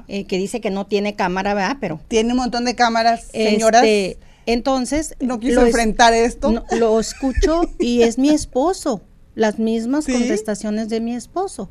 eh, 0.07 0.25
que 0.25 0.37
dice 0.37 0.61
que 0.61 0.69
no 0.69 0.85
tiene 0.85 1.15
cámara, 1.15 1.55
¿verdad? 1.55 1.77
Pero. 1.81 1.99
Tiene 2.07 2.33
un 2.33 2.37
montón 2.37 2.63
de 2.65 2.75
cámaras, 2.75 3.29
señoras. 3.31 3.83
Este, 3.83 4.19
entonces. 4.47 5.15
No 5.19 5.39
quiso 5.39 5.63
enfrentar 5.63 6.13
esto. 6.13 6.65
lo 6.71 6.99
escucho 6.99 7.61
y 7.77 8.01
es 8.01 8.17
mi 8.17 8.29
esposo 8.29 9.01
las 9.35 9.59
mismas 9.59 10.07
contestaciones 10.07 10.89
de 10.89 10.99
mi 10.99 11.13
esposo. 11.13 11.69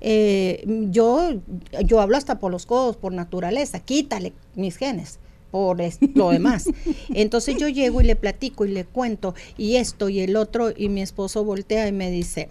Eh, 0.00 0.64
yo, 0.90 1.40
yo 1.84 2.00
hablo 2.00 2.16
hasta 2.16 2.40
por 2.40 2.50
los 2.50 2.66
codos, 2.66 2.96
por 2.96 3.12
naturaleza, 3.12 3.78
quítale 3.78 4.32
mis 4.56 4.76
genes 4.76 5.20
por 5.54 5.78
lo 6.14 6.30
demás. 6.30 6.68
Entonces 7.14 7.54
yo 7.56 7.68
llego 7.68 8.00
y 8.00 8.04
le 8.04 8.16
platico 8.16 8.64
y 8.64 8.72
le 8.72 8.84
cuento 8.84 9.36
y 9.56 9.76
esto 9.76 10.08
y 10.08 10.18
el 10.18 10.34
otro 10.34 10.72
y 10.76 10.88
mi 10.88 11.00
esposo 11.00 11.44
voltea 11.44 11.86
y 11.86 11.92
me 11.92 12.10
dice, 12.10 12.48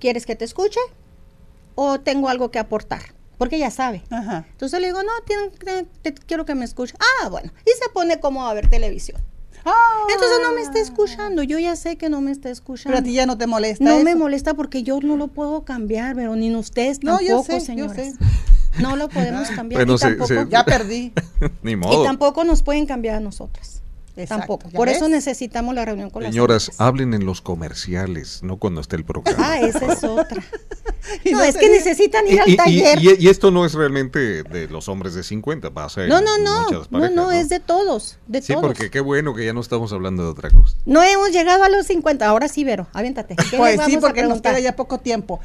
¿quieres 0.00 0.26
que 0.26 0.34
te 0.34 0.44
escuche? 0.44 0.80
¿O 1.76 2.00
tengo 2.00 2.28
algo 2.28 2.50
que 2.50 2.58
aportar? 2.58 3.15
Porque 3.38 3.58
ya 3.58 3.70
sabe. 3.70 4.02
Entonces 4.10 4.80
le 4.80 4.86
digo, 4.86 5.02
no, 5.02 5.12
quiero 6.26 6.44
que 6.44 6.54
me 6.54 6.64
escuche. 6.64 6.94
Ah, 6.98 7.28
bueno. 7.28 7.52
Y 7.64 7.70
se 7.82 7.88
pone 7.90 8.18
como 8.20 8.46
a 8.46 8.54
ver 8.54 8.68
televisión. 8.68 9.20
Entonces 10.08 10.38
no 10.42 10.52
me 10.52 10.60
está 10.60 10.78
escuchando, 10.78 11.42
yo 11.42 11.58
ya 11.58 11.74
sé 11.74 11.96
que 11.96 12.08
no 12.08 12.20
me 12.20 12.30
está 12.30 12.50
escuchando. 12.50 12.90
Pero 12.90 12.98
a 12.98 13.02
ti 13.02 13.12
ya 13.12 13.26
no 13.26 13.36
te 13.36 13.46
molesta. 13.46 13.82
No 13.82 13.98
me 14.00 14.14
molesta 14.14 14.54
porque 14.54 14.82
yo 14.82 15.00
no 15.00 15.16
lo 15.16 15.28
puedo 15.28 15.64
cambiar, 15.64 16.14
pero 16.14 16.36
ni 16.36 16.54
ustedes 16.54 17.00
tampoco, 17.00 17.24
no, 17.24 17.28
yo 17.28 17.42
sé, 17.42 17.60
señores. 17.60 18.14
No 18.78 18.94
lo 18.94 19.08
podemos 19.08 19.48
cambiar. 19.48 19.86
tampoco, 19.86 20.48
ya 20.50 20.62
perdí. 20.62 21.10
ni 21.62 21.76
modo. 21.76 22.02
Y 22.02 22.06
tampoco 22.06 22.44
nos 22.44 22.62
pueden 22.62 22.84
cambiar 22.84 23.16
a 23.16 23.20
nosotras. 23.20 23.75
Tampoco. 24.24 24.70
Por 24.70 24.88
eso 24.88 25.08
necesitamos 25.08 25.74
la 25.74 25.84
reunión 25.84 26.08
con 26.08 26.22
Señoras, 26.22 26.72
hablen 26.78 27.12
en 27.12 27.26
los 27.26 27.42
comerciales, 27.42 28.42
no 28.42 28.56
cuando 28.56 28.80
esté 28.80 28.96
el 28.96 29.04
programa. 29.04 29.36
Ah, 29.38 29.60
esa 29.60 29.92
es 29.92 30.04
otra. 30.04 30.42
no, 31.30 31.42
es 31.42 31.56
que 31.56 31.68
necesitan 31.68 32.26
ir 32.26 32.40
al 32.40 32.56
taller. 32.56 32.98
Y, 33.02 33.28
esto 33.28 33.50
no 33.50 33.66
es 33.66 33.74
realmente 33.74 34.42
de 34.42 34.68
los 34.68 34.88
hombres 34.88 35.14
de 35.14 35.22
50, 35.22 35.68
va 35.68 35.84
a 35.84 35.88
ser. 35.90 36.08
No, 36.08 36.20
no, 36.20 36.38
no. 36.38 36.66
no, 36.90 37.10
no, 37.10 37.32
es 37.32 37.50
de 37.50 37.60
todos. 37.60 38.18
De 38.26 38.40
sí, 38.40 38.54
porque 38.58 38.90
qué 38.90 39.00
bueno 39.00 39.34
que 39.34 39.44
ya 39.44 39.52
no 39.52 39.60
estamos 39.60 39.92
hablando 39.92 40.22
de 40.22 40.30
otra 40.30 40.50
cosa. 40.50 40.76
No 40.86 41.02
hemos 41.02 41.30
llegado 41.32 41.64
a 41.64 41.68
los 41.68 41.86
50. 41.86 42.26
Ahora 42.26 42.48
sí, 42.48 42.64
Vero, 42.64 42.86
aviéntate. 42.92 43.36
Pues 43.56 43.80
sí, 43.86 43.96
porque 43.98 44.22
nos 44.22 44.40
queda 44.40 44.60
ya 44.60 44.76
poco 44.76 44.98
tiempo. 44.98 45.40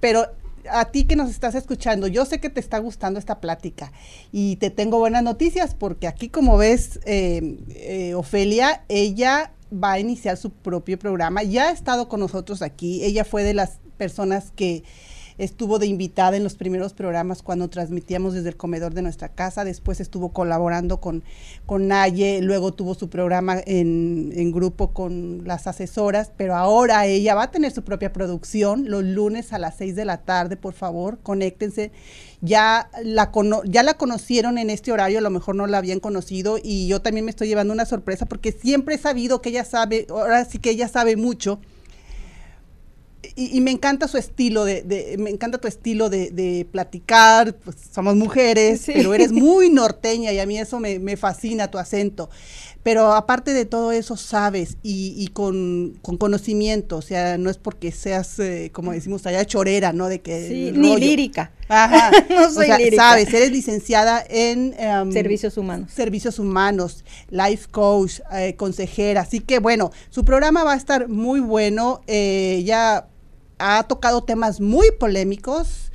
Pero 0.00 0.26
a 0.70 0.86
ti 0.86 1.04
que 1.04 1.16
nos 1.16 1.30
estás 1.30 1.54
escuchando, 1.54 2.06
yo 2.06 2.24
sé 2.24 2.40
que 2.40 2.50
te 2.50 2.60
está 2.60 2.78
gustando 2.78 3.18
esta 3.18 3.40
plática 3.40 3.92
y 4.32 4.56
te 4.56 4.70
tengo 4.70 4.98
buenas 4.98 5.22
noticias 5.22 5.74
porque 5.74 6.06
aquí 6.06 6.28
como 6.28 6.56
ves, 6.56 7.00
eh, 7.04 7.58
eh, 7.70 8.14
Ofelia, 8.14 8.84
ella 8.88 9.52
va 9.72 9.92
a 9.92 10.00
iniciar 10.00 10.36
su 10.36 10.50
propio 10.50 10.98
programa, 10.98 11.42
ya 11.42 11.68
ha 11.68 11.72
estado 11.72 12.08
con 12.08 12.20
nosotros 12.20 12.62
aquí, 12.62 13.04
ella 13.04 13.24
fue 13.24 13.42
de 13.42 13.54
las 13.54 13.78
personas 13.96 14.52
que 14.54 14.84
estuvo 15.38 15.78
de 15.78 15.86
invitada 15.86 16.36
en 16.36 16.44
los 16.44 16.54
primeros 16.54 16.92
programas 16.92 17.42
cuando 17.42 17.68
transmitíamos 17.70 18.34
desde 18.34 18.50
el 18.50 18.56
comedor 18.56 18.92
de 18.92 19.02
nuestra 19.02 19.30
casa, 19.30 19.64
después 19.64 20.00
estuvo 20.00 20.30
colaborando 20.32 21.00
con, 21.00 21.22
con 21.64 21.88
Naye, 21.88 22.40
luego 22.42 22.74
tuvo 22.74 22.94
su 22.94 23.08
programa 23.08 23.56
en, 23.64 24.32
en 24.34 24.52
grupo 24.52 24.92
con 24.92 25.42
las 25.44 25.66
asesoras, 25.66 26.32
pero 26.36 26.56
ahora 26.56 27.06
ella 27.06 27.34
va 27.34 27.44
a 27.44 27.50
tener 27.50 27.70
su 27.72 27.82
propia 27.82 28.12
producción 28.12 28.90
los 28.90 29.04
lunes 29.04 29.52
a 29.52 29.58
las 29.58 29.76
6 29.76 29.94
de 29.96 30.04
la 30.04 30.18
tarde, 30.18 30.56
por 30.56 30.74
favor, 30.74 31.18
conéctense. 31.22 31.92
Ya 32.40 32.88
la, 33.02 33.32
ya 33.64 33.82
la 33.82 33.94
conocieron 33.94 34.58
en 34.58 34.70
este 34.70 34.92
horario, 34.92 35.18
a 35.18 35.22
lo 35.22 35.30
mejor 35.30 35.56
no 35.56 35.66
la 35.66 35.78
habían 35.78 35.98
conocido 35.98 36.58
y 36.62 36.86
yo 36.86 37.02
también 37.02 37.24
me 37.24 37.30
estoy 37.30 37.48
llevando 37.48 37.72
una 37.72 37.84
sorpresa 37.84 38.26
porque 38.26 38.52
siempre 38.52 38.94
he 38.94 38.98
sabido 38.98 39.42
que 39.42 39.48
ella 39.48 39.64
sabe, 39.64 40.06
ahora 40.08 40.44
sí 40.44 40.58
que 40.58 40.70
ella 40.70 40.88
sabe 40.88 41.16
mucho 41.16 41.58
y, 43.34 43.60
me 43.60 43.70
encanta 43.72 44.06
su 44.06 44.16
estilo 44.16 44.64
de, 44.64 45.16
me 45.18 45.30
encanta 45.30 45.58
tu 45.58 45.66
estilo 45.66 46.08
de, 46.08 46.66
platicar, 46.70 47.54
pues 47.56 47.76
somos 47.92 48.14
mujeres, 48.14 48.84
pero 48.86 49.12
eres 49.12 49.32
muy 49.32 49.70
norteña 49.70 50.32
y 50.32 50.38
a 50.38 50.46
mí 50.46 50.58
eso 50.58 50.78
me, 50.78 51.16
fascina 51.16 51.70
tu 51.70 51.78
acento. 51.78 52.30
Pero 52.88 53.12
aparte 53.12 53.52
de 53.52 53.66
todo 53.66 53.92
eso, 53.92 54.16
sabes 54.16 54.78
y, 54.82 55.28
con, 55.34 55.98
conocimiento, 56.00 56.96
o 56.96 57.02
sea, 57.02 57.36
no 57.36 57.50
es 57.50 57.58
porque 57.58 57.92
seas, 57.92 58.38
eh, 58.38 58.70
como 58.72 58.92
decimos 58.92 59.26
allá, 59.26 59.44
chorera, 59.44 59.92
¿no? 59.92 60.08
De 60.08 60.22
que... 60.22 60.72
ni 60.74 60.96
lírica. 60.96 61.52
Ajá. 61.68 62.10
no 62.30 62.50
soy 62.50 62.66
lírica. 62.78 63.10
Sabes, 63.10 63.34
eres 63.34 63.52
licenciada 63.52 64.24
en... 64.26 64.74
Em, 64.78 65.12
servicios 65.12 65.58
humanos. 65.58 65.92
Servicios 65.92 66.38
humanos, 66.38 67.04
life 67.28 67.68
coach, 67.70 68.20
eh, 68.32 68.54
consejera. 68.56 69.20
Así 69.20 69.40
que 69.40 69.58
bueno, 69.58 69.90
su 70.08 70.24
programa 70.24 70.64
va 70.64 70.72
a 70.72 70.76
estar 70.76 71.08
muy 71.08 71.40
bueno. 71.40 72.00
Eh, 72.06 72.62
ya 72.64 73.06
ha 73.58 73.82
tocado 73.82 74.24
temas 74.24 74.62
muy 74.62 74.92
polémicos. 74.98 75.87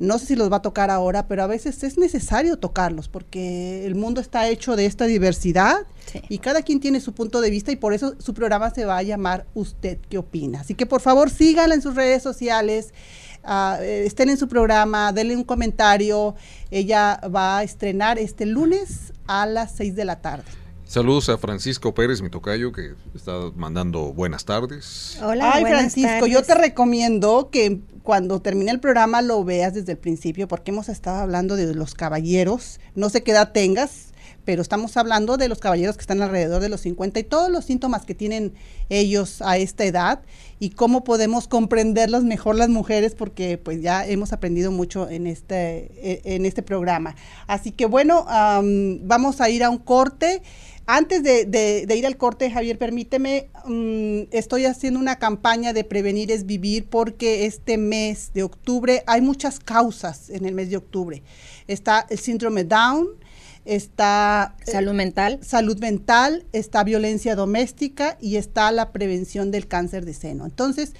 No 0.00 0.18
sé 0.18 0.26
si 0.26 0.34
los 0.34 0.50
va 0.50 0.56
a 0.56 0.62
tocar 0.62 0.90
ahora, 0.90 1.28
pero 1.28 1.42
a 1.42 1.46
veces 1.46 1.82
es 1.84 1.98
necesario 1.98 2.56
tocarlos 2.56 3.10
porque 3.10 3.84
el 3.84 3.94
mundo 3.94 4.22
está 4.22 4.48
hecho 4.48 4.74
de 4.74 4.86
esta 4.86 5.04
diversidad 5.04 5.86
y 6.30 6.38
cada 6.38 6.62
quien 6.62 6.80
tiene 6.80 7.00
su 7.00 7.12
punto 7.12 7.42
de 7.42 7.50
vista 7.50 7.70
y 7.70 7.76
por 7.76 7.92
eso 7.92 8.14
su 8.18 8.32
programa 8.32 8.70
se 8.70 8.86
va 8.86 8.96
a 8.96 9.02
llamar 9.02 9.44
¿Usted 9.52 9.98
qué 10.08 10.16
opina? 10.16 10.60
Así 10.60 10.74
que 10.74 10.86
por 10.86 11.02
favor 11.02 11.28
síganla 11.28 11.74
en 11.74 11.82
sus 11.82 11.96
redes 11.96 12.22
sociales, 12.22 12.94
ah, 13.44 13.76
eh, 13.82 14.04
estén 14.06 14.30
en 14.30 14.38
su 14.38 14.48
programa, 14.48 15.12
denle 15.12 15.36
un 15.36 15.44
comentario. 15.44 16.34
Ella 16.70 17.20
va 17.34 17.58
a 17.58 17.62
estrenar 17.62 18.18
este 18.18 18.46
lunes 18.46 19.12
a 19.26 19.44
las 19.44 19.72
6 19.72 19.96
de 19.96 20.04
la 20.06 20.22
tarde. 20.22 20.59
Saludos 20.90 21.28
a 21.28 21.38
Francisco 21.38 21.94
Pérez, 21.94 22.20
mi 22.20 22.30
tocayo, 22.30 22.72
que 22.72 22.94
está 23.14 23.32
mandando 23.54 24.12
buenas 24.12 24.44
tardes. 24.44 25.20
Hola, 25.22 25.52
Ay, 25.54 25.64
Francisco, 25.64 26.26
yo 26.26 26.42
te 26.42 26.56
recomiendo 26.56 27.48
que 27.52 27.78
cuando 28.02 28.42
termine 28.42 28.72
el 28.72 28.80
programa 28.80 29.22
lo 29.22 29.44
veas 29.44 29.72
desde 29.72 29.92
el 29.92 29.98
principio, 29.98 30.48
porque 30.48 30.72
hemos 30.72 30.88
estado 30.88 31.18
hablando 31.18 31.54
de 31.54 31.72
los 31.76 31.94
caballeros. 31.94 32.80
No 32.96 33.08
sé 33.08 33.22
qué 33.22 33.30
edad 33.30 33.52
tengas, 33.52 34.10
pero 34.44 34.62
estamos 34.62 34.96
hablando 34.96 35.36
de 35.36 35.48
los 35.48 35.60
caballeros 35.60 35.96
que 35.96 36.00
están 36.00 36.22
alrededor 36.22 36.60
de 36.60 36.68
los 36.68 36.80
50 36.80 37.20
y 37.20 37.22
todos 37.22 37.50
los 37.50 37.66
síntomas 37.66 38.04
que 38.04 38.16
tienen 38.16 38.54
ellos 38.88 39.42
a 39.42 39.58
esta 39.58 39.84
edad 39.84 40.22
y 40.58 40.70
cómo 40.70 41.04
podemos 41.04 41.46
comprenderlos 41.46 42.24
mejor 42.24 42.56
las 42.56 42.68
mujeres 42.68 43.14
porque 43.14 43.58
pues 43.58 43.80
ya 43.80 44.04
hemos 44.04 44.32
aprendido 44.32 44.72
mucho 44.72 45.08
en 45.08 45.28
este, 45.28 45.92
e, 46.02 46.34
en 46.34 46.46
este 46.46 46.64
programa. 46.64 47.14
Así 47.46 47.70
que 47.70 47.86
bueno, 47.86 48.26
vamos 49.02 49.40
a 49.40 49.48
ir 49.50 49.62
a 49.62 49.70
un 49.70 49.78
corte. 49.78 50.42
Antes 50.92 51.22
de, 51.22 51.94
ir 51.96 52.04
al 52.04 52.16
corte, 52.16 52.50
Javier, 52.50 52.76
permíteme, 52.76 53.48
mm, 53.64 54.22
estoy 54.32 54.64
haciendo 54.64 54.98
una 54.98 55.20
campaña 55.20 55.72
de 55.72 55.84
prevenir 55.84 56.32
es 56.32 56.46
vivir 56.46 56.86
porque 56.86 57.46
este 57.46 57.78
mes 57.78 58.32
de 58.34 58.42
octubre 58.42 59.04
hay 59.06 59.20
muchas 59.20 59.60
causas 59.60 60.30
en 60.30 60.46
el 60.46 60.54
mes 60.56 60.68
de 60.68 60.78
octubre. 60.78 61.22
Está 61.68 62.04
el 62.10 62.18
síndrome 62.18 62.64
Down, 62.64 63.06
está 63.64 64.56
eh, 64.66 64.72
salud 64.72 64.94
mental, 64.94 65.38
salud 65.42 65.78
mental, 65.78 66.44
está 66.52 66.82
violencia 66.82 67.36
doméstica 67.36 68.16
y 68.20 68.34
está 68.34 68.72
la 68.72 68.90
prevención 68.90 69.52
del 69.52 69.68
cáncer 69.68 70.04
de 70.04 70.14
seno. 70.14 70.44
Entonces, 70.44 70.94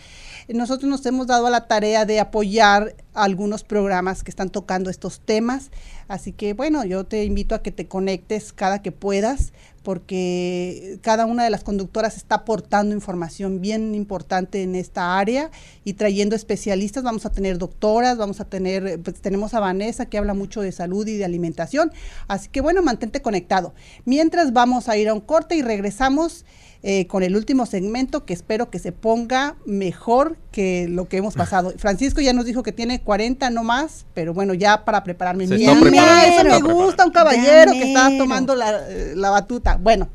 nosotros 0.49 0.89
nos 0.89 1.05
hemos 1.07 1.27
dado 1.27 1.47
a 1.47 1.51
la 1.51 1.67
tarea 1.67 2.05
de 2.05 2.21
apoyar 2.21 2.95
algunos 3.15 3.65
programas 3.65 4.23
que 4.23 4.31
están 4.31 4.51
tocando 4.51 4.91
estos 4.91 5.21
temas, 5.21 5.71
así 6.09 6.33
que 6.33 6.55
bueno, 6.55 6.85
yo 6.85 7.05
te 7.05 7.25
invito 7.25 7.55
a 7.55 7.63
que 7.63 7.73
te 7.73 7.87
conectes 7.87 8.53
cada 8.53 8.83
que 8.83 8.93
puedas 8.93 9.53
porque 9.83 10.99
cada 11.03 11.27
una 11.27 11.45
de 11.45 11.51
las 11.51 11.65
conductoras 11.65 12.17
está 12.17 12.37
aportando 12.37 12.95
información 12.95 13.61
bien 13.61 13.95
importante 13.95 14.63
en 14.63 14.75
esta 14.75 15.19
área 15.19 15.51
y 15.85 15.95
trayendo 15.95 16.37
especialistas. 16.37 17.03
Vamos 17.03 17.25
a 17.25 17.33
tener 17.33 17.59
doctoras, 17.59 18.19
vamos 18.19 18.41
a 18.41 18.45
tener, 18.45 19.01
pues 19.01 19.21
tenemos 19.21 19.55
a 19.55 19.61
Vanessa 19.61 20.07
que 20.07 20.19
habla 20.19 20.35
mucho 20.35 20.61
de 20.61 20.73
salud 20.73 21.07
y 21.07 21.17
de 21.17 21.25
alimentación. 21.25 21.93
Así 22.29 22.49
que 22.49 22.61
bueno, 22.61 22.83
mantente 22.83 23.23
conectado. 23.23 23.75
Mientras 24.05 24.53
vamos 24.53 24.89
a 24.89 24.97
ir 24.97 25.09
a 25.09 25.15
un 25.15 25.21
corte 25.21 25.57
y 25.57 25.63
regresamos. 25.63 26.45
Eh, 26.83 27.07
con 27.09 27.23
el 27.23 27.37
último 27.37 27.67
segmento 27.67 28.25
que 28.25 28.33
espero 28.33 28.71
que 28.71 28.79
se 28.79 28.91
ponga 28.91 29.55
mejor 29.67 30.39
que 30.51 30.89
lo 30.89 31.09
que 31.09 31.19
hemos 31.19 31.35
pasado. 31.37 31.75
Francisco 31.77 32.23
ya 32.23 32.33
nos 32.33 32.47
dijo 32.47 32.63
que 32.63 32.73
tiene 32.73 33.03
40 33.03 33.51
no 33.51 33.65
más, 33.65 34.07
pero 34.15 34.33
bueno, 34.33 34.55
ya 34.55 34.85
para 34.85 35.05
prepararme. 35.05 35.47
Se 35.47 35.57
Mira, 35.57 36.27
eso 36.27 36.43
se 36.43 36.49
me 36.49 36.73
gusta, 36.73 37.05
un 37.05 37.13
caballero 37.13 37.73
que 37.73 37.83
está 37.83 38.11
tomando 38.17 38.55
la, 38.55 38.81
la 39.15 39.31
batuta. 39.31 39.77
Bueno, 39.77 40.09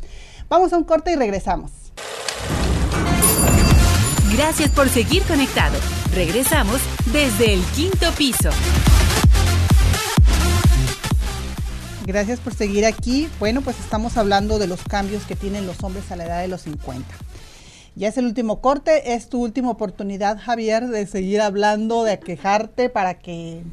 vamos 0.49 0.74
a 0.74 0.78
un 0.78 0.84
corte 0.84 1.11
y 1.11 1.16
regresamos. 1.16 1.72
Gracias 4.36 4.70
por 4.72 4.89
seguir 4.89 5.24
conectado. 5.24 5.78
Regresamos 6.13 6.82
desde 7.13 7.53
el 7.53 7.61
quinto 7.76 8.11
piso. 8.18 8.49
Gracias 12.05 12.39
por 12.39 12.53
seguir 12.53 12.85
aquí. 12.85 13.27
Bueno, 13.39 13.61
pues 13.61 13.79
estamos 13.79 14.17
hablando 14.17 14.59
de 14.59 14.67
los 14.67 14.83
cambios 14.83 15.23
que 15.25 15.35
tienen 15.35 15.65
los 15.65 15.83
hombres 15.83 16.11
a 16.11 16.15
la 16.15 16.25
edad 16.25 16.41
de 16.41 16.47
los 16.47 16.61
50. 16.61 17.03
Ya 17.95 18.09
es 18.09 18.17
el 18.17 18.25
último 18.25 18.61
corte, 18.61 19.13
es 19.13 19.29
tu 19.29 19.41
última 19.41 19.69
oportunidad, 19.71 20.37
Javier, 20.39 20.87
de 20.87 21.07
seguir 21.07 21.41
hablando, 21.41 22.03
de 22.03 22.19
quejarte 22.19 22.89
para 22.89 23.15
que 23.17 23.63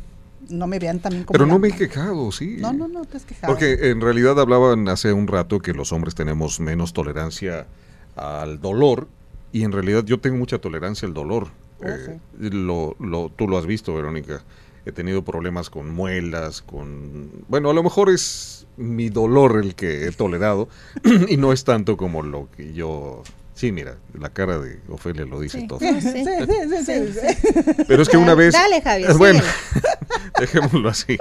no 0.49 0.67
me 0.67 0.79
vean 0.79 1.01
también 1.01 1.25
como... 1.25 1.33
Pero 1.33 1.47
no 1.47 1.59
me 1.59 1.69
he 1.69 1.73
quejado, 1.73 2.31
sí. 2.33 2.57
No, 2.61 2.73
no, 2.73 2.89
no 2.89 3.05
te 3.05 3.17
has 3.17 3.25
quejado. 3.25 3.53
Porque 3.53 3.91
en 3.91 4.01
realidad 4.01 4.39
hablaban 4.41 4.89
hace 4.89 5.13
un 5.13 5.27
rato 5.27 5.59
que 5.59 5.73
los 5.75 5.93
hombres 5.93 6.15
tenemos 6.15 6.61
menos 6.61 6.93
tolerancia 6.93 7.67
al 8.17 8.61
dolor 8.61 9.09
y 9.53 9.65
en 9.65 9.73
realidad 9.73 10.05
yo 10.05 10.21
tengo 10.21 10.37
mucha 10.37 10.59
tolerancia 10.59 11.07
al 11.07 11.15
dolor. 11.15 11.49
Oh, 11.81 11.87
Eh, 11.89 12.19
lo, 12.39 12.95
lo- 13.01 13.29
tú 13.35 13.49
lo 13.49 13.59
has 13.59 13.67
visto, 13.67 13.93
Verónica. 13.95 14.43
He 14.85 14.93
tenido 14.93 15.23
problemas 15.25 15.71
con 15.71 15.91
muelas, 15.91 16.61
con... 16.63 17.31
Bueno, 17.49 17.71
a 17.71 17.75
lo 17.75 17.83
mejor 17.83 18.11
es 18.11 18.67
mi 18.77 19.11
dolor 19.11 19.61
el 19.63 19.75
que 19.75 20.07
he 20.07 20.13
tolerado 20.13 20.69
y 21.29 21.37
no 21.37 21.53
es 21.53 21.65
tanto 21.65 21.97
como 21.97 22.23
lo 22.23 22.49
que 22.57 22.73
yo... 22.73 23.23
Sí, 23.55 23.71
mira, 23.71 23.97
la 24.19 24.31
cara 24.31 24.59
de 24.59 24.81
Ofelia 24.89 25.25
lo 25.25 25.39
dice 25.39 25.61
Sí. 25.61 25.67
todo. 25.69 25.79
Sí, 25.83 26.01
sí, 26.01 26.25
sí, 26.25 26.25
sí, 26.25 26.85
sí, 26.85 27.13
sí. 27.13 27.85
Pero 27.87 28.03
es 28.03 28.09
que 28.09 28.17
una 28.17 28.35
vez... 28.35 28.55
Dale, 28.55 28.81
Javier, 28.81 29.15
Bueno, 29.19 29.41
dejémoslo 30.41 30.89
así. 30.89 31.17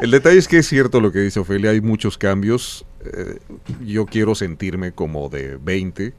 El 0.00 0.10
detalle 0.10 0.38
es 0.38 0.48
que 0.48 0.58
es 0.58 0.68
cierto 0.68 1.00
lo 1.00 1.10
que 1.12 1.20
dice 1.20 1.40
Ofelia, 1.40 1.70
hay 1.70 1.80
muchos 1.80 2.18
cambios. 2.18 2.84
Eh, 3.04 3.38
yo 3.82 4.04
quiero 4.04 4.34
sentirme 4.34 4.92
como 4.92 5.28
de 5.30 5.56
20, 5.56 6.12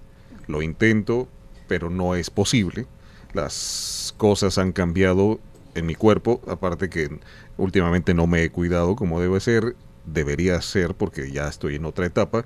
lo 0.47 0.61
intento, 0.63 1.28
pero 1.68 1.91
no 1.91 2.16
es 2.16 2.30
posible. 2.32 2.88
Las 3.34 4.13
cosas 4.18 4.57
han 4.57 4.72
cambiado 4.72 5.39
en 5.76 5.86
mi 5.86 5.96
cuerpo, 5.96 6.42
aparte 6.48 6.90
que 6.90 7.20
últimamente 7.58 8.14
no 8.14 8.28
me 8.28 8.44
he 8.44 8.50
cuidado 8.50 8.96
como 8.96 9.22
debe 9.22 9.40
ser, 9.40 9.76
debería 10.06 10.62
ser 10.62 10.96
porque 10.96 11.32
ya 11.32 11.48
estoy 11.48 11.76
en 11.76 11.86
otra 11.86 12.06
etapa, 12.06 12.44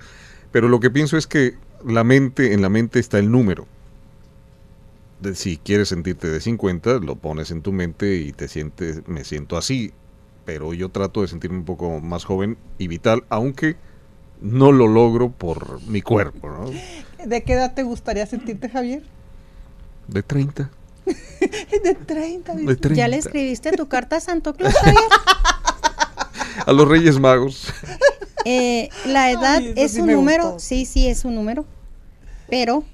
pero 0.52 0.68
lo 0.68 0.80
que 0.80 0.90
pienso 0.90 1.16
es 1.16 1.26
que 1.26 1.54
la 1.84 2.04
mente, 2.04 2.52
en 2.52 2.62
la 2.62 2.68
mente 2.68 2.98
está 2.98 3.18
el 3.18 3.30
número 3.30 3.66
de 5.20 5.34
si 5.34 5.58
quieres 5.58 5.88
sentirte 5.88 6.28
de 6.28 6.40
50, 6.40 6.98
lo 6.98 7.16
pones 7.16 7.50
en 7.50 7.62
tu 7.62 7.72
mente 7.72 8.16
y 8.16 8.32
te 8.32 8.48
sientes, 8.48 9.06
me 9.06 9.24
siento 9.24 9.56
así, 9.56 9.92
pero 10.44 10.72
yo 10.74 10.88
trato 10.88 11.22
de 11.22 11.28
sentirme 11.28 11.58
un 11.58 11.64
poco 11.64 12.00
más 12.00 12.24
joven 12.24 12.56
y 12.78 12.88
vital, 12.88 13.24
aunque 13.28 13.76
no 14.40 14.72
lo 14.72 14.88
logro 14.88 15.30
por 15.30 15.82
mi 15.86 16.00
cuerpo, 16.00 16.48
¿no? 16.48 16.70
¿De 17.26 17.42
qué 17.42 17.52
edad 17.52 17.74
te 17.74 17.82
gustaría 17.82 18.24
sentirte, 18.26 18.70
Javier? 18.70 19.02
De 20.08 20.22
30, 20.22 20.70
De 21.84 21.94
30. 21.94 22.54
de 22.54 22.60
dice. 22.62 22.76
30. 22.76 22.96
¿Ya 22.98 23.08
le 23.08 23.16
escribiste 23.16 23.72
tu 23.72 23.88
carta 23.88 24.16
a 24.16 24.20
Santo 24.20 24.54
Claus? 24.54 24.74
A 26.66 26.72
los 26.72 26.86
Reyes 26.88 27.18
Magos. 27.18 27.72
Eh, 28.44 28.88
la 29.06 29.30
edad 29.30 29.58
Ay, 29.58 29.72
es 29.76 29.92
sí 29.92 30.00
un 30.00 30.06
me 30.08 30.12
número, 30.14 30.44
gustó. 30.52 30.58
sí, 30.60 30.84
sí 30.84 31.08
es 31.08 31.24
un 31.24 31.34
número, 31.34 31.64
pero 32.48 32.84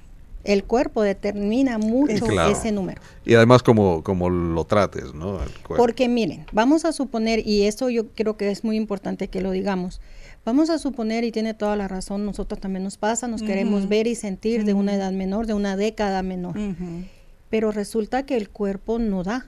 el 0.44 0.64
cuerpo 0.64 1.02
determina 1.02 1.78
mucho 1.78 2.26
Claro. 2.26 2.52
ese 2.52 2.70
número. 2.72 3.00
Y 3.24 3.34
además 3.34 3.62
como, 3.62 4.02
como 4.04 4.30
lo 4.30 4.64
trates, 4.64 5.12
¿no? 5.14 5.38
Porque 5.76 6.08
miren, 6.08 6.46
vamos 6.52 6.84
a 6.84 6.92
suponer, 6.92 7.46
y 7.46 7.62
esto 7.62 7.90
yo 7.90 8.08
creo 8.08 8.36
que 8.36 8.50
es 8.50 8.62
muy 8.64 8.76
importante 8.76 9.28
que 9.28 9.40
lo 9.40 9.50
digamos, 9.50 10.00
vamos 10.44 10.70
a 10.70 10.78
suponer, 10.78 11.24
y 11.24 11.32
tiene 11.32 11.52
toda 11.54 11.74
la 11.76 11.88
razón, 11.88 12.24
nosotros 12.24 12.60
también 12.60 12.84
nos 12.84 12.96
pasa, 12.96 13.26
nos 13.26 13.42
queremos 13.42 13.88
ver 13.88 14.06
y 14.06 14.14
sentir 14.14 14.64
de 14.64 14.74
una 14.74 14.94
edad 14.94 15.10
menor, 15.12 15.46
de 15.46 15.54
una 15.54 15.76
década 15.76 16.22
menor, 16.22 16.56
Ujú. 16.56 17.04
Pero 17.50 17.72
resulta 17.72 18.24
que 18.24 18.36
el 18.36 18.48
cuerpo 18.48 18.98
no 18.98 19.22
da, 19.22 19.46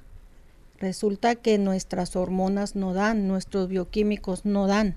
resulta 0.78 1.34
que 1.34 1.59
nuestras 1.59 2.16
hormonas 2.16 2.76
no 2.76 2.94
dan, 2.94 3.26
nuestros 3.28 3.68
bioquímicos 3.68 4.44
no 4.44 4.66
dan. 4.66 4.96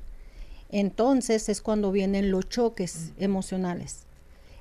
Entonces 0.69 1.49
es 1.49 1.61
cuando 1.61 1.91
vienen 1.91 2.31
los 2.31 2.47
choques 2.47 3.11
emocionales. 3.17 4.05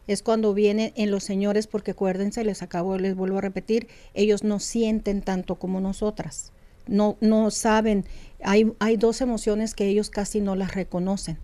Es 0.07 0.23
cuando 0.23 0.55
vienen 0.55 0.93
en 0.97 1.11
los 1.11 1.23
señores, 1.23 1.67
porque 1.67 1.93
acuérdense, 1.93 2.43
les 2.45 2.63
acabo, 2.63 2.99
les 2.99 3.15
vuelvo 3.15 3.39
a 3.39 3.43
repetir, 3.43 3.87
ellos 4.15 4.43
no 4.43 4.59
sienten 4.59 5.23
tanto 5.23 5.55
como 5.55 5.81
nosotras. 5.81 6.53
No, 6.89 7.17
no 7.21 7.51
saben, 7.53 8.05
hay, 8.43 8.73
hay 8.81 8.97
dos 8.97 9.21
emociones 9.21 9.75
que 9.75 9.87
ellos 9.87 10.11
casi 10.11 10.41
no 10.41 10.57
las 10.57 10.75
reconocen. 10.75 11.39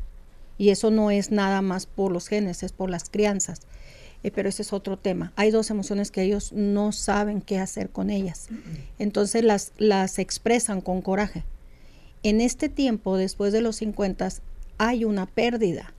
Y 0.58 0.70
eso 0.70 0.90
no 0.90 1.10
es 1.10 1.30
nada 1.30 1.62
más 1.62 1.86
por 1.86 2.10
los 2.10 2.26
genes, 2.26 2.62
es 2.62 2.72
por 2.72 2.90
las 2.90 3.08
crianzas. 3.08 3.60
Eh, 4.22 4.30
pero 4.30 4.48
ese 4.48 4.62
es 4.62 4.72
otro 4.72 4.96
tema. 4.98 5.32
Hay 5.36 5.50
dos 5.50 5.70
emociones 5.70 6.10
que 6.10 6.22
ellos 6.22 6.52
no 6.52 6.92
saben 6.92 7.40
qué 7.40 7.58
hacer 7.58 7.90
con 7.90 8.10
ellas. 8.10 8.48
Entonces 8.98 9.44
las, 9.44 9.72
las 9.78 10.18
expresan 10.18 10.80
con 10.80 11.02
coraje. 11.02 11.44
En 12.22 12.40
este 12.40 12.68
tiempo, 12.68 13.16
después 13.16 13.52
de 13.52 13.60
los 13.60 13.76
50, 13.76 14.28
hay 14.78 15.04
una 15.04 15.26
pérdida. 15.26 15.94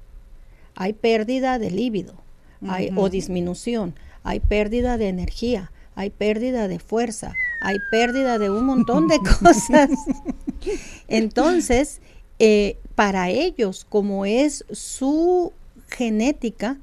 Hay 0.76 0.94
pérdida 0.94 1.58
de 1.58 1.72
líbido 1.72 2.16
hay, 2.68 2.92
o 2.96 3.10
disminución. 3.10 3.96
Hay 4.24 4.40
pérdida 4.40 4.98
de 4.98 5.08
energía. 5.08 5.72
Hay 5.96 6.10
pérdida 6.10 6.68
de 6.68 6.80
fuerza. 6.80 7.34
Hay 7.62 7.78
pérdida 7.92 8.40
de 8.40 8.50
un 8.50 8.66
montón 8.66 9.08
de 9.08 9.20
cosas. 9.42 9.90
Entonces, 11.08 12.02
eh, 12.40 12.78
para 12.96 13.30
ellos, 13.30 13.86
como 13.88 14.26
es 14.26 14.66
su 14.72 15.54
genética, 15.88 16.78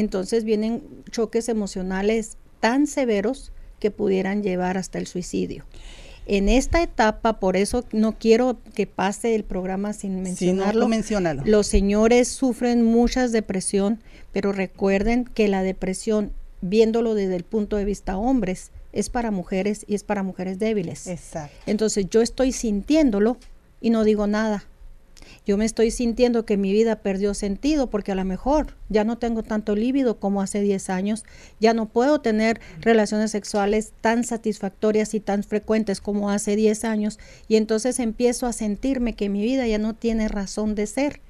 entonces 0.00 0.44
vienen 0.44 0.82
choques 1.10 1.48
emocionales 1.48 2.36
tan 2.60 2.86
severos 2.86 3.52
que 3.78 3.90
pudieran 3.90 4.42
llevar 4.42 4.78
hasta 4.78 4.98
el 4.98 5.06
suicidio. 5.06 5.64
En 6.28 6.48
esta 6.48 6.82
etapa, 6.82 7.38
por 7.38 7.56
eso 7.56 7.84
no 7.92 8.18
quiero 8.18 8.58
que 8.74 8.86
pase 8.86 9.34
el 9.36 9.44
programa 9.44 9.92
sin 9.92 10.10
Sí, 10.12 10.16
no, 10.16 10.22
mencionarlo. 10.22 10.80
tú 10.82 10.88
menciónalo. 10.88 11.42
Los 11.44 11.68
señores 11.68 12.26
sufren 12.28 12.82
muchas 12.82 13.30
depresión, 13.30 14.00
pero 14.32 14.52
recuerden 14.52 15.24
que 15.24 15.46
la 15.46 15.62
depresión, 15.62 16.32
viéndolo 16.62 17.14
desde 17.14 17.36
el 17.36 17.44
punto 17.44 17.76
de 17.76 17.84
vista 17.84 18.16
hombres, 18.18 18.72
es 18.92 19.08
para 19.08 19.30
mujeres 19.30 19.84
y 19.86 19.94
es 19.94 20.02
para 20.02 20.24
mujeres 20.24 20.58
débiles. 20.58 21.06
Exacto. 21.06 21.56
Entonces 21.66 22.06
yo 22.10 22.22
estoy 22.22 22.50
sintiéndolo 22.50 23.36
y 23.80 23.90
no 23.90 24.02
digo 24.02 24.26
nada. 24.26 24.64
Yo 25.46 25.56
me 25.56 25.64
estoy 25.64 25.92
sintiendo 25.92 26.44
que 26.44 26.56
mi 26.56 26.72
vida 26.72 27.02
perdió 27.02 27.32
sentido 27.32 27.88
porque 27.88 28.10
a 28.10 28.16
lo 28.16 28.24
mejor 28.24 28.74
ya 28.88 29.04
no 29.04 29.16
tengo 29.16 29.44
tanto 29.44 29.76
líbido 29.76 30.18
como 30.18 30.42
hace 30.42 30.60
10 30.60 30.90
años, 30.90 31.24
ya 31.60 31.72
no 31.72 31.86
puedo 31.86 32.20
tener 32.20 32.60
relaciones 32.80 33.30
sexuales 33.30 33.92
tan 34.00 34.24
satisfactorias 34.24 35.14
y 35.14 35.20
tan 35.20 35.44
frecuentes 35.44 36.00
como 36.00 36.30
hace 36.30 36.56
10 36.56 36.84
años 36.84 37.20
y 37.46 37.54
entonces 37.54 38.00
empiezo 38.00 38.46
a 38.46 38.52
sentirme 38.52 39.14
que 39.14 39.28
mi 39.28 39.40
vida 39.42 39.68
ya 39.68 39.78
no 39.78 39.94
tiene 39.94 40.26
razón 40.26 40.74
de 40.74 40.88
ser. 40.88 41.20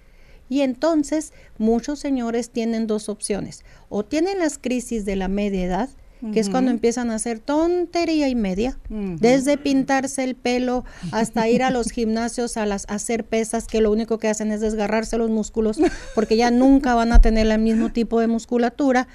Y 0.48 0.62
entonces 0.62 1.34
muchos 1.58 1.98
señores 1.98 2.48
tienen 2.48 2.86
dos 2.86 3.10
opciones, 3.10 3.64
o 3.90 4.04
tienen 4.04 4.38
las 4.38 4.58
crisis 4.58 5.04
de 5.04 5.16
la 5.16 5.28
media 5.28 5.64
edad, 5.64 5.88
que 6.32 6.40
es 6.40 6.50
cuando 6.50 6.70
empiezan 6.70 7.10
a 7.10 7.16
hacer 7.16 7.38
tontería 7.38 8.28
y 8.28 8.34
media, 8.34 8.78
desde 8.88 9.58
pintarse 9.58 10.24
el 10.24 10.34
pelo 10.34 10.84
hasta 11.12 11.48
ir 11.48 11.62
a 11.62 11.70
los 11.70 11.90
gimnasios 11.90 12.56
a 12.56 12.66
las 12.66 12.86
a 12.88 12.94
hacer 12.94 13.24
pesas 13.24 13.66
que 13.66 13.80
lo 13.80 13.90
único 13.90 14.18
que 14.18 14.28
hacen 14.28 14.52
es 14.52 14.60
desgarrarse 14.60 15.18
los 15.18 15.30
músculos 15.30 15.78
porque 16.14 16.36
ya 16.36 16.50
nunca 16.50 16.94
van 16.94 17.12
a 17.12 17.20
tener 17.20 17.46
el 17.46 17.58
mismo 17.58 17.92
tipo 17.92 18.20
de 18.20 18.26
musculatura 18.26 19.08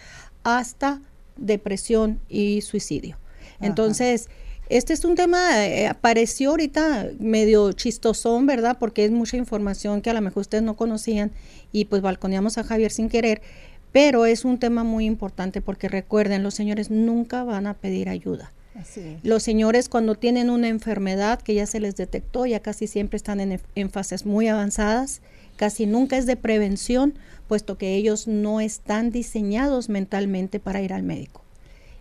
hasta 0.43 1.01
depresión 1.38 2.20
y 2.30 2.62
suicidio. 2.62 3.18
Entonces, 3.59 4.30
este 4.72 4.93
es 4.93 5.03
un 5.03 5.16
tema, 5.16 5.68
eh, 5.68 5.88
apareció 5.88 6.51
ahorita 6.51 7.09
medio 7.20 7.74
chistosón, 7.74 8.45
¿verdad? 8.45 8.78
Porque 8.80 9.03
es 9.03 9.12
mucha 9.12 9.36
información 9.36 10.01
que 10.01 10.09
a 10.09 10.14
lo 10.14 10.22
mejor 10.22 10.41
ustedes 10.41 10.64
no 10.64 10.78
conocían 10.78 11.34
y 11.74 11.86
pues 11.86 12.01
balconeamos 12.01 12.57
a 12.57 12.64
Javier 12.64 12.89
sin 12.89 13.09
querer, 13.09 13.41
pero 13.91 14.25
es 14.25 14.45
un 14.45 14.57
tema 14.57 14.83
muy 14.83 15.05
importante 15.05 15.61
porque 15.61 15.89
recuerden, 15.89 16.43
los 16.43 16.53
señores 16.53 16.89
nunca 16.89 17.43
van 17.43 17.67
a 17.67 17.73
pedir 17.73 18.09
ayuda. 18.09 18.53
Así 18.73 19.01
es. 19.01 19.23
Los 19.23 19.43
señores 19.43 19.89
cuando 19.89 20.15
tienen 20.15 20.49
una 20.49 20.69
enfermedad 20.69 21.41
que 21.41 21.53
ya 21.53 21.65
se 21.65 21.79
les 21.79 21.95
detectó, 21.95 22.45
ya 22.45 22.61
casi 22.61 22.87
siempre 22.87 23.17
están 23.17 23.39
en, 23.39 23.59
en 23.75 23.89
fases 23.89 24.25
muy 24.25 24.47
avanzadas, 24.47 25.21
casi 25.57 25.85
nunca 25.85 26.17
es 26.17 26.25
de 26.25 26.37
prevención, 26.37 27.13
puesto 27.47 27.77
que 27.77 27.95
ellos 27.95 28.27
no 28.27 28.61
están 28.61 29.11
diseñados 29.11 29.89
mentalmente 29.89 30.59
para 30.59 30.81
ir 30.81 30.93
al 30.93 31.03
médico. 31.03 31.43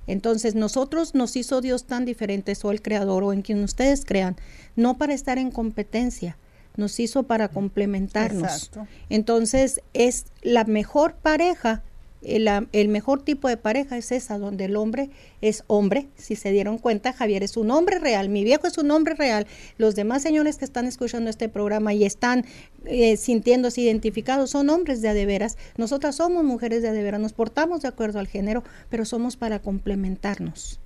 Entonces 0.06 0.54
nosotros 0.54 1.14
nos 1.14 1.36
hizo 1.36 1.60
Dios 1.60 1.84
tan 1.84 2.04
diferentes 2.04 2.64
o 2.64 2.70
el 2.70 2.82
creador 2.82 3.22
o 3.22 3.32
en 3.32 3.42
quien 3.42 3.62
ustedes 3.62 4.04
crean, 4.04 4.36
no 4.76 4.96
para 4.96 5.14
estar 5.14 5.38
en 5.38 5.50
competencia, 5.50 6.36
nos 6.76 6.98
hizo 7.00 7.24
para 7.24 7.48
complementarnos. 7.48 8.70
Entonces 9.08 9.80
es 9.92 10.26
la 10.42 10.64
mejor 10.64 11.14
pareja 11.14 11.82
el, 12.22 12.88
mejor 12.88 13.22
tipo 13.22 13.48
de 13.48 13.56
pareja 13.56 13.96
es 13.96 14.12
esa, 14.12 14.38
donde 14.38 14.66
el 14.66 14.76
hombre 14.76 15.10
es 15.40 15.64
hombre. 15.68 16.08
Si 16.16 16.36
se 16.36 16.50
dieron 16.50 16.76
cuenta, 16.78 17.12
Javier 17.12 17.42
es 17.42 17.56
un 17.56 17.70
hombre 17.70 17.98
real, 17.98 18.28
mi 18.28 18.44
viejo 18.44 18.66
es 18.66 18.76
un 18.76 18.90
hombre 18.90 19.14
real. 19.14 19.46
Los 19.78 19.94
demás 19.94 20.22
señores 20.22 20.58
que 20.58 20.66
están 20.66 20.86
escuchando 20.86 21.30
este 21.30 21.48
programa 21.48 21.94
y 21.94 22.04
están 22.04 22.44
eh, 22.84 23.16
sintiéndose 23.16 23.80
identificados 23.80 24.50
son 24.50 24.68
hombres 24.68 25.00
de 25.00 25.08
adeveras. 25.08 25.56
Nosotras 25.76 26.16
somos 26.16 26.44
mujeres 26.44 26.82
de 26.82 26.88
adeveras, 26.88 27.20
nos 27.20 27.32
portamos 27.32 27.82
de 27.82 27.88
acuerdo 27.88 28.18
al 28.18 28.28
género, 28.28 28.64
pero 28.90 29.04
somos 29.04 29.36
para 29.36 29.60
complementarnos. 29.60 30.78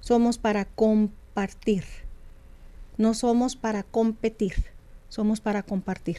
Somos 0.00 0.38
para 0.38 0.66
compartir. 0.66 1.84
No 2.98 3.14
somos 3.14 3.56
para 3.56 3.84
competir, 3.84 4.54
somos 5.08 5.40
para 5.40 5.62
compartir. 5.62 6.18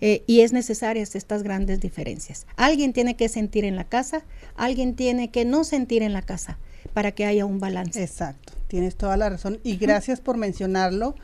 Eh, 0.00 0.22
y 0.26 0.40
es 0.40 0.52
necesarias 0.52 1.14
estas 1.16 1.42
grandes 1.42 1.80
diferencias. 1.80 2.46
Alguien 2.56 2.92
tiene 2.92 3.16
que 3.16 3.28
sentir 3.28 3.64
en 3.64 3.74
la 3.74 3.84
casa, 3.84 4.24
alguien 4.56 4.94
tiene 4.94 5.30
que 5.30 5.44
no 5.44 5.64
sentir 5.64 6.02
en 6.02 6.12
la 6.12 6.22
casa 6.22 6.58
para 6.94 7.12
que 7.12 7.24
haya 7.24 7.44
un 7.46 7.58
balance. 7.58 8.02
Exacto, 8.02 8.52
tienes 8.68 8.96
toda 8.96 9.16
la 9.16 9.28
razón 9.28 9.58
y 9.64 9.76
gracias 9.76 10.20
por 10.20 10.36
mencionarlo. 10.36 11.14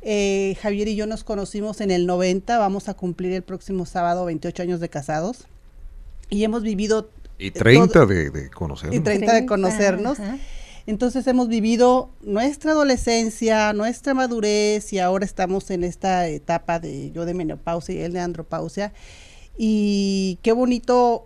Eh, 0.00 0.56
Javier 0.60 0.88
y 0.88 0.96
yo 0.96 1.06
nos 1.06 1.24
conocimos 1.24 1.80
en 1.80 1.90
el 1.90 2.06
90, 2.06 2.58
vamos 2.58 2.88
a 2.88 2.94
cumplir 2.94 3.32
el 3.32 3.42
próximo 3.42 3.86
sábado 3.86 4.26
28 4.26 4.62
años 4.62 4.80
de 4.80 4.88
casados 4.88 5.46
y 6.28 6.44
hemos 6.44 6.62
vivido... 6.62 7.08
Y 7.38 7.50
30 7.50 8.06
de, 8.06 8.50
conocernos. 8.50 8.96
Y 8.96 9.00
30, 9.00 9.34
de 9.34 9.46
conocernos. 9.46 10.18
Entonces 10.86 11.26
hemos 11.26 11.48
vivido 11.48 12.10
nuestra 12.20 12.72
adolescencia, 12.72 13.72
nuestra 13.72 14.12
madurez 14.12 14.92
y 14.92 14.98
ahora 14.98 15.24
estamos 15.24 15.70
en 15.70 15.82
esta 15.82 16.28
etapa 16.28 16.78
de 16.78 17.10
yo 17.12 17.24
de 17.24 17.32
menopausia 17.32 17.94
y 17.94 18.02
él 18.02 18.12
de 18.12 18.20
andropausia. 18.20 18.92
Y 19.56 20.38
qué 20.42 20.52
bonito 20.52 21.24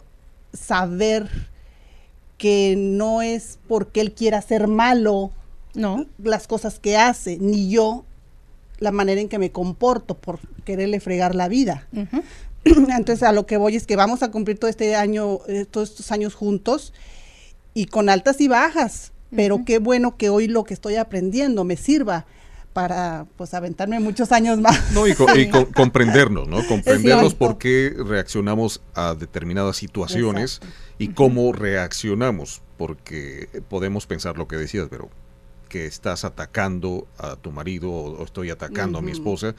saber 0.53 1.29
que 2.37 2.77
no 2.79 3.21
es 3.21 3.59
porque 3.67 4.01
él 4.01 4.13
quiera 4.13 4.41
ser 4.43 4.69
malo 4.69 5.33
no. 5.75 6.07
las 6.23 6.47
cosas 6.47 6.79
que 6.79 6.97
hace, 6.97 7.39
ni 7.39 7.69
yo 7.69 8.05
la 8.79 8.93
manera 8.93 9.21
en 9.21 9.29
que 9.29 9.39
me 9.39 9.51
comporto 9.51 10.17
por 10.17 10.39
quererle 10.65 11.01
fregar 11.01 11.35
la 11.35 11.49
vida. 11.49 11.89
Entonces 12.65 13.23
a 13.25 13.33
lo 13.33 13.47
que 13.47 13.57
voy 13.57 13.75
es 13.75 13.87
que 13.87 13.97
vamos 13.97 14.23
a 14.23 14.31
cumplir 14.31 14.59
todo 14.59 14.71
este 14.71 14.95
año, 14.95 15.41
eh, 15.49 15.65
todos 15.65 15.91
estos 15.91 16.13
años 16.13 16.35
juntos 16.35 16.93
y 17.75 17.87
con 17.87 18.09
altas 18.09 18.41
y 18.41 18.49
bajas, 18.49 19.13
pero 19.35 19.65
qué 19.65 19.79
bueno 19.79 20.17
que 20.17 20.31
hoy 20.31 20.49
lo 20.49 20.65
que 20.65 20.75
estoy 20.75 20.97
aprendiendo 20.97 21.65
me 21.65 21.77
sirva 21.77 22.27
para 22.73 23.27
pues 23.37 23.55
aventarme 23.55 23.99
muchos 23.99 24.31
años 24.31 24.61
más. 24.61 24.93
No, 24.93 25.07
y, 25.07 25.15
comprendernos, 25.75 26.47
¿no? 26.47 26.65
Comprendernos 26.67 27.35
por 27.35 27.59
qué 27.59 27.93
reaccionamos 27.97 28.83
a 28.95 29.15
determinadas 29.15 29.77
situaciones 29.77 30.61
y 30.99 31.09
cómo 31.09 31.53
reaccionamos, 31.53 32.63
porque 32.77 33.49
podemos 33.69 34.07
pensar 34.07 34.39
lo 34.39 34.47
que 34.47 34.57
decías, 34.57 34.87
pero 34.91 35.11
que 35.69 35.87
estás 35.87 36.25
atacando 36.25 37.07
a 37.19 37.37
tu 37.37 37.51
marido 37.51 37.91
o, 37.91 38.25
estoy 38.25 38.51
atacando 38.51 38.99
a 38.99 39.03
mi 39.03 39.11
esposa, 39.11 39.55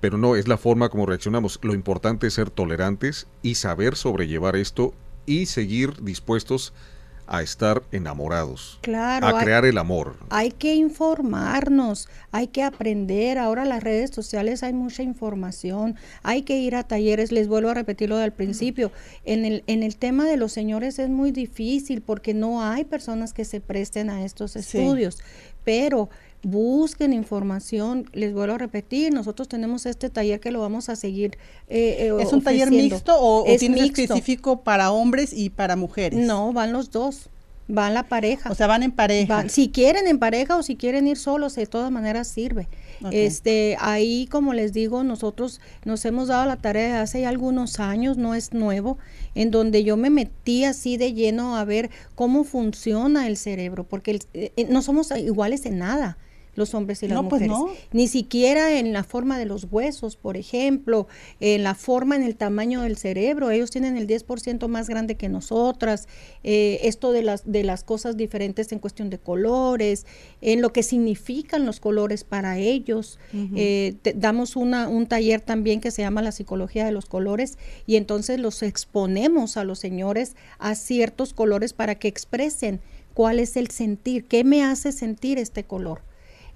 pero 0.00 0.18
no, 0.18 0.36
es 0.36 0.46
la 0.46 0.58
forma 0.58 0.90
como 0.90 1.06
reaccionamos. 1.06 1.58
Lo 1.62 1.74
importante 1.74 2.26
es 2.26 2.34
ser 2.34 2.50
tolerantes 2.50 3.26
y 3.42 3.54
saber 3.54 3.96
sobrellevar 3.96 4.56
esto 4.56 4.92
y 5.26 5.46
seguir 5.46 6.02
dispuestos 6.02 6.72
a 6.74 6.97
estar 7.42 7.82
enamorados, 7.92 8.78
claro, 8.82 9.26
a 9.26 9.42
crear 9.42 9.64
el 9.64 9.78
amor. 9.78 10.16
Hay 10.30 10.50
que 10.50 10.74
informarnos, 10.74 12.08
hay 12.32 12.48
que 12.48 12.62
aprender. 12.62 13.38
Ahora 13.38 13.64
las 13.64 13.82
redes 13.82 14.10
sociales 14.10 14.62
hay 14.62 14.72
mucha 14.72 15.02
información, 15.02 15.96
hay 16.22 16.42
que 16.42 16.58
ir 16.58 16.74
a 16.74 16.84
talleres. 16.84 17.32
Les 17.32 17.48
vuelvo 17.48 17.70
a 17.70 17.74
repetir 17.74 18.08
lo 18.08 18.16
del 18.16 18.32
principio. 18.32 18.90
En 19.24 19.44
el, 19.44 19.64
en 19.66 19.82
el 19.82 19.96
tema 19.96 20.24
de 20.26 20.36
los 20.36 20.52
señores 20.52 20.98
es 20.98 21.08
muy 21.08 21.30
difícil 21.30 22.00
porque 22.00 22.34
no 22.34 22.62
hay 22.62 22.84
personas 22.84 23.32
que 23.32 23.44
se 23.44 23.60
presten 23.60 24.10
a 24.10 24.24
estos 24.24 24.56
estudios, 24.56 25.18
pero 25.64 26.08
busquen 26.42 27.12
información, 27.12 28.08
les 28.12 28.32
vuelvo 28.32 28.54
a 28.54 28.58
repetir, 28.58 29.12
nosotros 29.12 29.48
tenemos 29.48 29.86
este 29.86 30.08
taller 30.10 30.40
que 30.40 30.50
lo 30.50 30.60
vamos 30.60 30.88
a 30.88 30.96
seguir. 30.96 31.36
Eh, 31.68 32.08
eh, 32.08 32.12
¿Es 32.20 32.32
un 32.32 32.42
taller 32.42 32.70
mixto 32.70 33.18
o, 33.18 33.46
es 33.46 33.62
específico 33.62 34.62
para 34.62 34.92
hombres 34.92 35.32
y 35.32 35.50
para 35.50 35.76
mujeres? 35.76 36.18
No, 36.18 36.52
van 36.52 36.72
los 36.72 36.90
dos. 36.90 37.28
Van 37.70 37.92
la 37.92 38.08
pareja. 38.08 38.50
O 38.50 38.54
sea, 38.54 38.66
van 38.66 38.82
en 38.82 38.92
pareja. 38.92 39.46
si 39.50 39.68
quieren 39.68 40.06
en 40.06 40.18
pareja 40.18 40.56
o 40.56 40.62
si 40.62 40.76
quieren 40.76 41.06
ir 41.06 41.18
solos, 41.18 41.54
de 41.54 41.66
todas 41.66 41.90
maneras 41.90 42.26
sirve. 42.26 42.66
Este, 43.10 43.76
ahí, 43.78 44.26
como 44.30 44.54
les 44.54 44.72
digo, 44.72 45.04
nosotros 45.04 45.60
nos 45.84 46.02
hemos 46.06 46.28
dado 46.28 46.46
la 46.46 46.56
tarea 46.56 46.94
de 46.94 47.00
hace 47.00 47.26
algunos 47.26 47.78
años, 47.78 48.16
no 48.16 48.34
es 48.34 48.54
nuevo, 48.54 48.96
en 49.34 49.50
donde 49.50 49.84
yo 49.84 49.98
me 49.98 50.08
metí 50.08 50.64
así 50.64 50.96
de 50.96 51.12
lleno 51.12 51.56
a 51.56 51.64
ver 51.64 51.90
cómo 52.14 52.42
funciona 52.42 53.26
el 53.26 53.36
cerebro, 53.36 53.84
porque 53.84 54.18
eh, 54.32 54.66
no 54.70 54.80
somos 54.80 55.10
iguales 55.10 55.66
en 55.66 55.78
nada 55.78 56.16
los 56.58 56.74
hombres 56.74 57.02
y 57.02 57.08
las 57.08 57.22
pues 57.28 57.48
mujeres. 57.48 57.78
Ni 57.92 58.08
siquiera 58.08 58.78
en 58.78 58.92
la 58.92 59.04
forma 59.04 59.38
de 59.38 59.46
los 59.46 59.66
huesos, 59.70 60.16
por 60.16 60.36
ejemplo, 60.36 61.06
en 61.40 61.62
la 61.62 61.74
forma, 61.74 62.16
en 62.16 62.22
el 62.22 62.36
tamaño 62.36 62.82
del 62.82 62.96
cerebro. 62.96 63.50
Ellos 63.50 63.70
tienen 63.70 63.96
el 63.96 64.06
10% 64.06 64.68
más 64.68 64.88
grande 64.88 65.16
que 65.16 65.28
nosotras. 65.28 66.08
Eh, 66.44 66.80
esto 66.82 67.12
de 67.12 67.22
las, 67.22 67.50
de 67.50 67.64
las 67.64 67.84
cosas 67.84 68.16
diferentes 68.16 68.70
en 68.72 68.78
cuestión 68.78 69.08
de 69.08 69.18
colores, 69.18 70.04
en 70.40 70.60
lo 70.60 70.72
que 70.72 70.82
significan 70.82 71.64
los 71.64 71.80
colores 71.80 72.24
para 72.24 72.58
ellos. 72.58 73.18
Eh, 73.32 73.96
damos 74.16 74.56
una, 74.56 74.88
un 74.88 75.06
taller 75.06 75.40
también 75.40 75.80
que 75.80 75.90
se 75.90 76.02
llama 76.02 76.22
la 76.22 76.32
psicología 76.32 76.84
de 76.84 76.92
los 76.92 77.06
colores 77.06 77.58
y 77.86 77.96
entonces 77.96 78.38
los 78.40 78.62
exponemos 78.62 79.56
a 79.56 79.64
los 79.64 79.78
señores 79.78 80.36
a 80.58 80.74
ciertos 80.74 81.32
colores 81.32 81.72
para 81.72 81.94
que 81.94 82.08
expresen 82.08 82.80
cuál 83.14 83.40
es 83.40 83.56
el 83.56 83.68
sentir, 83.70 84.26
qué 84.26 84.44
me 84.44 84.62
hace 84.62 84.92
sentir 84.92 85.38
este 85.38 85.64
color. 85.64 86.02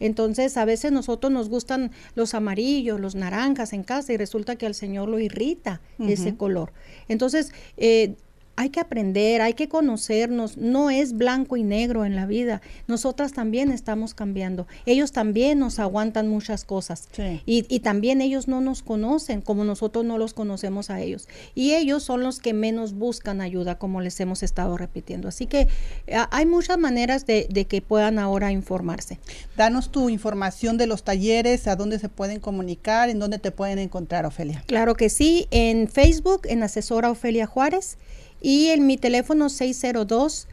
Entonces, 0.02 0.56
a 0.56 0.64
veces 0.64 0.90
nosotros 0.90 1.32
nos 1.32 1.48
gustan 1.48 1.92
los 2.14 2.34
amarillos, 2.34 3.00
los 3.00 3.14
naranjas 3.14 3.72
en 3.72 3.84
casa 3.84 4.12
y 4.12 4.16
resulta 4.16 4.56
que 4.56 4.66
al 4.66 4.74
Señor 4.74 5.08
lo 5.08 5.20
irrita 5.20 5.80
ese 6.00 6.36
color. 6.36 6.72
Entonces, 7.08 7.52
eh, 7.76 8.16
hay 8.56 8.70
que 8.70 8.80
aprender, 8.80 9.40
hay 9.40 9.54
que 9.54 9.68
conocernos, 9.68 10.56
no 10.56 10.90
es 10.90 11.14
blanco 11.14 11.56
y 11.56 11.62
negro 11.62 12.04
en 12.04 12.16
la 12.16 12.26
vida, 12.26 12.60
nosotras 12.86 13.32
también 13.32 13.72
estamos 13.72 14.14
cambiando, 14.14 14.66
ellos 14.86 15.12
también 15.12 15.58
nos 15.58 15.78
aguantan 15.78 16.28
muchas 16.28 16.64
cosas 16.64 17.08
y, 17.46 17.64
y, 17.68 17.80
también 17.80 18.20
ellos 18.20 18.48
no 18.48 18.60
nos 18.60 18.82
conocen 18.82 19.40
como 19.40 19.64
nosotros 19.64 20.04
no 20.04 20.18
los 20.18 20.34
conocemos 20.34 20.90
a 20.90 21.00
ellos 21.00 21.28
y 21.54 21.74
ellos 21.74 22.02
son 22.02 22.22
los 22.22 22.40
que 22.40 22.52
menos 22.52 22.94
buscan 22.94 23.40
ayuda 23.40 23.78
como 23.78 24.00
les 24.00 24.18
hemos 24.20 24.42
estado 24.42 24.76
repitiendo, 24.76 25.28
así 25.28 25.46
que 25.46 25.68
eh, 26.06 26.16
hay 26.30 26.46
muchas 26.46 26.78
maneras 26.78 27.26
de, 27.26 27.46
de, 27.50 27.64
que 27.64 27.80
puedan 27.80 28.18
ahora 28.18 28.52
informarse. 28.52 29.18
Danos 29.56 29.90
tu 29.90 30.08
información 30.08 30.76
de 30.76 30.86
los 30.86 31.04
talleres, 31.04 31.66
a 31.66 31.76
dónde 31.76 31.98
se 31.98 32.08
pueden 32.08 32.40
comunicar, 32.40 33.08
en 33.08 33.18
dónde 33.18 33.38
te 33.38 33.50
pueden 33.50 33.78
encontrar, 33.78 34.26
Ofelia. 34.26 34.62
Claro 34.66 34.94
que 34.94 35.08
sí, 35.08 35.46
en 35.50 35.88
Facebook, 35.88 36.42
en 36.44 36.62
asesora 36.62 37.10
Ofelia 37.10 37.46
Juárez 37.46 37.98
y 38.42 38.68
en 38.68 38.86
mi 38.86 38.96
teléfono 38.96 39.48
602 39.48 40.46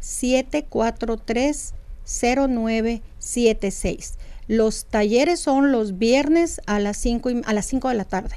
743 0.00 1.74
0976. 2.06 4.14
Los 4.48 4.86
talleres 4.86 5.40
son 5.40 5.72
los 5.72 5.98
viernes 5.98 6.60
a 6.66 6.78
las 6.78 6.96
5 6.98 7.30
a 7.44 7.52
las 7.52 7.66
5 7.66 7.88
de 7.88 7.94
la 7.94 8.04
tarde. 8.04 8.36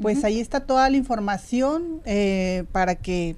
Pues 0.02 0.24
ahí 0.24 0.40
está 0.40 0.62
toda 0.62 0.90
la 0.90 0.98
información 0.98 2.02
eh, 2.06 2.64
para 2.72 2.96
que 2.96 3.36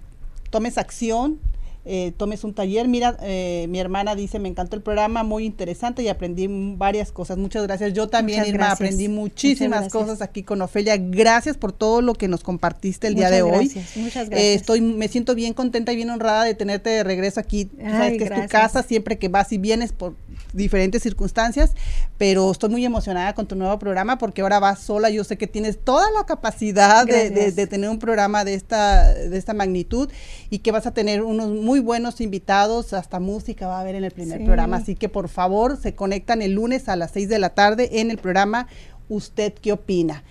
tomes 0.52 0.78
acción, 0.78 1.40
eh, 1.86 2.14
tomes 2.16 2.44
un 2.44 2.54
taller. 2.54 2.88
Mira, 2.88 3.18
eh, 3.22 3.66
mi 3.70 3.80
hermana 3.80 4.16
dice, 4.16 4.40
me 4.40 4.48
encantó 4.48 4.76
el 4.76 4.82
programa, 4.82 5.24
muy 5.24 5.46
interesante 5.46 6.02
y 6.02 6.08
aprendí 6.08 6.48
varias 6.78 7.12
cosas. 7.12 7.38
Muchas 7.38 7.64
gracias. 7.64 7.94
Yo 7.94 8.08
también, 8.08 8.46
Irma, 8.46 8.72
aprendí 8.72 9.10
muchísimas 9.10 9.92
cosas 9.92 10.22
aquí 10.22 10.44
con 10.44 10.62
Ofelia. 10.62 10.96
Gracias 10.98 11.58
por 11.58 11.74
todo 11.74 12.02
lo 12.02 12.14
que 12.14 12.28
nos 12.28 12.44
compartiste 12.44 13.08
el 13.08 13.16
día 13.16 13.30
de 13.30 13.42
hoy. 13.42 13.72
Muchas 13.96 14.28
eh, 14.28 14.30
gracias. 14.30 14.62
estoy, 14.62 14.82
me 14.82 15.08
siento 15.08 15.36
bien 15.36 15.54
contenta 15.54 15.92
y 15.92 15.98
bien 15.98 16.10
honrada 16.10 16.46
de 16.46 16.54
tenerte 16.54 16.90
de 16.90 17.04
regreso 17.04 17.40
aquí. 17.40 17.70
Sabes 17.78 18.18
que 18.18 18.24
es 18.24 18.42
tu 18.42 18.48
casa 18.48 18.84
siempre 18.84 19.18
que 19.18 19.28
vas 19.28 19.52
y 19.52 19.58
vienes 19.58 19.92
por 19.92 20.16
diferentes 20.54 21.02
circunstancias, 21.02 21.72
pero 22.18 22.52
estoy 22.52 22.70
muy 22.70 22.86
emocionada 22.86 23.34
con 23.34 23.48
tu 23.48 23.56
nuevo 23.56 23.78
programa 23.80 24.18
porque 24.18 24.42
ahora 24.42 24.60
vas 24.60 24.80
sola. 24.80 25.10
Yo 25.10 25.24
sé 25.24 25.38
que 25.38 25.48
tienes 25.48 25.84
toda 25.84 26.10
la 26.12 26.26
capacidad 26.26 27.06
de, 27.06 27.30
de, 27.30 27.68
tener 27.68 27.90
un 27.90 28.00
programa 28.00 28.46
de 28.46 28.54
esta, 28.54 29.14
de 29.14 29.38
esta 29.38 29.54
magnitud 29.54 30.10
y 30.50 30.60
que 30.60 30.72
vas 30.72 30.86
a 30.86 30.94
tener 30.94 31.24
unos 31.24 31.50
muy 31.50 31.73
buenos 31.80 32.22
invitados, 32.22 32.94
hasta 32.94 33.20
música 33.20 33.68
va 33.68 33.78
a 33.78 33.82
haber 33.82 33.96
en 33.96 34.04
el 34.04 34.12
primer 34.12 34.44
programa, 34.44 34.78
así 34.78 34.96
que 34.96 35.10
por 35.10 35.30
favor 35.30 35.78
se 35.78 35.96
conectan 35.96 36.42
el 36.42 36.54
lunes 36.54 36.90
a 36.90 36.96
las 36.96 37.12
6 37.12 37.30
de 37.30 37.40
la 37.40 37.50
tarde 37.50 38.02
en 38.02 38.12
el 38.12 38.18
programa 38.18 38.68
¿Usted 39.10 39.54
qué 39.54 39.74
opina? 39.74 40.24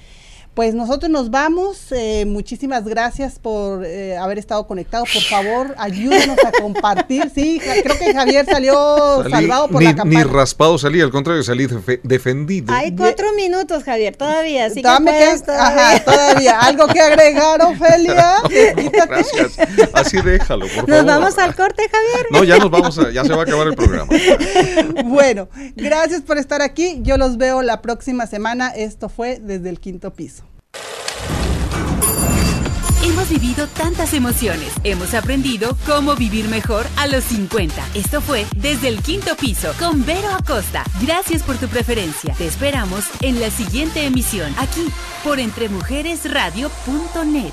Pues 0.54 0.74
nosotros 0.74 1.10
nos 1.10 1.30
vamos. 1.30 1.92
Eh, 1.92 2.24
muchísimas 2.26 2.84
gracias 2.84 3.38
por 3.38 3.86
eh, 3.86 4.18
haber 4.18 4.38
estado 4.38 4.66
conectados. 4.66 5.08
Por 5.10 5.22
favor, 5.22 5.74
ayúdenos 5.78 6.36
a 6.44 6.52
compartir. 6.60 7.30
Sí, 7.34 7.58
creo 7.82 7.98
que 7.98 8.12
Javier 8.12 8.44
salió 8.44 9.24
salvado 9.30 9.68
por 9.68 9.82
la 9.82 9.96
campana. 9.96 10.24
Ni 10.24 10.30
raspado 10.30 10.76
salí, 10.76 11.00
al 11.00 11.10
contrario, 11.10 11.42
salí 11.42 11.66
defendido. 12.02 12.72
Hay 12.74 12.94
cuatro 12.94 13.32
minutos, 13.32 13.82
Javier, 13.82 14.14
todavía. 14.14 14.66
Así 14.66 14.82
Dame 14.82 15.12
que, 15.12 15.40
todavía. 15.42 15.90
Ajá, 15.90 16.04
todavía. 16.04 16.60
¿Algo 16.60 16.86
que 16.88 17.00
agregar, 17.00 17.62
Ofelia? 17.62 18.34
gracias. 18.92 19.58
Así 19.94 20.20
déjalo, 20.20 20.66
por 20.66 20.74
favor. 20.86 20.88
¿Nos 20.90 21.06
vamos 21.06 21.38
al 21.38 21.54
corte, 21.54 21.82
Javier? 21.90 22.26
No, 22.30 22.44
ya 22.44 22.58
nos 22.58 22.70
vamos, 22.70 22.98
a, 22.98 23.10
ya 23.10 23.24
se 23.24 23.32
va 23.32 23.40
a 23.40 23.44
acabar 23.44 23.68
el 23.68 23.74
programa. 23.74 24.12
Bueno, 25.04 25.48
gracias 25.76 26.22
por 26.22 26.38
estar 26.38 26.62
aquí. 26.62 26.98
Yo 27.02 27.16
los 27.16 27.36
veo 27.36 27.62
la 27.62 27.80
próxima 27.82 28.26
semana. 28.26 28.68
Esto 28.68 29.08
fue 29.08 29.38
desde 29.40 29.68
el 29.68 29.78
quinto 29.80 30.12
piso. 30.12 30.41
Hemos 33.12 33.28
vivido 33.28 33.68
tantas 33.68 34.14
emociones, 34.14 34.72
hemos 34.84 35.12
aprendido 35.12 35.76
cómo 35.84 36.16
vivir 36.16 36.48
mejor 36.48 36.86
a 36.96 37.06
los 37.06 37.24
50. 37.24 37.88
Esto 37.92 38.22
fue 38.22 38.46
Desde 38.56 38.88
el 38.88 39.02
Quinto 39.02 39.36
Piso 39.36 39.74
con 39.78 40.06
Vero 40.06 40.30
Acosta. 40.30 40.82
Gracias 41.02 41.42
por 41.42 41.58
tu 41.58 41.68
preferencia. 41.68 42.32
Te 42.38 42.46
esperamos 42.46 43.04
en 43.20 43.38
la 43.38 43.50
siguiente 43.50 44.06
emisión, 44.06 44.54
aquí 44.56 44.88
por 45.22 45.40
entremujeresradio.net. 45.40 47.52